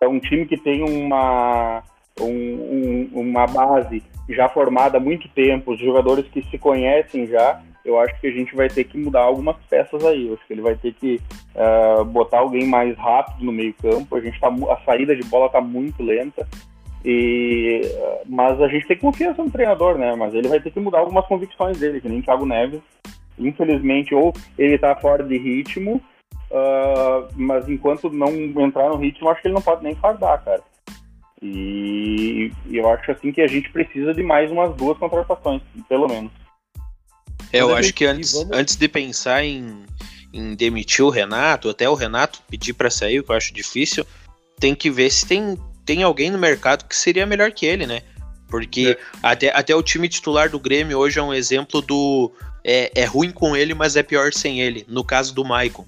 É 0.00 0.08
um 0.08 0.18
time 0.20 0.46
que 0.46 0.56
tem 0.56 0.82
uma, 0.82 1.82
um, 2.20 2.26
um, 2.26 3.10
uma 3.12 3.46
base 3.46 4.02
já 4.28 4.48
formada 4.48 4.98
há 4.98 5.00
muito 5.00 5.28
tempo, 5.28 5.72
os 5.72 5.80
jogadores 5.80 6.26
que 6.28 6.42
se 6.50 6.58
conhecem 6.58 7.26
já, 7.26 7.62
eu 7.86 7.98
acho 8.00 8.20
que 8.20 8.26
a 8.26 8.32
gente 8.32 8.54
vai 8.54 8.68
ter 8.68 8.84
que 8.84 8.98
mudar 8.98 9.20
algumas 9.20 9.56
peças 9.70 10.04
aí. 10.04 10.26
Eu 10.26 10.34
acho 10.34 10.46
que 10.46 10.52
ele 10.52 10.60
vai 10.60 10.74
ter 10.74 10.92
que 10.92 11.20
uh, 11.54 12.04
botar 12.04 12.40
alguém 12.40 12.66
mais 12.66 12.96
rápido 12.98 13.44
no 13.44 13.52
meio 13.52 13.72
campo. 13.74 14.16
A 14.16 14.20
gente 14.20 14.38
tá, 14.40 14.48
a 14.48 14.84
saída 14.84 15.14
de 15.14 15.22
bola 15.22 15.46
está 15.46 15.60
muito 15.60 16.02
lenta. 16.02 16.46
E, 17.04 17.82
mas 18.26 18.60
a 18.60 18.66
gente 18.66 18.88
tem 18.88 18.98
confiança 18.98 19.42
no 19.42 19.50
treinador, 19.50 19.96
né? 19.96 20.16
Mas 20.16 20.34
ele 20.34 20.48
vai 20.48 20.58
ter 20.58 20.72
que 20.72 20.80
mudar 20.80 20.98
algumas 20.98 21.24
convicções 21.26 21.78
dele, 21.78 22.00
que 22.00 22.08
nem 22.08 22.20
Thiago 22.20 22.44
Neves. 22.44 22.80
Infelizmente, 23.38 24.12
ou 24.12 24.32
ele 24.58 24.74
está 24.74 24.96
fora 24.96 25.22
de 25.22 25.38
ritmo, 25.38 26.02
uh, 26.50 27.28
mas 27.34 27.68
enquanto 27.68 28.10
não 28.10 28.28
entrar 28.64 28.88
no 28.88 28.96
ritmo, 28.96 29.28
acho 29.28 29.42
que 29.42 29.48
ele 29.48 29.54
não 29.54 29.62
pode 29.62 29.82
nem 29.82 29.94
fardar, 29.94 30.42
cara. 30.44 30.62
E, 31.42 32.50
e 32.66 32.76
eu 32.76 32.88
acho 32.90 33.10
assim 33.10 33.30
que 33.30 33.42
a 33.42 33.46
gente 33.46 33.70
precisa 33.70 34.14
de 34.14 34.22
mais 34.22 34.50
umas 34.50 34.74
duas 34.74 34.96
contratações, 34.98 35.60
pelo 35.88 36.08
menos. 36.08 36.32
É, 37.52 37.60
eu 37.60 37.74
acho 37.74 37.92
que 37.92 38.04
antes, 38.04 38.34
antes 38.50 38.76
de 38.76 38.88
pensar 38.88 39.44
em, 39.44 39.84
em 40.32 40.54
demitir 40.54 41.04
o 41.04 41.10
Renato, 41.10 41.68
até 41.68 41.88
o 41.88 41.94
Renato 41.94 42.40
pedir 42.48 42.72
para 42.72 42.90
sair, 42.90 43.20
o 43.20 43.24
que 43.24 43.30
eu 43.30 43.36
acho 43.36 43.54
difícil, 43.54 44.04
tem 44.58 44.74
que 44.74 44.90
ver 44.90 45.10
se 45.10 45.26
tem, 45.26 45.58
tem 45.84 46.02
alguém 46.02 46.30
no 46.30 46.38
mercado 46.38 46.84
que 46.86 46.96
seria 46.96 47.26
melhor 47.26 47.52
que 47.52 47.66
ele, 47.66 47.86
né? 47.86 48.02
Porque 48.48 48.96
é. 48.98 49.18
até, 49.22 49.50
até 49.54 49.74
o 49.74 49.82
time 49.82 50.08
titular 50.08 50.48
do 50.48 50.58
Grêmio 50.58 50.98
hoje 50.98 51.18
é 51.18 51.22
um 51.22 51.34
exemplo 51.34 51.82
do. 51.82 52.32
É, 52.64 52.90
é 52.94 53.04
ruim 53.04 53.30
com 53.30 53.56
ele, 53.56 53.74
mas 53.74 53.96
é 53.96 54.02
pior 54.02 54.32
sem 54.32 54.60
ele. 54.60 54.84
No 54.88 55.04
caso 55.04 55.34
do 55.34 55.44
Maicon. 55.44 55.86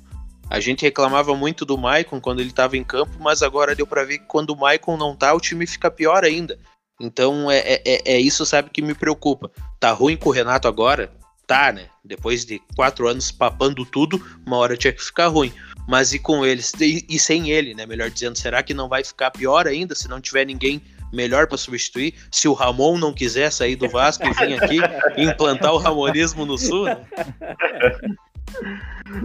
A 0.51 0.61
gente 0.61 0.83
reclamava 0.83 1.35
muito 1.37 1.65
do 1.65 1.77
Maicon 1.77 2.21
quando 2.21 2.41
ele 2.41 2.49
estava 2.49 2.77
em 2.77 2.85
campo, 2.85 3.13
mas 3.21 3.43
agora 3.43 3.75
deu 3.75 3.87
para 3.87 4.05
ver 4.05 4.19
que 4.19 4.27
quando 4.27 4.51
o 4.51 4.57
Maicon 4.57 4.97
não 4.97 5.15
tá, 5.15 5.35
o 5.35 5.41
time 5.41 5.67
fica 5.67 5.91
pior 5.91 6.25
ainda. 6.25 6.59
Então 7.01 7.51
é, 7.51 7.59
é, 7.59 7.83
é, 7.85 8.13
é 8.15 8.21
isso, 8.21 8.45
sabe, 8.45 8.71
que 8.71 8.83
me 8.83 8.95
preocupa. 8.95 9.51
Tá 9.79 9.93
ruim 9.93 10.17
com 10.17 10.31
o 10.31 10.33
Renato 10.33 10.67
agora? 10.67 11.13
Tá, 11.47 11.73
né? 11.73 11.87
Depois 12.05 12.45
de 12.45 12.61
quatro 12.75 13.09
anos 13.09 13.31
papando 13.31 13.85
tudo, 13.85 14.23
uma 14.47 14.57
hora 14.57 14.77
tinha 14.77 14.93
que 14.93 15.03
ficar 15.03 15.29
ruim. 15.29 15.53
Mas 15.87 16.13
e 16.13 16.19
com 16.19 16.45
eles? 16.45 16.73
E, 16.81 17.07
e 17.09 17.19
sem 17.19 17.51
ele, 17.51 17.75
né? 17.75 17.87
Melhor 17.87 18.11
dizendo, 18.11 18.37
será 18.37 18.63
que 18.63 18.75
não 18.75 18.89
vai 18.89 19.03
ficar 19.05 19.31
pior 19.31 19.67
ainda 19.67 19.95
se 19.95 20.09
não 20.09 20.21
tiver 20.21 20.45
ninguém 20.45 20.83
melhor 21.13 21.47
para 21.47 21.57
substituir. 21.57 22.15
Se 22.31 22.49
o 22.49 22.53
Ramon 22.53 22.99
não 22.99 23.15
quiser 23.15 23.51
sair 23.51 23.77
do 23.77 23.89
Vasco 23.89 24.27
e 24.27 24.33
vir 24.33 24.63
aqui 24.63 24.79
implantar 25.17 25.73
o 25.73 25.79
ramonismo 25.79 26.45
no 26.45 26.59
Sul. 26.59 26.85
Né? 26.85 27.07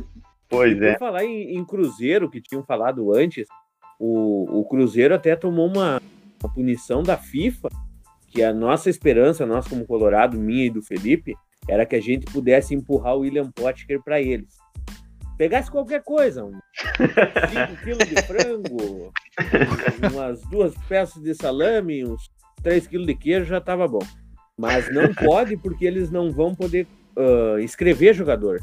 Pois 0.54 0.80
é. 0.80 0.96
falar 1.00 1.26
em, 1.26 1.58
em, 1.58 1.66
Cruzeiro, 1.66 2.30
que 2.30 2.40
tinham 2.40 2.64
falado 2.64 3.12
antes, 3.12 3.48
o, 4.00 4.60
o 4.60 4.66
Cruzeiro 4.66 5.16
até 5.16 5.36
tomou 5.36 5.68
uma, 5.68 6.00
uma, 6.40 6.54
punição 6.54 7.02
da 7.02 7.18
FIFA, 7.18 7.70
que 8.28 8.44
a 8.44 8.54
nossa 8.54 8.88
esperança, 8.88 9.48
nós 9.48 9.68
como 9.68 9.84
Colorado, 9.88 10.38
minha 10.38 10.66
e 10.66 10.70
do 10.70 10.84
Felipe, 10.84 11.34
era 11.68 11.88
que 11.88 11.96
a 11.96 12.02
gente 12.02 12.32
pudesse 12.32 12.76
empurrar 12.76 13.16
o 13.16 13.22
William 13.22 13.50
Potker 13.52 14.00
para 14.04 14.22
eles. 14.22 14.56
Pegasse 15.40 15.72
qualquer 15.72 16.04
coisa, 16.04 16.46
um 16.46 16.52
5 16.52 17.82
quilos 17.84 18.08
de 18.08 18.22
frango, 18.22 19.12
umas 20.12 20.40
duas 20.44 20.76
peças 20.88 21.24
de 21.24 21.34
salame, 21.34 22.06
uns 22.06 22.30
3 22.62 22.86
quilos 22.86 23.08
de 23.08 23.16
queijo, 23.16 23.46
já 23.46 23.58
estava 23.58 23.88
bom. 23.88 24.06
Mas 24.56 24.94
não 24.94 25.12
pode 25.16 25.58
porque 25.58 25.84
eles 25.84 26.12
não 26.12 26.32
vão 26.32 26.54
poder 26.54 26.86
uh, 27.18 27.58
escrever 27.58 28.14
jogador. 28.14 28.60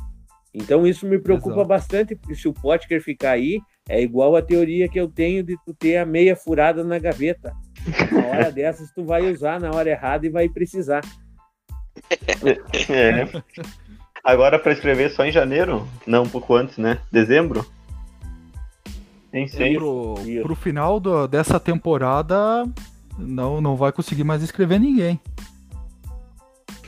Então 0.52 0.86
isso 0.86 1.06
me 1.06 1.18
preocupa 1.18 1.56
Exato. 1.56 1.68
bastante, 1.68 2.16
porque 2.16 2.34
se 2.34 2.48
o 2.48 2.52
Potker 2.52 3.02
ficar 3.02 3.32
aí, 3.32 3.60
é 3.88 4.02
igual 4.02 4.36
a 4.36 4.42
teoria 4.42 4.88
que 4.88 4.98
eu 4.98 5.08
tenho 5.08 5.42
de 5.42 5.56
tu 5.64 5.72
ter 5.74 5.96
a 5.96 6.06
meia 6.06 6.34
furada 6.34 6.82
na 6.82 6.98
gaveta. 6.98 7.54
Na 8.10 8.26
hora 8.26 8.50
dessas 8.52 8.92
tu 8.92 9.04
vai 9.04 9.30
usar 9.30 9.60
na 9.60 9.70
hora 9.70 9.90
errada 9.90 10.26
e 10.26 10.30
vai 10.30 10.48
precisar. 10.48 11.02
É. 12.88 13.26
Agora 14.24 14.58
para 14.58 14.72
escrever 14.72 15.10
só 15.10 15.24
em 15.24 15.32
janeiro? 15.32 15.86
Não, 16.06 16.24
um 16.24 16.28
pouco 16.28 16.54
antes, 16.54 16.78
né? 16.78 16.98
Dezembro? 17.10 17.64
Nem 19.32 19.46
sei. 19.46 19.74
Pro, 19.74 20.14
pro 20.42 20.54
final 20.56 20.98
do, 20.98 21.26
dessa 21.26 21.60
temporada, 21.60 22.64
não, 23.18 23.60
não 23.60 23.76
vai 23.76 23.92
conseguir 23.92 24.24
mais 24.24 24.42
escrever 24.42 24.80
ninguém. 24.80 25.20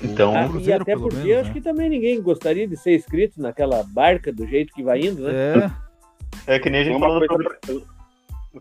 Então, 0.02 0.34
ah, 0.34 0.48
e 0.60 0.72
até 0.72 0.96
porque 0.96 1.16
menos, 1.16 1.30
eu 1.30 1.40
acho 1.40 1.48
né? 1.48 1.54
que 1.54 1.60
também 1.60 1.88
ninguém 1.88 2.20
gostaria 2.20 2.66
de 2.66 2.76
ser 2.76 2.96
inscrito 2.96 3.40
naquela 3.40 3.84
barca 3.84 4.32
do 4.32 4.46
jeito 4.46 4.72
que 4.72 4.82
vai 4.82 5.00
indo, 5.00 5.22
né? 5.22 5.70
É. 6.46 6.54
É 6.54 6.58
que 6.58 6.68
nem 6.68 6.80
a 6.80 6.84
gente 6.84 6.96
uma 6.96 7.06
falou 7.06 7.26
coisa 7.26 7.56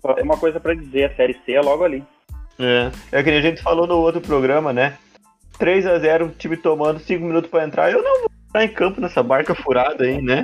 pra, 0.02 0.24
uma 0.24 0.38
coisa 0.38 0.60
para 0.60 0.74
dizer, 0.76 1.06
a 1.06 1.16
série 1.16 1.36
C 1.46 1.54
é 1.54 1.62
logo 1.62 1.84
ali. 1.84 2.04
É. 2.60 2.92
É 3.12 3.24
que 3.24 3.32
nem 3.32 3.40
a 3.40 3.42
gente 3.42 3.62
falou 3.62 3.88
no 3.88 3.98
outro 3.98 4.22
programa, 4.22 4.72
né? 4.72 4.98
3 5.58 5.88
a 5.88 6.00
0 6.00 6.26
o 6.26 6.30
time 6.30 6.58
tomando 6.58 7.00
5 7.00 7.24
minutos 7.24 7.50
para 7.50 7.66
entrar, 7.66 7.92
eu 7.92 8.04
não 8.04 8.20
vou 8.20 8.32
entrar 8.50 8.66
em 8.66 8.74
campo 8.74 9.02
nessa 9.02 9.24
barca 9.24 9.56
furada 9.56 10.04
aí, 10.04 10.22
né? 10.22 10.44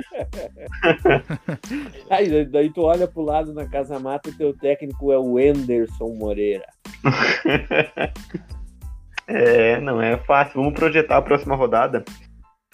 aí, 2.10 2.44
daí 2.46 2.70
tu 2.70 2.82
olha 2.82 3.06
pro 3.06 3.22
lado 3.22 3.52
na 3.52 3.66
casa 3.66 4.00
mata 4.00 4.30
e 4.30 4.32
teu 4.32 4.52
técnico 4.52 5.12
é 5.12 5.18
o 5.18 5.38
Anderson 5.38 6.14
Moreira. 6.14 6.66
É, 9.28 9.78
não 9.80 10.00
é 10.00 10.16
fácil. 10.16 10.54
Vamos 10.54 10.74
projetar 10.74 11.18
a 11.18 11.22
próxima 11.22 11.54
rodada. 11.54 12.04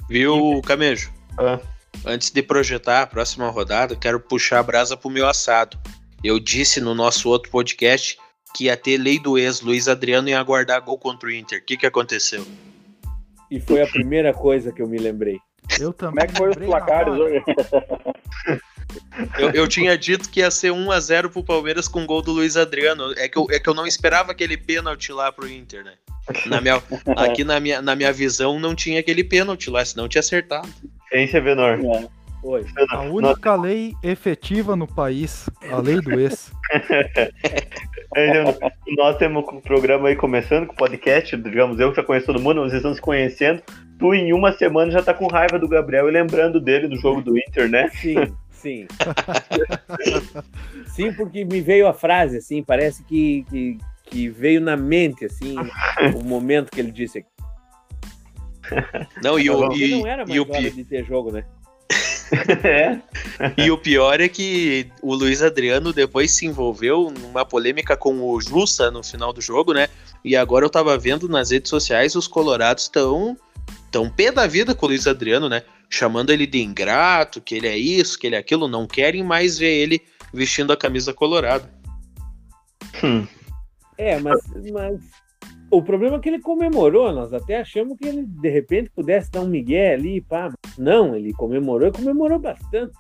Viu, 0.09 0.63
Camejo? 0.65 1.13
Ah. 1.37 1.59
Antes 2.07 2.31
de 2.31 2.43
projetar 2.43 3.03
a 3.03 3.07
próxima 3.07 3.49
rodada, 3.49 3.97
quero 3.97 4.21
puxar 4.21 4.61
a 4.61 4.63
brasa 4.63 4.97
pro 4.97 5.11
meu 5.11 5.29
assado. 5.29 5.79
Eu 6.23 6.39
disse 6.39 6.81
no 6.81 6.95
nosso 6.95 7.29
outro 7.29 7.51
podcast 7.51 8.19
que 8.55 8.65
ia 8.65 8.77
ter 8.77 8.97
lei 8.99 9.19
do 9.19 9.37
ex, 9.37 9.61
Luiz 9.61 9.89
Adriano 9.89 10.29
ia 10.29 10.39
aguardar 10.39 10.81
gol 10.81 10.97
contra 10.97 11.29
o 11.29 11.33
Inter. 11.33 11.61
O 11.61 11.65
que, 11.65 11.77
que 11.77 11.87
aconteceu? 11.87 12.47
E 13.51 13.61
foi 13.61 13.83
a 13.83 13.87
primeira 13.87 14.33
coisa 14.33 14.73
que 14.73 14.81
eu 14.81 14.87
me 14.87 14.99
lembrei. 14.99 15.39
Eu 15.81 15.93
também. 15.93 16.15
Como 16.15 16.21
é 16.21 16.27
que 16.27 16.37
foi 16.37 16.51
os 16.51 16.57
placares 16.57 17.15
hoje? 17.15 17.43
Eu, 19.39 19.51
eu, 19.51 19.67
tinha 19.67 19.97
dito 19.99 20.29
que 20.29 20.41
ia 20.41 20.51
ser 20.51 20.71
1 20.71 20.91
a 20.93 21.01
0 21.01 21.31
pro 21.31 21.43
Palmeiras 21.43 21.89
com 21.89 22.07
gol 22.07 22.23
do 22.23 22.33
Luiz 22.33 22.57
Adriano. 22.57 23.13
É 23.17 23.29
que 23.29 23.37
eu, 23.37 23.47
é 23.51 23.59
que 23.59 23.69
eu 23.69 23.75
não 23.75 23.87
esperava 23.87 24.31
aquele 24.31 24.57
pênalti 24.57 25.11
lá 25.11 25.33
pro 25.33 25.49
Inter, 25.49 25.83
né? 25.83 25.95
Na 26.47 26.61
minha, 26.61 26.83
aqui 27.17 27.45
na 27.45 27.61
minha, 27.61 27.83
na 27.83 27.95
minha 27.95 28.13
visão 28.13 28.59
não 28.59 28.75
tinha 28.75 29.01
aquele 29.01 29.23
pênalti 29.23 29.69
lá, 29.69 29.85
senão 29.85 30.09
tinha 30.09 30.21
acertado. 30.21 30.69
Ciência 31.09 31.41
Venor. 31.41 31.79
É. 31.85 32.09
Oi. 32.45 32.63
A 32.91 33.01
única 33.01 33.57
lei 33.57 33.95
efetiva 34.03 34.77
no 34.77 34.87
país, 34.87 35.49
a 35.73 35.79
lei 35.79 35.99
do 35.99 36.21
ex. 36.21 36.53
Nós 38.99 39.17
temos 39.17 39.43
um 39.51 39.63
programa 39.63 40.09
aí 40.09 40.17
começando 40.17 40.67
com 40.67 40.75
o 40.75 40.77
podcast, 40.77 41.35
digamos, 41.39 41.81
eu 41.81 41.95
já 41.95 42.03
conheço 42.03 42.27
todo 42.27 42.41
mundo, 42.41 42.61
vocês 42.61 42.75
estão 42.75 42.95
se 42.95 43.01
conhecendo. 43.01 43.63
Tu 43.99 44.15
em 44.15 44.35
uma 44.35 44.53
semana 44.53 44.93
já 44.93 45.03
tá 45.03 45.15
com 45.15 45.27
raiva 45.27 45.59
do 45.59 45.67
Gabriel 45.67 46.07
e 46.07 46.13
lembrando 46.13 46.61
dele 46.61 46.87
do 46.87 46.97
jogo 46.97 47.23
do 47.23 47.39
Inter, 47.39 47.67
né? 47.67 47.89
Sim, 47.95 48.17
sim. 48.51 48.87
sim, 50.95 51.15
porque 51.15 51.47
me 51.47 51.63
veio 51.63 51.89
a 51.89 51.95
frase, 51.95 52.37
assim, 52.37 52.63
parece 52.63 53.03
que, 53.05 53.47
que 53.49 53.79
que 54.15 54.29
veio 54.29 54.61
na 54.61 54.77
mente, 54.77 55.25
assim, 55.25 55.57
o 56.15 56.23
momento 56.23 56.71
que 56.71 56.79
ele 56.79 56.93
disse 56.93 57.19
aqui. 57.19 57.29
Não, 59.21 59.39
e 59.39 59.51
o, 59.51 59.73
e, 59.73 59.91
não 59.91 60.07
era 60.07 60.25
mais 60.25 60.37
e 60.37 60.41
o 60.41 60.49
hora 60.49 60.71
de 60.71 60.85
ter 60.85 61.05
jogo, 61.05 61.33
né? 61.33 61.45
é. 62.63 63.01
E 63.59 63.71
o 63.71 63.77
pior 63.77 64.21
é 64.21 64.29
que 64.29 64.89
o 65.03 65.15
Luiz 65.15 65.43
Adriano 65.43 65.93
depois 65.93 66.31
se 66.31 66.47
envolveu 66.47 67.11
numa 67.11 67.45
polêmica 67.45 67.97
com 67.97 68.23
o 68.23 68.41
Jussa 68.41 68.91
no 68.91 69.03
final 69.03 69.33
do 69.33 69.41
jogo, 69.41 69.75
né? 69.75 69.89
E 70.25 70.37
agora 70.37 70.65
eu 70.65 70.71
tava 70.71 70.97
vendo 70.97 71.29
nas 71.29 71.51
redes 71.51 71.69
sociais 71.69 72.15
os 72.15 72.29
colorados 72.29 72.85
estão 72.85 73.37
tão 73.91 74.09
pé 74.09 74.31
da 74.31 74.47
vida 74.47 74.75
com 74.75 74.87
o 74.87 74.89
Luiz 74.91 75.07
Adriano, 75.09 75.49
né? 75.49 75.63
Chamando 75.91 76.31
ele 76.31 76.47
de 76.47 76.63
ingrato, 76.63 77.41
que 77.41 77.57
ele 77.57 77.67
é 77.67 77.77
isso, 77.77 78.19
que 78.19 78.29
ele 78.29 78.37
é 78.37 78.39
aquilo, 78.39 78.69
não 78.69 78.87
querem 78.87 79.25
mais 79.25 79.59
ver 79.59 79.75
ele 79.75 80.01
vestindo 80.33 80.73
a 80.73 80.77
camisa 80.77 81.13
colorada. 81.13 81.69
Hum. 83.03 83.27
É, 83.97 84.19
mas, 84.19 84.41
mas 84.73 85.01
o 85.71 85.83
problema 85.83 86.17
é 86.17 86.19
que 86.21 86.29
ele 86.29 86.41
comemorou, 86.41 87.13
nós 87.13 87.33
até 87.33 87.61
achamos 87.61 87.97
que 87.99 88.07
ele 88.07 88.25
de 88.25 88.49
repente 88.49 88.91
pudesse 88.91 89.31
dar 89.31 89.41
um 89.41 89.49
migué 89.49 89.95
ali, 89.95 90.21
pá. 90.21 90.53
Não, 90.79 91.15
ele 91.17 91.33
comemorou 91.33 91.89
e 91.89 91.93
comemorou 91.93 92.39
bastante. 92.39 92.97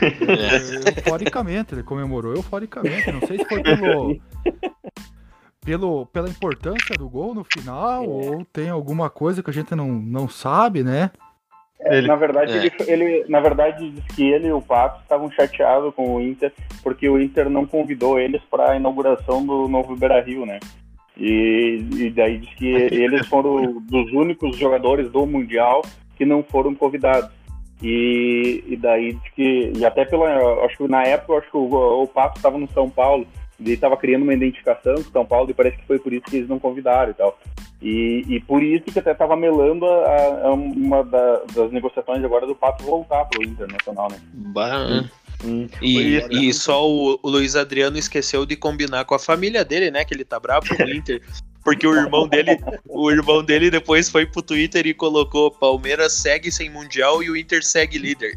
É, 0.00 1.00
euforicamente, 1.00 1.74
ele 1.74 1.82
comemorou 1.82 2.34
euforicamente. 2.34 3.12
Não 3.12 3.20
sei 3.26 3.38
se 3.38 3.44
foi 3.44 3.62
pelo, 3.62 4.20
pelo, 5.64 6.06
pela 6.06 6.28
importância 6.28 6.94
do 6.96 7.08
gol 7.08 7.34
no 7.34 7.44
final 7.44 8.04
é. 8.04 8.06
ou 8.06 8.44
tem 8.52 8.68
alguma 8.68 9.10
coisa 9.10 9.42
que 9.42 9.50
a 9.50 9.54
gente 9.54 9.74
não, 9.74 9.92
não 9.92 10.28
sabe, 10.28 10.82
né? 10.82 11.10
Ele, 11.84 12.06
na 12.06 12.16
verdade, 12.16 12.52
é. 12.52 12.56
ele, 12.56 12.72
ele, 13.04 13.24
na 13.28 13.40
verdade, 13.40 13.90
diz 13.90 14.16
que 14.16 14.30
ele 14.30 14.48
e 14.48 14.52
o 14.52 14.62
Pato 14.62 15.02
estavam 15.02 15.30
chateados 15.30 15.94
com 15.94 16.16
o 16.16 16.20
Inter 16.20 16.52
porque 16.82 17.08
o 17.08 17.20
Inter 17.20 17.50
não 17.50 17.66
convidou 17.66 18.18
eles 18.18 18.42
para 18.50 18.72
a 18.72 18.76
inauguração 18.76 19.44
do 19.44 19.68
novo 19.68 19.96
Beira 19.96 20.20
Rio, 20.20 20.46
né? 20.46 20.60
E, 21.16 21.84
e 21.92 22.10
daí 22.10 22.38
diz 22.38 22.54
que 22.54 22.66
eles 22.92 23.26
foram 23.26 23.80
dos 23.82 24.12
únicos 24.12 24.56
jogadores 24.56 25.10
do 25.10 25.26
Mundial 25.26 25.82
que 26.16 26.24
não 26.24 26.42
foram 26.42 26.74
convidados. 26.74 27.30
E, 27.82 28.64
e 28.66 28.76
daí 28.76 29.12
diz 29.12 29.32
que, 29.34 29.72
e 29.76 29.84
até 29.84 30.04
pela, 30.04 30.64
acho 30.64 30.76
que 30.78 30.88
na 30.88 31.02
época, 31.02 31.38
acho 31.38 31.50
que 31.50 31.56
o, 31.56 32.02
o 32.02 32.06
Pato 32.06 32.38
estava 32.38 32.56
no 32.56 32.68
São 32.70 32.88
Paulo 32.88 33.26
ele 33.60 33.74
estava 33.74 33.96
criando 33.96 34.22
uma 34.22 34.34
identificação 34.34 34.94
com 34.94 35.10
São 35.10 35.24
Paulo 35.24 35.50
e 35.50 35.54
parece 35.54 35.76
que 35.76 35.86
foi 35.86 35.98
por 35.98 36.12
isso 36.12 36.24
que 36.24 36.36
eles 36.36 36.48
não 36.48 36.58
convidaram 36.58 37.10
e 37.10 37.14
tal. 37.14 37.38
E, 37.80 38.24
e 38.28 38.40
por 38.40 38.62
isso 38.62 38.84
que 38.84 38.98
até 38.98 39.12
estava 39.12 39.36
melando 39.36 39.86
a, 39.86 40.46
a 40.46 40.52
uma 40.52 41.04
da, 41.04 41.42
das 41.54 41.70
negociações 41.70 42.24
agora 42.24 42.46
do 42.46 42.54
Pato 42.54 42.82
voltar 42.82 43.24
para 43.26 43.40
o 43.40 43.44
Internacional, 43.44 44.10
né? 44.10 44.18
Bah. 44.32 45.04
Hum. 45.44 45.68
E, 45.82 46.16
e, 46.30 46.54
só 46.54 46.88
o, 46.88 47.18
o, 47.22 47.28
Luiz 47.28 47.54
Adriano 47.54 47.98
esqueceu 47.98 48.46
de 48.46 48.56
combinar 48.56 49.04
com 49.04 49.14
a 49.14 49.18
família 49.18 49.64
dele, 49.64 49.90
né? 49.90 50.04
Que 50.04 50.14
ele 50.14 50.24
tá 50.24 50.40
bravo 50.40 50.66
com 50.66 50.82
o 50.82 50.88
Inter. 50.88 51.20
Porque 51.64 51.86
o 51.86 51.94
irmão 51.94 52.28
dele, 52.28 52.58
o 52.86 53.10
irmão 53.10 53.42
dele 53.42 53.70
depois 53.70 54.10
foi 54.10 54.26
pro 54.26 54.42
Twitter 54.42 54.86
e 54.86 54.92
colocou 54.92 55.50
Palmeiras 55.50 56.12
segue 56.12 56.52
sem 56.52 56.68
mundial 56.68 57.22
e 57.22 57.30
o 57.30 57.36
Inter 57.36 57.64
segue 57.64 57.98
líder. 57.98 58.34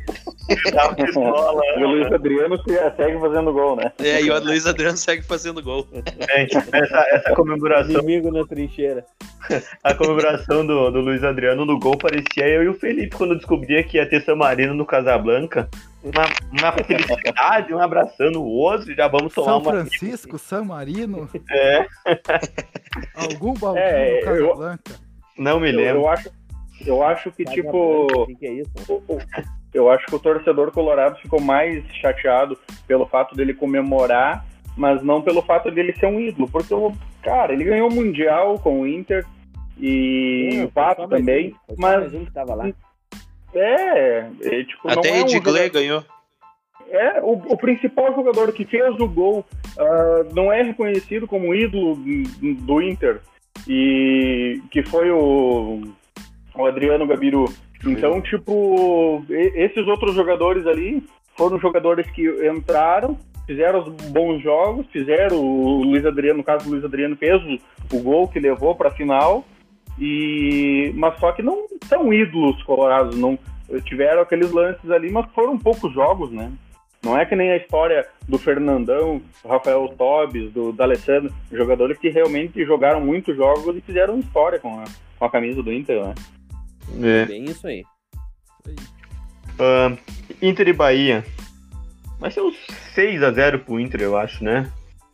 e 1.77 1.83
o 1.83 1.87
Luiz 1.89 2.11
Adriano 2.11 2.57
segue 2.95 3.19
fazendo 3.19 3.51
gol, 3.51 3.75
né? 3.75 3.91
É, 3.99 4.21
e 4.21 4.31
o 4.31 4.39
Luiz 4.39 4.65
Adriano 4.65 4.97
segue 4.97 5.23
fazendo 5.23 5.61
gol. 5.61 5.85
Gente, 5.93 6.57
essa, 6.57 7.05
essa 7.11 7.35
comemoração. 7.35 8.01
Inimigo 8.01 8.31
na 8.31 8.45
trincheira. 8.45 9.05
A 9.83 9.93
comemoração 9.93 10.65
do, 10.65 10.89
do 10.89 10.99
Luiz 11.01 11.23
Adriano 11.23 11.65
no 11.65 11.79
gol 11.79 11.97
parecia 11.97 12.47
eu 12.47 12.63
e 12.63 12.67
o 12.69 12.73
Felipe 12.73 13.15
quando 13.15 13.35
descobria 13.35 13.83
que 13.83 13.97
ia 13.97 14.07
ter 14.07 14.21
San 14.21 14.35
Marino 14.35 14.73
no 14.73 14.85
Casablanca. 14.85 15.69
Uma, 16.03 16.25
uma 16.61 16.71
felicidade, 16.83 17.73
um 17.73 17.79
abraçando 17.81 18.41
o 18.41 18.45
outro, 18.47 18.93
já 18.95 19.07
vamos 19.07 19.33
tomar 19.33 19.47
São 19.47 19.59
uma. 19.59 19.71
Francisco, 19.71 20.37
San 20.37 20.63
Marino, 20.63 21.27
É, 21.49 21.85
algum 23.15 23.53
balcão 23.53 23.81
É, 23.83 24.19
no 24.19 24.25
Casablanca. 24.25 24.95
não 25.37 25.59
me 25.59 25.71
Eu, 25.71 25.75
lembro. 25.77 26.01
eu 26.01 26.07
acho, 26.09 26.29
eu 26.85 27.03
acho 27.03 27.31
que, 27.31 27.43
tipo, 27.45 28.05
O 28.13 28.27
que, 28.37 28.45
é 28.45 28.53
isso? 28.53 28.71
o- 28.87 29.03
o- 29.13 29.19
eu 29.73 29.89
acho 29.89 30.05
que 30.05 30.15
o 30.15 30.19
torcedor 30.19 30.71
colorado 30.71 31.17
ficou 31.19 31.41
mais 31.41 31.83
chateado 31.95 32.57
pelo 32.87 33.05
fato 33.07 33.35
dele 33.35 33.53
comemorar, 33.53 34.45
mas 34.77 35.03
não 35.03 35.21
pelo 35.21 35.41
fato 35.41 35.69
dele 35.71 35.93
ser 35.99 36.05
um 36.05 36.19
ídolo. 36.19 36.47
Porque, 36.49 36.73
o 36.73 36.93
cara, 37.23 37.53
ele 37.53 37.63
ganhou 37.63 37.89
o 37.89 37.93
Mundial 37.93 38.57
com 38.59 38.81
o 38.81 38.87
Inter 38.87 39.25
e 39.79 40.49
Não, 40.53 40.65
o 40.65 40.71
foi 40.71 40.83
Pato 40.83 41.07
também. 41.07 41.53
um, 41.69 41.75
mas 41.77 42.13
um 42.13 42.23
que 42.25 42.31
tava 42.31 42.53
lá. 42.55 42.69
É, 43.57 44.29
é, 44.43 44.63
tipo, 44.63 44.89
Até 44.89 45.09
não 45.09 45.15
é 45.17 45.19
um 45.19 45.21
Edgley 45.25 45.43
jogador- 45.43 45.69
ganhou. 45.71 46.03
É, 46.89 47.19
o, 47.21 47.33
o 47.33 47.57
principal 47.57 48.15
jogador 48.15 48.53
que 48.53 48.63
fez 48.63 48.95
o 48.99 49.07
gol 49.09 49.43
ah, 49.77 50.25
não 50.33 50.51
é 50.53 50.61
reconhecido 50.61 51.27
como 51.27 51.53
ídolo 51.53 51.97
do 52.41 52.81
Inter, 52.81 53.19
e 53.67 54.61
que 54.71 54.83
foi 54.83 55.11
o, 55.11 55.81
o 56.55 56.65
Adriano 56.65 57.05
Gabiru. 57.05 57.45
Então, 57.85 58.21
tipo, 58.21 59.23
e- 59.29 59.51
esses 59.65 59.85
outros 59.87 60.15
jogadores 60.15 60.65
ali 60.65 61.03
foram 61.37 61.59
jogadores 61.59 62.09
que 62.11 62.23
entraram, 62.47 63.17
fizeram 63.45 63.79
os 63.81 63.89
bons 64.09 64.41
jogos, 64.41 64.87
fizeram 64.87 65.37
o 65.37 65.83
Luiz 65.83 66.05
Adriano, 66.05 66.37
no 66.37 66.43
caso 66.43 66.67
o 66.67 66.71
Luiz 66.71 66.83
Adriano 66.85 67.15
fez 67.17 67.41
o, 67.43 67.97
o 67.97 68.01
gol 68.01 68.27
que 68.27 68.39
levou 68.39 68.73
para 68.75 68.87
a 68.89 68.93
final, 68.93 69.43
e 69.99 70.91
mas 70.95 71.19
só 71.19 71.31
que 71.31 71.41
não 71.41 71.67
são 71.87 72.13
ídolos 72.13 72.61
colorados, 72.63 73.17
não 73.17 73.37
tiveram 73.85 74.21
aqueles 74.21 74.51
lances 74.51 74.89
ali, 74.89 75.11
mas 75.11 75.29
foram 75.33 75.57
poucos 75.57 75.93
jogos, 75.93 76.31
né? 76.31 76.51
Não 77.03 77.17
é 77.17 77.25
que 77.25 77.35
nem 77.35 77.51
a 77.51 77.57
história 77.57 78.07
do 78.27 78.37
Fernandão, 78.37 79.21
do 79.43 79.47
Rafael 79.47 79.87
Tobes, 79.97 80.51
do 80.51 80.71
D'Alessandro, 80.71 81.33
jogadores 81.51 81.97
que 81.97 82.09
realmente 82.09 82.65
jogaram 82.65 82.99
muitos 82.99 83.35
jogos 83.35 83.75
e 83.75 83.81
fizeram 83.81 84.19
história 84.19 84.59
com 84.59 84.79
a, 84.79 84.83
com 85.17 85.25
a 85.25 85.29
camisa 85.29 85.61
do 85.61 85.71
Inter, 85.71 86.03
né? 86.03 86.15
É. 87.01 87.25
Bem 87.25 87.45
isso 87.45 87.67
aí. 87.67 87.83
Ah, 89.59 89.95
Inter 90.41 90.67
e 90.67 90.73
Bahia. 90.73 91.23
Vai 92.19 92.31
ser 92.31 92.41
uns 92.41 92.55
6x0 92.95 93.63
pro 93.63 93.79
Inter, 93.79 94.01
eu 94.01 94.17
acho, 94.17 94.43
né? 94.43 94.71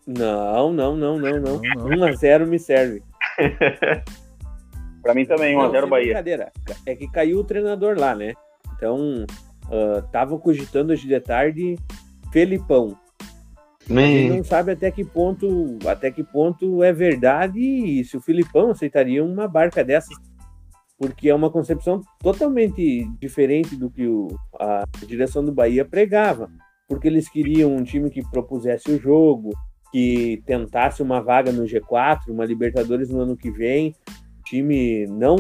Não, 0.07 0.71
não, 0.71 0.95
não, 0.95 1.19
não, 1.19 1.39
não. 1.39 1.61
Não, 1.61 1.87
não. 1.87 2.09
1x0 2.09 2.45
me 2.45 2.59
serve. 2.59 3.01
Pra 5.03 5.13
mim 5.13 5.25
também, 5.25 5.55
Não, 5.55 5.69
1x0 5.69 5.81
sem 5.81 5.89
Bahia. 5.89 6.05
brincadeira. 6.05 6.51
É 6.85 6.95
que 6.95 7.07
caiu 7.11 7.39
o 7.39 7.43
treinador 7.43 7.99
lá, 7.99 8.15
né? 8.15 8.33
Então, 8.75 9.25
estavam 10.05 10.39
cogitando 10.39 10.93
hoje 10.93 11.07
de 11.07 11.19
tarde 11.19 11.75
Felipão. 12.31 12.97
A 13.81 13.83
gente 13.83 13.93
Nem... 13.93 14.29
não 14.29 14.43
sabe 14.45 14.71
até 14.71 14.89
que 14.89 15.03
ponto, 15.03 15.77
até 15.85 16.09
que 16.09 16.23
ponto 16.23 16.81
é 16.81 16.93
verdade 16.93 17.59
e 17.59 18.03
se 18.05 18.15
o 18.15 18.21
Filipão 18.21 18.71
aceitaria 18.71 19.23
uma 19.23 19.45
barca 19.45 19.83
dessas, 19.83 20.15
porque 20.97 21.29
é 21.29 21.35
uma 21.35 21.49
concepção 21.51 21.99
totalmente 22.19 23.05
diferente 23.19 23.75
do 23.75 23.89
que 23.91 24.07
o- 24.07 24.29
a 24.57 24.85
direção 25.05 25.43
do 25.43 25.51
Bahia 25.51 25.83
pregava, 25.83 26.49
porque 26.87 27.09
eles 27.09 27.27
queriam 27.29 27.75
um 27.75 27.83
time 27.83 28.09
que 28.09 28.23
propusesse 28.29 28.89
o 28.89 28.97
jogo, 28.97 29.49
que 29.91 30.41
tentasse 30.45 31.03
uma 31.03 31.19
vaga 31.21 31.51
no 31.51 31.65
G4, 31.65 32.29
uma 32.29 32.45
Libertadores 32.45 33.09
no 33.09 33.19
ano 33.19 33.35
que 33.35 33.51
vem, 33.51 33.93
time 34.43 35.07
não 35.07 35.37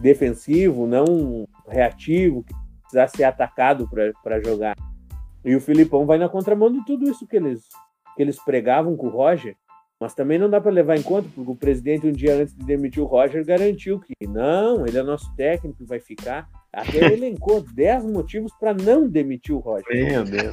defensivo, 0.00 0.86
não 0.86 1.46
reativo, 1.66 2.44
que 2.44 2.54
precisasse 2.82 3.16
ser 3.16 3.24
atacado 3.24 3.88
para 4.22 4.40
jogar. 4.40 4.76
E 5.44 5.54
o 5.54 5.60
Filipão 5.60 6.06
vai 6.06 6.18
na 6.18 6.28
contramão 6.28 6.70
de 6.70 6.84
tudo 6.84 7.08
isso 7.08 7.26
que 7.26 7.36
eles, 7.36 7.62
que 8.16 8.22
eles 8.22 8.42
pregavam 8.42 8.96
com 8.96 9.06
o 9.06 9.10
Roger. 9.10 9.54
Mas 10.00 10.14
também 10.14 10.38
não 10.38 10.48
dá 10.48 10.60
para 10.60 10.70
levar 10.70 10.96
em 10.96 11.02
conta, 11.02 11.28
porque 11.34 11.50
o 11.50 11.56
presidente, 11.56 12.06
um 12.06 12.12
dia 12.12 12.36
antes 12.36 12.54
de 12.54 12.64
demitir 12.64 13.02
o 13.02 13.06
Roger, 13.06 13.44
garantiu 13.44 13.98
que 13.98 14.14
não, 14.28 14.86
ele 14.86 14.96
é 14.96 15.02
nosso 15.02 15.34
técnico 15.34 15.82
e 15.82 15.86
vai 15.86 15.98
ficar. 15.98 16.48
Até 16.72 16.98
ele 16.98 17.14
elencou 17.14 17.60
10 17.74 18.04
motivos 18.04 18.52
para 18.60 18.72
não 18.74 19.08
demitir 19.08 19.56
o 19.56 19.58
Roger. 19.58 19.86
Meu 19.90 20.24
Deus. 20.24 20.52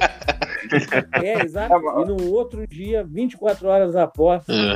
É, 1.22 1.44
exato. 1.44 1.74
E 2.02 2.04
no 2.06 2.32
outro 2.32 2.66
dia, 2.66 3.04
24 3.04 3.68
horas 3.68 3.94
após, 3.94 4.48
É, 4.48 4.74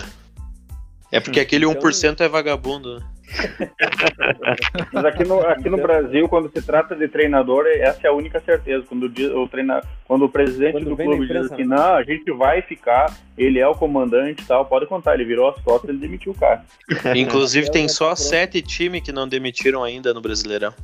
é 1.12 1.20
porque 1.20 1.40
aquele 1.40 1.64
Então- 1.64 1.80
1% 1.80 2.20
é 2.20 2.28
vagabundo. 2.28 2.98
né? 2.98 3.06
Mas 4.92 5.04
aqui 5.04 5.24
no, 5.24 5.40
aqui 5.40 5.70
no 5.70 5.76
Brasil, 5.76 6.28
quando 6.28 6.50
se 6.50 6.60
trata 6.62 6.96
de 6.96 7.06
treinador, 7.08 7.66
essa 7.66 8.06
é 8.06 8.10
a 8.10 8.12
única 8.12 8.40
certeza. 8.40 8.84
Quando 8.88 9.04
o, 9.06 9.48
treina, 9.48 9.82
quando 10.04 10.24
o 10.24 10.28
presidente 10.28 10.72
Quando 10.72 10.90
do 10.90 10.96
clube 10.96 11.26
diz 11.26 11.50
assim, 11.50 11.64
né? 11.64 11.76
não, 11.76 11.94
a 11.94 12.02
gente 12.02 12.30
vai 12.32 12.60
ficar, 12.62 13.16
ele 13.38 13.58
é 13.58 13.66
o 13.68 13.74
comandante 13.74 14.42
e 14.42 14.46
tal, 14.46 14.64
pode 14.66 14.86
contar, 14.86 15.14
ele 15.14 15.24
virou 15.24 15.48
as 15.48 15.60
costas 15.62 15.90
e 15.90 15.92
ele 15.92 16.00
demitiu 16.00 16.32
o 16.32 16.34
cara. 16.34 16.64
Inclusive, 17.14 17.68
É, 17.68 17.70
tem 17.70 17.84
é, 17.84 17.88
só 17.88 18.14
sete 18.14 18.60
times 18.62 19.02
que 19.02 19.12
não 19.12 19.28
demitiram 19.28 19.84
ainda 19.84 20.12
no 20.12 20.20
Brasileirão. 20.20 20.74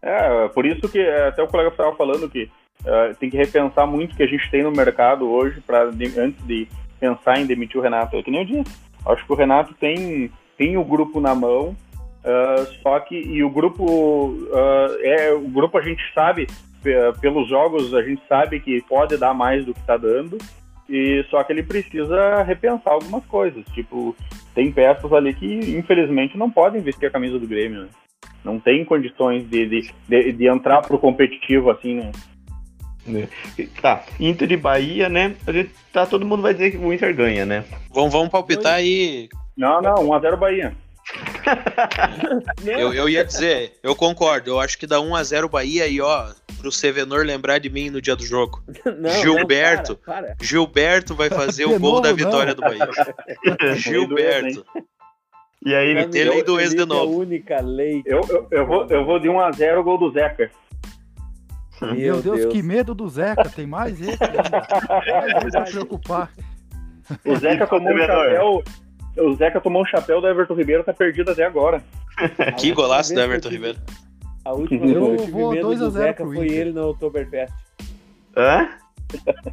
É, 0.00 0.48
por 0.48 0.66
isso 0.66 0.88
que 0.88 0.98
é, 0.98 1.28
até 1.28 1.42
o 1.42 1.48
colega 1.48 1.70
estava 1.70 1.94
falando 1.94 2.28
que 2.28 2.50
é, 2.84 3.14
tem 3.14 3.30
que 3.30 3.36
repensar 3.36 3.86
muito 3.86 4.12
o 4.12 4.16
que 4.16 4.22
a 4.22 4.26
gente 4.26 4.50
tem 4.50 4.62
no 4.62 4.72
mercado 4.72 5.30
hoje 5.30 5.60
para 5.60 5.84
antes 5.84 6.44
de 6.46 6.66
pensar 7.02 7.40
em 7.40 7.46
demitir 7.46 7.80
o 7.80 7.82
Renato. 7.82 8.16
É 8.16 8.22
que 8.22 8.30
nem 8.30 8.42
eu 8.42 8.46
disse, 8.46 8.76
acho 9.04 9.26
que 9.26 9.32
o 9.32 9.36
Renato 9.36 9.74
tem, 9.74 10.30
tem 10.56 10.76
o 10.76 10.84
grupo 10.84 11.20
na 11.20 11.34
mão, 11.34 11.76
é, 12.22 12.64
só 12.80 13.00
que 13.00 13.16
e 13.16 13.42
o 13.42 13.50
grupo 13.50 14.38
é, 15.02 15.26
é 15.26 15.32
o 15.32 15.48
grupo 15.48 15.76
a 15.76 15.82
gente 15.82 16.00
sabe 16.14 16.46
pe- 16.80 17.12
pelos 17.20 17.48
jogos 17.48 17.92
a 17.92 18.02
gente 18.02 18.22
sabe 18.28 18.60
que 18.60 18.80
pode 18.82 19.16
dar 19.16 19.34
mais 19.34 19.64
do 19.66 19.74
que 19.74 19.80
está 19.80 19.96
dando 19.96 20.38
e 20.88 21.24
só 21.28 21.42
que 21.42 21.52
ele 21.52 21.64
precisa 21.64 22.44
repensar 22.44 22.92
algumas 22.92 23.24
coisas. 23.26 23.64
Tipo, 23.74 24.14
tem 24.54 24.70
peças 24.70 25.12
ali 25.12 25.34
que 25.34 25.46
infelizmente 25.76 26.38
não 26.38 26.48
podem 26.48 26.80
vestir 26.80 27.06
a 27.06 27.10
camisa 27.10 27.38
do 27.40 27.46
Grêmio. 27.48 27.82
Né? 27.82 27.88
Não 28.44 28.60
tem 28.60 28.84
condições 28.84 29.48
de, 29.48 29.66
de, 29.66 29.90
de, 30.08 30.32
de 30.32 30.46
entrar 30.46 30.82
pro 30.82 30.98
competitivo 30.98 31.70
assim, 31.70 31.94
né? 31.94 32.12
Tá, 33.80 34.04
Inter 34.20 34.52
e 34.52 34.56
Bahia, 34.56 35.08
né? 35.08 35.34
A 35.46 35.52
gente, 35.52 35.70
tá, 35.92 36.06
todo 36.06 36.24
mundo 36.24 36.42
vai 36.42 36.52
dizer 36.54 36.70
que 36.70 36.76
o 36.76 36.92
Inter 36.92 37.14
ganha, 37.14 37.44
né? 37.44 37.64
Vamos, 37.92 38.12
vamos 38.12 38.28
palpitar 38.28 38.74
aí. 38.74 39.28
Não, 39.56 39.82
não, 39.82 39.94
1x0 39.94 40.36
Bahia. 40.36 40.74
Eu, 42.64 42.94
eu 42.94 43.08
ia 43.08 43.24
dizer, 43.24 43.72
eu 43.82 43.94
concordo. 43.94 44.50
Eu 44.50 44.60
acho 44.60 44.78
que 44.78 44.86
dá 44.86 44.98
1x0 44.98 45.50
Bahia 45.50 45.86
e 45.88 46.00
ó, 46.00 46.28
pro 46.58 46.70
Sevenor 46.70 47.24
lembrar 47.24 47.58
de 47.58 47.68
mim 47.68 47.90
no 47.90 48.00
dia 48.00 48.14
do 48.14 48.24
jogo. 48.24 48.62
Não, 48.86 49.10
Gilberto. 49.10 49.92
Não, 49.92 50.14
para, 50.14 50.26
para. 50.28 50.36
Gilberto 50.40 51.14
vai 51.14 51.28
fazer 51.28 51.66
De 51.66 51.74
o 51.74 51.78
gol 51.80 51.94
novo, 51.94 52.02
da 52.02 52.10
não. 52.10 52.16
vitória 52.16 52.54
do 52.54 52.60
Bahia. 52.60 52.88
Gilberto. 53.76 54.64
E 55.64 55.74
aí, 55.74 55.90
Ele 55.90 56.08
tem 56.08 56.24
lei 56.24 56.42
do 56.42 56.58
ex 56.58 56.70
de 56.70 56.76
Felipe 56.76 56.92
é 56.92 56.96
novo. 56.96 57.12
a 57.12 57.16
única 57.16 57.60
lei. 57.60 58.02
Eu, 58.04 58.20
eu, 58.28 58.48
eu, 58.50 58.66
vou, 58.66 58.86
eu 58.88 59.04
vou 59.04 59.18
de 59.18 59.28
1x0 59.28 59.82
gol 59.82 59.98
do 59.98 60.10
Zeca. 60.12 60.50
Meu 61.94 62.22
Deus, 62.22 62.46
que 62.46 62.62
medo 62.62 62.94
do 62.94 63.08
Zeca, 63.08 63.48
tem 63.50 63.66
mais 63.66 64.00
esse 64.00 64.18
ainda. 64.22 64.42
Mais 65.32 65.44
esse 65.46 65.50
pra 65.52 65.62
preocupar. 65.64 66.30
O 67.24 67.36
Zeca 67.36 67.66
tomou 67.66 67.92
um 67.92 67.98
chapéu. 67.98 68.62
O 69.18 69.34
Zeca 69.34 69.60
tomou 69.60 69.82
um 69.82 69.86
chapéu 69.86 70.20
do 70.20 70.26
Everton 70.28 70.54
Ribeiro, 70.54 70.84
tá 70.84 70.92
perdido 70.92 71.30
até 71.30 71.44
agora. 71.44 71.82
Que 72.58 72.72
golaço 72.72 73.12
do 73.14 73.20
Everton 73.20 73.48
Ribeiro. 73.48 73.78
A 74.44 74.52
última 74.52 74.86
Eu 74.86 75.16
vez 75.16 75.30
que 75.30 75.34
eu 75.34 75.40
tive 75.40 75.48
medo 75.54 75.62
2 75.62 75.82
a 75.82 75.84
do 75.84 75.90
0 75.90 76.04
Zeca 76.04 76.24
foi 76.24 76.46
Inter. 76.46 76.58
ele 76.58 76.72
na 76.72 76.86
Oktoberfest. 76.86 77.52
hã? 78.36 78.68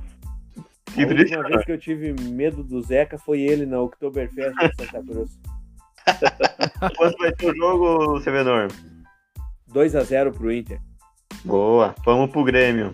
Que 0.95 1.03
a 1.03 1.07
triste. 1.07 1.35
última 1.35 1.49
vez 1.49 1.65
que 1.65 1.71
eu 1.71 1.77
tive 1.77 2.13
medo 2.31 2.63
do 2.63 2.81
Zeca 2.81 3.17
foi 3.19 3.41
ele 3.41 3.65
na 3.65 3.79
Oktoberfest 3.79 4.55
de 4.57 4.75
Santa 4.85 5.03
Cruz. 5.03 5.37
Quanto 6.97 7.17
vai 7.19 7.31
ser 7.39 7.51
o 7.51 7.55
jogo, 7.55 8.19
Sevenor? 8.21 8.69
2x0 9.71 10.33
pro 10.33 10.51
Inter. 10.51 10.79
Boa, 11.43 11.95
vamos 12.05 12.29
pro 12.31 12.43
Grêmio. 12.43 12.93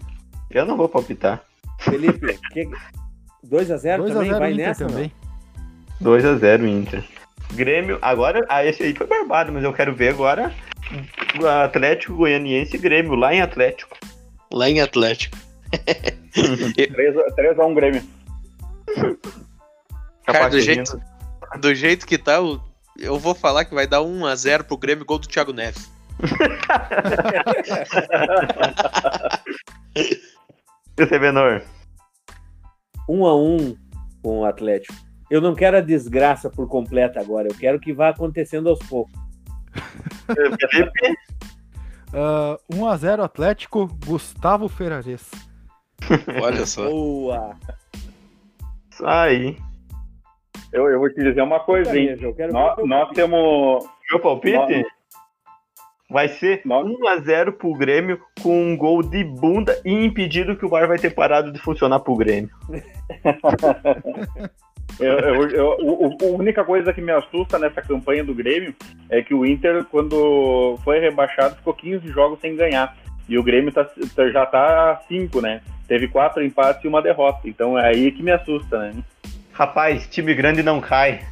Eu 0.50 0.66
não 0.66 0.78
vou 0.78 0.88
palpitar. 0.88 1.44
Felipe, 1.80 2.38
que... 2.52 2.70
2x0 3.46 3.98
2 3.98 4.12
a 4.12 4.14
também? 4.14 4.30
0 4.30 4.40
Vai 4.40 4.52
Inter 4.54 4.68
nessa? 4.68 4.86
também. 4.88 5.12
2x0 6.02 6.68
Inter. 6.68 7.04
Grêmio, 7.54 8.00
agora, 8.02 8.46
ah, 8.50 8.66
esse 8.66 8.84
aí 8.84 8.94
foi 8.94 9.08
barbado, 9.08 9.52
mas 9.52 9.64
eu 9.64 9.74
quero 9.74 9.94
ver 9.96 10.10
agora 10.10 10.54
o 11.40 11.48
Atlético 11.48 12.16
Goianiense 12.16 12.76
e 12.76 12.80
Grêmio, 12.80 13.16
lá 13.16 13.34
em 13.34 13.42
Atlético. 13.42 13.98
Lá 14.52 14.70
em 14.70 14.82
Atlético. 14.82 15.38
3x1 16.36 17.74
Grêmio. 17.74 18.04
Cara, 20.26 20.50
do 20.50 20.60
jeito, 20.60 21.00
do 21.60 21.76
jeito 21.76 22.06
que 22.08 22.18
tá, 22.18 22.38
eu 22.98 23.20
vou 23.20 23.36
falar 23.36 23.66
que 23.66 23.76
vai 23.76 23.86
dar 23.86 24.00
1x0 24.00 24.64
pro 24.64 24.78
Grêmio, 24.78 25.06
gol 25.06 25.20
do 25.20 25.28
Thiago 25.28 25.54
Neves. 25.54 25.90
E 30.97 31.05
você, 31.05 31.20
Benor? 31.20 31.61
1 33.07 33.26
a 33.26 33.36
1 33.36 33.78
com 34.24 34.39
o 34.39 34.45
Atlético. 34.45 34.93
Eu 35.30 35.41
não 35.41 35.53
quero 35.55 35.78
a 35.78 35.82
desgraça 35.82 36.49
por 36.49 36.68
completo 36.68 37.20
agora, 37.20 37.47
eu 37.47 37.55
quero 37.55 37.80
que 37.80 37.93
vá 37.93 38.09
acontecendo 38.09 38.70
aos 38.70 38.80
poucos. 38.80 39.13
Felipe? 40.70 41.16
Uh, 42.13 42.57
1x0 42.74 43.24
Atlético, 43.24 43.88
Gustavo 44.05 44.70
Ferrares. 44.70 45.30
Olha 46.41 46.66
só. 46.66 46.89
Boa! 46.89 47.57
Isso 48.89 49.05
aí. 49.05 49.57
Eu, 50.72 50.89
eu 50.89 50.99
vou 50.99 51.09
te 51.09 51.22
dizer 51.22 51.41
uma 51.41 51.59
coisa, 51.59 51.97
hein? 51.97 52.16
Nós, 52.51 52.78
nós 52.86 53.11
temos. 53.11 53.86
Meu 54.09 54.20
palpite? 54.22 54.55
Nós... 54.55 54.95
Vai 56.16 56.30
ser 56.30 56.61
1x0 56.63 57.51
pro 57.51 57.74
Grêmio 57.74 58.22
com 58.41 58.72
um 58.72 58.78
gol 58.78 59.03
de 59.03 59.22
bunda 59.22 59.78
e 59.84 59.91
impedido 59.91 60.55
que 60.55 60.66
o 60.66 60.70
VAR 60.70 60.88
vai 60.88 60.97
ter 60.97 61.13
parado 61.13 61.51
de 61.51 61.59
funcionar 61.59 61.99
pro 61.99 62.16
Grêmio. 62.16 62.49
eu, 64.97 65.20
eu, 65.20 65.49
eu, 65.49 66.18
a 66.22 66.26
única 66.28 66.63
coisa 66.63 66.93
que 66.93 67.01
me 67.01 67.11
assusta 67.11 67.59
nessa 67.59 67.82
campanha 67.82 68.24
do 68.24 68.34
Grêmio 68.34 68.74
é 69.09 69.22
que 69.22 69.34
o 69.34 69.45
Inter, 69.45 69.84
quando 69.91 70.80
foi 70.86 70.99
rebaixado, 70.99 71.57
ficou 71.57 71.74
15 71.74 72.07
jogos 72.07 72.39
sem 72.39 72.55
ganhar. 72.55 72.95
E 73.28 73.38
o 73.38 73.43
Grêmio 73.43 73.74
tá, 73.74 73.84
tá 73.84 74.30
já 74.30 74.45
tá 74.45 74.93
a 74.93 75.01
5, 75.09 75.41
né? 75.41 75.59
Teve 75.86 76.07
quatro 76.07 76.41
empates 76.41 76.86
e 76.86 76.88
uma 76.88 77.01
derrota. 77.01 77.41
Então 77.43 77.78
é 77.78 77.89
aí 77.89 78.09
que 78.09 78.24
me 78.24 78.32
assusta, 78.32 78.80
né? 78.80 78.93
Rapaz, 79.51 80.07
time 80.07 80.34
grande 80.34 80.63
não 80.63 80.80
cai. 80.80 81.26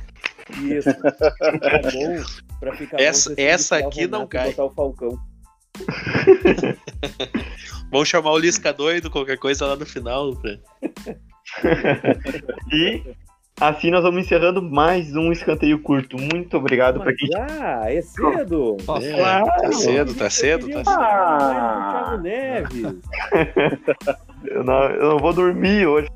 Isso. 0.61 0.89
Pra 2.63 2.75
ficar 2.77 2.97
essa 2.97 3.33
essa 3.37 3.77
aqui 3.77 4.07
não 4.07 4.25
cai. 4.25 4.51
Botar 4.51 4.63
o 4.63 4.71
Falcão. 4.71 5.19
Vamos 7.91 8.07
chamar 8.07 8.31
o 8.31 8.37
Lisca 8.37 8.71
doido, 8.71 9.11
qualquer 9.11 9.37
coisa 9.37 9.65
lá 9.65 9.75
no 9.75 9.85
final. 9.85 10.31
e 12.71 13.03
assim 13.59 13.91
nós 13.91 14.01
vamos 14.01 14.25
encerrando 14.25 14.61
mais 14.61 15.13
um 15.13 15.33
escanteio 15.33 15.77
curto. 15.81 16.15
Muito 16.17 16.55
obrigado 16.55 17.01
para 17.01 17.13
quem. 17.13 17.29
Ah, 17.35 17.91
é 17.91 18.01
cedo. 18.01 18.77
É, 18.79 18.83
tá 18.85 19.01
cedo, 19.73 20.15
tá 20.15 20.29
cedo, 20.29 20.69
tá 20.69 20.85
cedo. 20.85 20.87
Ah, 20.87 22.17
Neves. 22.21 22.81
eu, 24.47 24.63
não, 24.63 24.83
eu 24.85 25.09
não 25.09 25.19
vou 25.19 25.33
dormir 25.33 25.85
hoje 25.85 26.07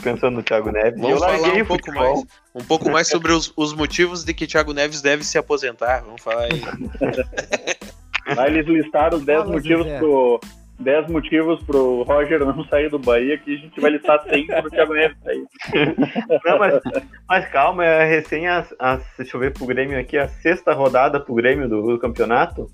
pensando 0.00 0.36
no 0.36 0.42
Thiago 0.42 0.70
Neves. 0.70 1.00
Vamos 1.00 1.20
falar 1.20 1.54
um 1.54 1.64
pouco, 1.64 1.92
mais, 1.92 2.24
um 2.54 2.64
pouco 2.64 2.90
mais 2.90 3.08
sobre 3.08 3.32
os, 3.32 3.52
os, 3.56 3.72
motivos 3.72 4.24
de 4.24 4.34
que 4.34 4.46
Thiago 4.46 4.72
Neves 4.72 5.00
deve 5.00 5.24
se 5.24 5.38
aposentar. 5.38 6.02
Vamos 6.04 6.22
falar 6.22 6.44
aí. 6.44 6.60
Aí 8.38 8.52
eles 8.52 8.66
listaram 8.66 9.18
10 9.18 9.46
motivos 9.46 9.86
pro. 9.98 10.40
10 10.78 11.10
motivos 11.10 11.62
pro 11.64 12.04
Roger 12.04 12.40
não 12.40 12.64
sair 12.64 12.88
do 12.88 12.98
Bahia, 12.98 13.36
que 13.36 13.54
a 13.54 13.58
gente 13.58 13.78
vai 13.78 13.90
listar 13.90 14.22
100 14.22 14.46
pro 14.46 14.70
Thiago 14.70 14.94
Neves 14.94 15.16
sair. 15.22 15.44
Não, 16.42 16.58
mas, 16.58 16.80
mas 17.28 17.48
calma, 17.50 17.84
é 17.84 18.06
recém 18.06 18.48
a, 18.48 18.66
a, 18.78 18.98
deixa 19.18 19.36
eu 19.36 19.40
ver 19.40 19.52
pro 19.52 19.66
Grêmio 19.66 20.00
aqui, 20.00 20.16
a 20.16 20.26
sexta 20.26 20.72
rodada 20.72 21.20
pro 21.20 21.34
Grêmio 21.34 21.68
do, 21.68 21.82
do 21.82 21.98
campeonato. 21.98 22.66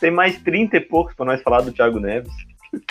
Tem 0.00 0.10
mais 0.10 0.36
30 0.42 0.76
e 0.76 0.80
poucos 0.80 1.14
pra 1.14 1.24
nós 1.24 1.40
falar 1.40 1.60
do 1.60 1.70
Thiago 1.70 2.00
Neves. 2.00 2.32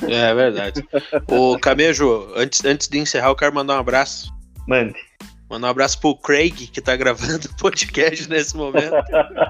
É 0.08 0.34
verdade. 0.34 0.84
O 1.28 1.58
Camejo, 1.60 2.32
antes, 2.36 2.64
antes 2.66 2.88
de 2.88 3.00
encerrar, 3.00 3.30
eu 3.30 3.36
quero 3.36 3.54
mandar 3.54 3.76
um 3.76 3.80
abraço. 3.80 4.32
Mande. 4.68 4.96
Mandar 5.50 5.68
um 5.68 5.72
abraço 5.72 6.00
pro 6.00 6.16
Craig, 6.16 6.68
que 6.68 6.80
tá 6.80 6.96
gravando 6.96 7.48
o 7.48 7.58
podcast 7.58 8.30
nesse 8.30 8.56
momento. 8.56 8.94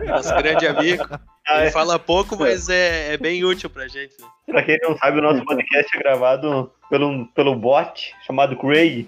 Nosso 0.07 0.33
grande 0.35 0.65
amigo. 0.67 1.05
Ah, 1.47 1.59
Ele 1.59 1.67
é. 1.67 1.71
fala 1.71 1.99
pouco, 1.99 2.37
mas 2.37 2.69
é, 2.69 3.13
é 3.13 3.17
bem 3.17 3.43
útil 3.43 3.69
pra 3.69 3.87
gente. 3.87 4.15
Pra 4.47 4.63
quem 4.63 4.77
não 4.81 4.97
sabe, 4.97 5.19
o 5.19 5.21
nosso 5.21 5.43
podcast 5.45 5.95
é 5.95 5.99
gravado 5.99 6.71
pelo, 6.89 7.25
pelo 7.27 7.55
bot 7.55 8.13
chamado 8.25 8.55
Craig. 8.57 9.07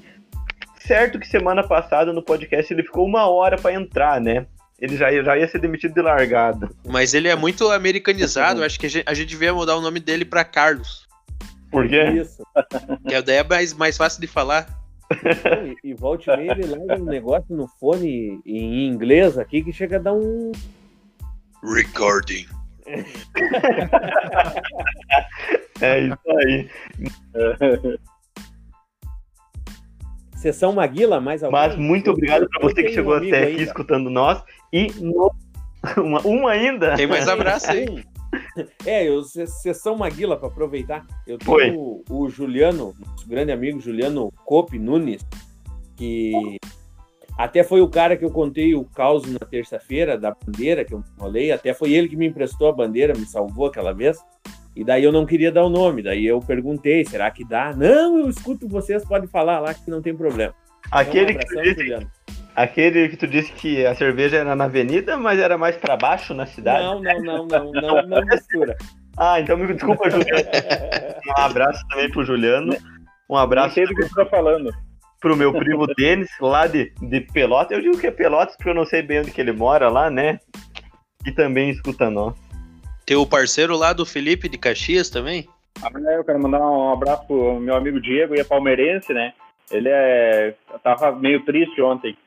Certo 0.79 1.19
que 1.19 1.27
semana 1.27 1.63
passada 1.63 2.11
no 2.11 2.21
podcast 2.21 2.73
ele 2.73 2.83
ficou 2.83 3.05
uma 3.05 3.27
hora 3.29 3.57
para 3.57 3.73
entrar, 3.73 4.19
né? 4.19 4.45
Ele 4.79 4.97
já, 4.97 5.09
já 5.23 5.37
ia 5.37 5.47
ser 5.47 5.59
demitido 5.59 5.93
de 5.93 6.01
largada. 6.01 6.69
Mas 6.85 7.13
ele 7.13 7.29
é 7.29 7.35
muito 7.35 7.69
americanizado, 7.71 8.63
acho 8.63 8.79
que 8.79 8.87
a 8.87 8.89
gente, 8.89 9.05
a 9.07 9.13
gente 9.13 9.29
devia 9.29 9.53
mudar 9.53 9.77
o 9.77 9.81
nome 9.81 9.99
dele 9.99 10.25
para 10.25 10.43
Carlos. 10.43 11.02
Por 11.73 11.89
quê? 11.89 12.03
Isso. 12.11 12.41
Que 13.09 13.21
daí 13.21 13.37
é 13.37 13.43
mais, 13.43 13.73
mais 13.73 13.97
fácil 13.97 14.21
de 14.21 14.27
falar. 14.27 14.67
E, 15.83 15.89
e 15.89 15.93
volte 15.93 16.29
e 16.29 16.49
ele 16.49 16.65
larga 16.65 17.01
um 17.01 17.05
negócio 17.05 17.55
no 17.55 17.67
fone 17.67 18.39
em 18.45 18.87
inglês 18.87 19.37
aqui 19.37 19.63
que 19.63 19.73
chega 19.73 19.97
a 19.97 19.99
dar 19.99 20.13
um. 20.13 20.51
Recording. 21.63 22.45
é 25.81 26.01
isso 26.01 26.17
aí. 26.37 26.69
Sessão 30.35 30.73
Maguila, 30.73 31.21
mais 31.21 31.43
alguém? 31.43 31.59
Mas 31.59 31.75
muito 31.75 32.11
obrigado 32.11 32.47
para 32.49 32.61
você 32.61 32.83
que 32.83 32.93
chegou 32.93 33.13
um 33.13 33.17
até 33.17 33.27
aqui 33.27 33.51
ainda. 33.51 33.63
escutando 33.63 34.09
nós. 34.09 34.43
E 34.71 34.91
no... 34.99 35.33
uma, 35.97 36.21
uma 36.21 36.51
ainda. 36.51 36.95
Tem 36.95 37.07
mais 37.07 37.27
abraço 37.27 37.71
aí. 37.71 38.05
É, 38.85 39.07
eu, 39.07 39.23
sessão 39.23 39.95
Maguila, 39.95 40.37
para 40.37 40.47
aproveitar. 40.47 41.05
Eu 41.25 41.37
tenho 41.37 41.79
o, 41.79 42.03
o, 42.09 42.29
Juliano, 42.29 42.93
nosso 42.99 43.27
grande 43.27 43.51
amigo 43.51 43.79
Juliano 43.79 44.31
Cope 44.45 44.77
Nunes, 44.77 45.25
que 45.95 46.57
até 47.37 47.63
foi 47.63 47.81
o 47.81 47.87
cara 47.87 48.15
que 48.15 48.23
eu 48.23 48.31
contei 48.31 48.75
o 48.75 48.83
caos 48.83 49.23
na 49.31 49.39
terça-feira 49.39 50.17
da 50.17 50.35
bandeira 50.35 50.85
que 50.85 50.93
eu 50.93 51.03
falei. 51.17 51.51
Até 51.51 51.73
foi 51.73 51.93
ele 51.93 52.07
que 52.07 52.15
me 52.15 52.27
emprestou 52.27 52.67
a 52.67 52.73
bandeira, 52.73 53.17
me 53.17 53.25
salvou 53.25 53.67
aquela 53.67 53.93
vez. 53.93 54.17
E 54.75 54.83
daí 54.83 55.03
eu 55.03 55.11
não 55.11 55.25
queria 55.25 55.51
dar 55.51 55.65
o 55.65 55.69
nome. 55.69 56.01
Daí 56.01 56.25
eu 56.25 56.39
perguntei, 56.39 57.05
será 57.05 57.29
que 57.31 57.43
dá? 57.43 57.73
Não, 57.75 58.19
eu 58.19 58.29
escuto 58.29 58.67
vocês, 58.67 59.05
podem 59.05 59.27
falar 59.27 59.59
lá 59.59 59.73
que 59.73 59.89
não 59.89 60.01
tem 60.01 60.15
problema. 60.15 60.53
Aquele 60.91 61.31
então, 61.31 61.35
um 61.35 61.41
abração, 61.41 61.63
que 61.63 61.83
disse, 61.83 62.07
Aquele 62.55 63.09
que 63.09 63.17
tu 63.17 63.27
disse 63.27 63.51
que 63.53 63.85
a 63.85 63.95
cerveja 63.95 64.37
era 64.37 64.55
na 64.55 64.65
avenida, 64.65 65.17
mas 65.17 65.39
era 65.39 65.57
mais 65.57 65.75
para 65.75 65.97
baixo 65.97 66.33
na 66.33 66.45
cidade. 66.45 66.83
Não, 66.83 67.01
não, 67.01 67.21
não, 67.21 67.47
não, 67.47 67.71
não, 67.71 68.07
não 68.07 68.25
mistura. 68.25 68.77
Ah, 69.17 69.39
então 69.39 69.57
me 69.57 69.73
desculpa, 69.73 70.09
Juliano. 70.09 70.43
Um 71.25 71.41
abraço 71.41 71.81
também 71.89 72.11
pro 72.11 72.25
Juliano. 72.25 72.75
Um 73.29 73.37
abraço. 73.37 73.67
Não 73.67 73.73
sei 73.75 73.85
do 73.85 73.95
que 73.95 74.03
você 74.03 74.15
tá 74.15 74.25
falando. 74.25 74.71
Pro 75.21 75.37
meu 75.37 75.53
primo 75.53 75.87
Denis, 75.95 76.29
lá 76.41 76.67
de, 76.67 76.91
de 77.01 77.21
Pelotas. 77.21 77.77
Eu 77.77 77.81
digo 77.81 77.97
que 77.97 78.07
é 78.07 78.11
Pelotas 78.11 78.57
porque 78.57 78.69
eu 78.69 78.75
não 78.75 78.85
sei 78.85 79.01
bem 79.01 79.21
onde 79.21 79.31
que 79.31 79.39
ele 79.39 79.53
mora 79.53 79.89
lá, 79.89 80.09
né? 80.09 80.37
E 81.25 81.31
também 81.31 81.69
escuta 81.69 82.09
nós. 82.09 82.35
Tem 83.05 83.15
o 83.15 83.25
parceiro 83.25 83.77
lá 83.77 83.93
do 83.93 84.05
Felipe 84.05 84.49
de 84.49 84.57
Caxias 84.57 85.09
também? 85.09 85.47
Ah, 85.81 85.89
eu 86.11 86.23
quero 86.23 86.41
mandar 86.41 86.59
um 86.59 86.91
abraço 86.91 87.25
pro 87.25 87.59
meu 87.59 87.75
amigo 87.75 88.01
Diego, 88.01 88.35
e 88.35 88.39
é 88.39 88.43
palmeirense, 88.43 89.13
né? 89.13 89.33
Ele 89.71 89.89
é. 89.89 90.53
tava 90.83 91.11
meio 91.13 91.43
triste 91.45 91.81
ontem. 91.81 92.17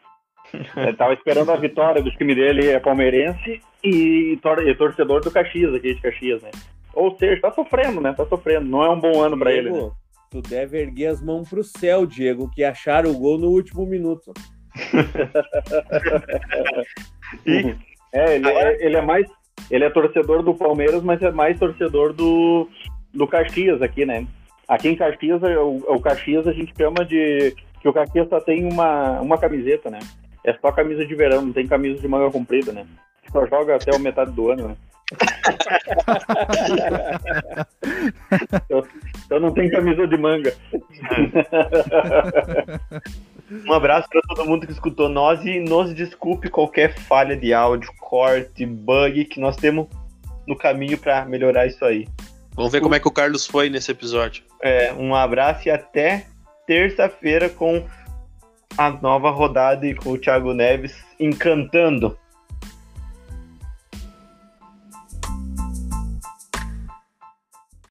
Ele 0.76 0.92
tava 0.94 1.14
esperando 1.14 1.50
a 1.50 1.56
vitória 1.56 2.02
do 2.02 2.10
time 2.10 2.34
dele, 2.34 2.68
é 2.68 2.80
palmeirense 2.80 3.60
e, 3.82 4.38
tor 4.42 4.66
e 4.66 4.74
torcedor 4.74 5.20
do 5.20 5.30
Caxias, 5.30 5.74
aqui 5.74 5.94
de 5.94 6.00
Caxias, 6.00 6.42
né? 6.42 6.50
Ou 6.94 7.16
seja, 7.16 7.40
tá 7.40 7.52
sofrendo, 7.52 8.00
né? 8.00 8.12
Tá 8.12 8.26
sofrendo. 8.26 8.66
Não 8.66 8.82
é 8.82 8.90
um 8.90 8.98
bom 8.98 9.20
ano 9.20 9.38
para 9.38 9.52
ele. 9.52 9.70
Né? 9.70 9.90
Tu 10.30 10.40
deve 10.40 10.80
erguer 10.80 11.08
as 11.08 11.22
mãos 11.22 11.48
pro 11.48 11.62
céu, 11.62 12.06
Diego, 12.06 12.50
que 12.50 12.64
acharam 12.64 13.10
o 13.10 13.18
gol 13.18 13.38
no 13.38 13.48
último 13.48 13.86
minuto. 13.86 14.32
e... 17.46 17.76
É, 18.12 18.36
ele 18.36 18.48
é, 18.48 18.86
ele 18.86 18.96
é 18.96 19.02
mais. 19.02 19.26
Ele 19.70 19.84
é 19.84 19.90
torcedor 19.90 20.42
do 20.42 20.54
Palmeiras, 20.54 21.02
mas 21.02 21.20
é 21.22 21.30
mais 21.30 21.58
torcedor 21.58 22.14
do, 22.14 22.68
do 23.12 23.26
Caxias 23.26 23.82
aqui, 23.82 24.06
né? 24.06 24.26
Aqui 24.66 24.88
em 24.88 24.96
Caxias, 24.96 25.42
o, 25.42 25.94
o 25.94 26.00
Caxias 26.00 26.46
a 26.46 26.52
gente 26.52 26.72
chama 26.76 27.04
de. 27.04 27.54
que 27.80 27.88
o 27.88 27.92
Caxias 27.92 28.28
só 28.28 28.40
tem 28.40 28.64
uma, 28.64 29.20
uma 29.20 29.38
camiseta, 29.38 29.90
né? 29.90 29.98
É 30.46 30.54
só 30.60 30.72
camisa 30.72 31.04
de 31.04 31.14
verão, 31.14 31.42
não 31.42 31.52
tem 31.52 31.66
camisa 31.66 32.00
de 32.00 32.08
manga 32.08 32.30
comprida, 32.30 32.72
né? 32.72 32.86
Só 33.30 33.44
joga 33.46 33.74
até 33.74 33.94
a 33.94 33.98
metade 33.98 34.30
do 34.30 34.50
ano, 34.50 34.68
né? 34.68 34.76
então, 39.24 39.40
não 39.40 39.52
tem 39.52 39.70
camisa 39.70 40.06
de 40.06 40.16
manga. 40.16 40.54
Um 43.66 43.72
abraço 43.72 44.08
para 44.08 44.20
todo 44.22 44.44
mundo 44.44 44.66
que 44.66 44.72
escutou 44.72 45.08
nós 45.08 45.44
e 45.44 45.60
nos 45.60 45.94
desculpe 45.94 46.48
qualquer 46.48 46.94
falha 46.94 47.36
de 47.36 47.52
áudio, 47.52 47.92
corte, 48.00 48.66
bug 48.66 49.24
que 49.26 49.40
nós 49.40 49.56
temos 49.56 49.86
no 50.46 50.56
caminho 50.56 50.98
para 50.98 51.24
melhorar 51.24 51.66
isso 51.66 51.84
aí. 51.84 52.08
Vamos 52.54 52.72
ver 52.72 52.80
como 52.80 52.94
é 52.94 53.00
que 53.00 53.06
o 53.06 53.12
Carlos 53.12 53.46
foi 53.46 53.68
nesse 53.68 53.92
episódio. 53.92 54.42
É, 54.62 54.92
um 54.94 55.14
abraço 55.14 55.68
e 55.68 55.70
até 55.70 56.26
terça-feira 56.66 57.48
com 57.48 57.84
a 58.76 58.90
nova 58.90 59.30
rodada 59.30 59.86
e 59.86 59.94
com 59.94 60.12
o 60.12 60.18
Thiago 60.18 60.52
Neves 60.52 60.94
encantando 61.18 62.16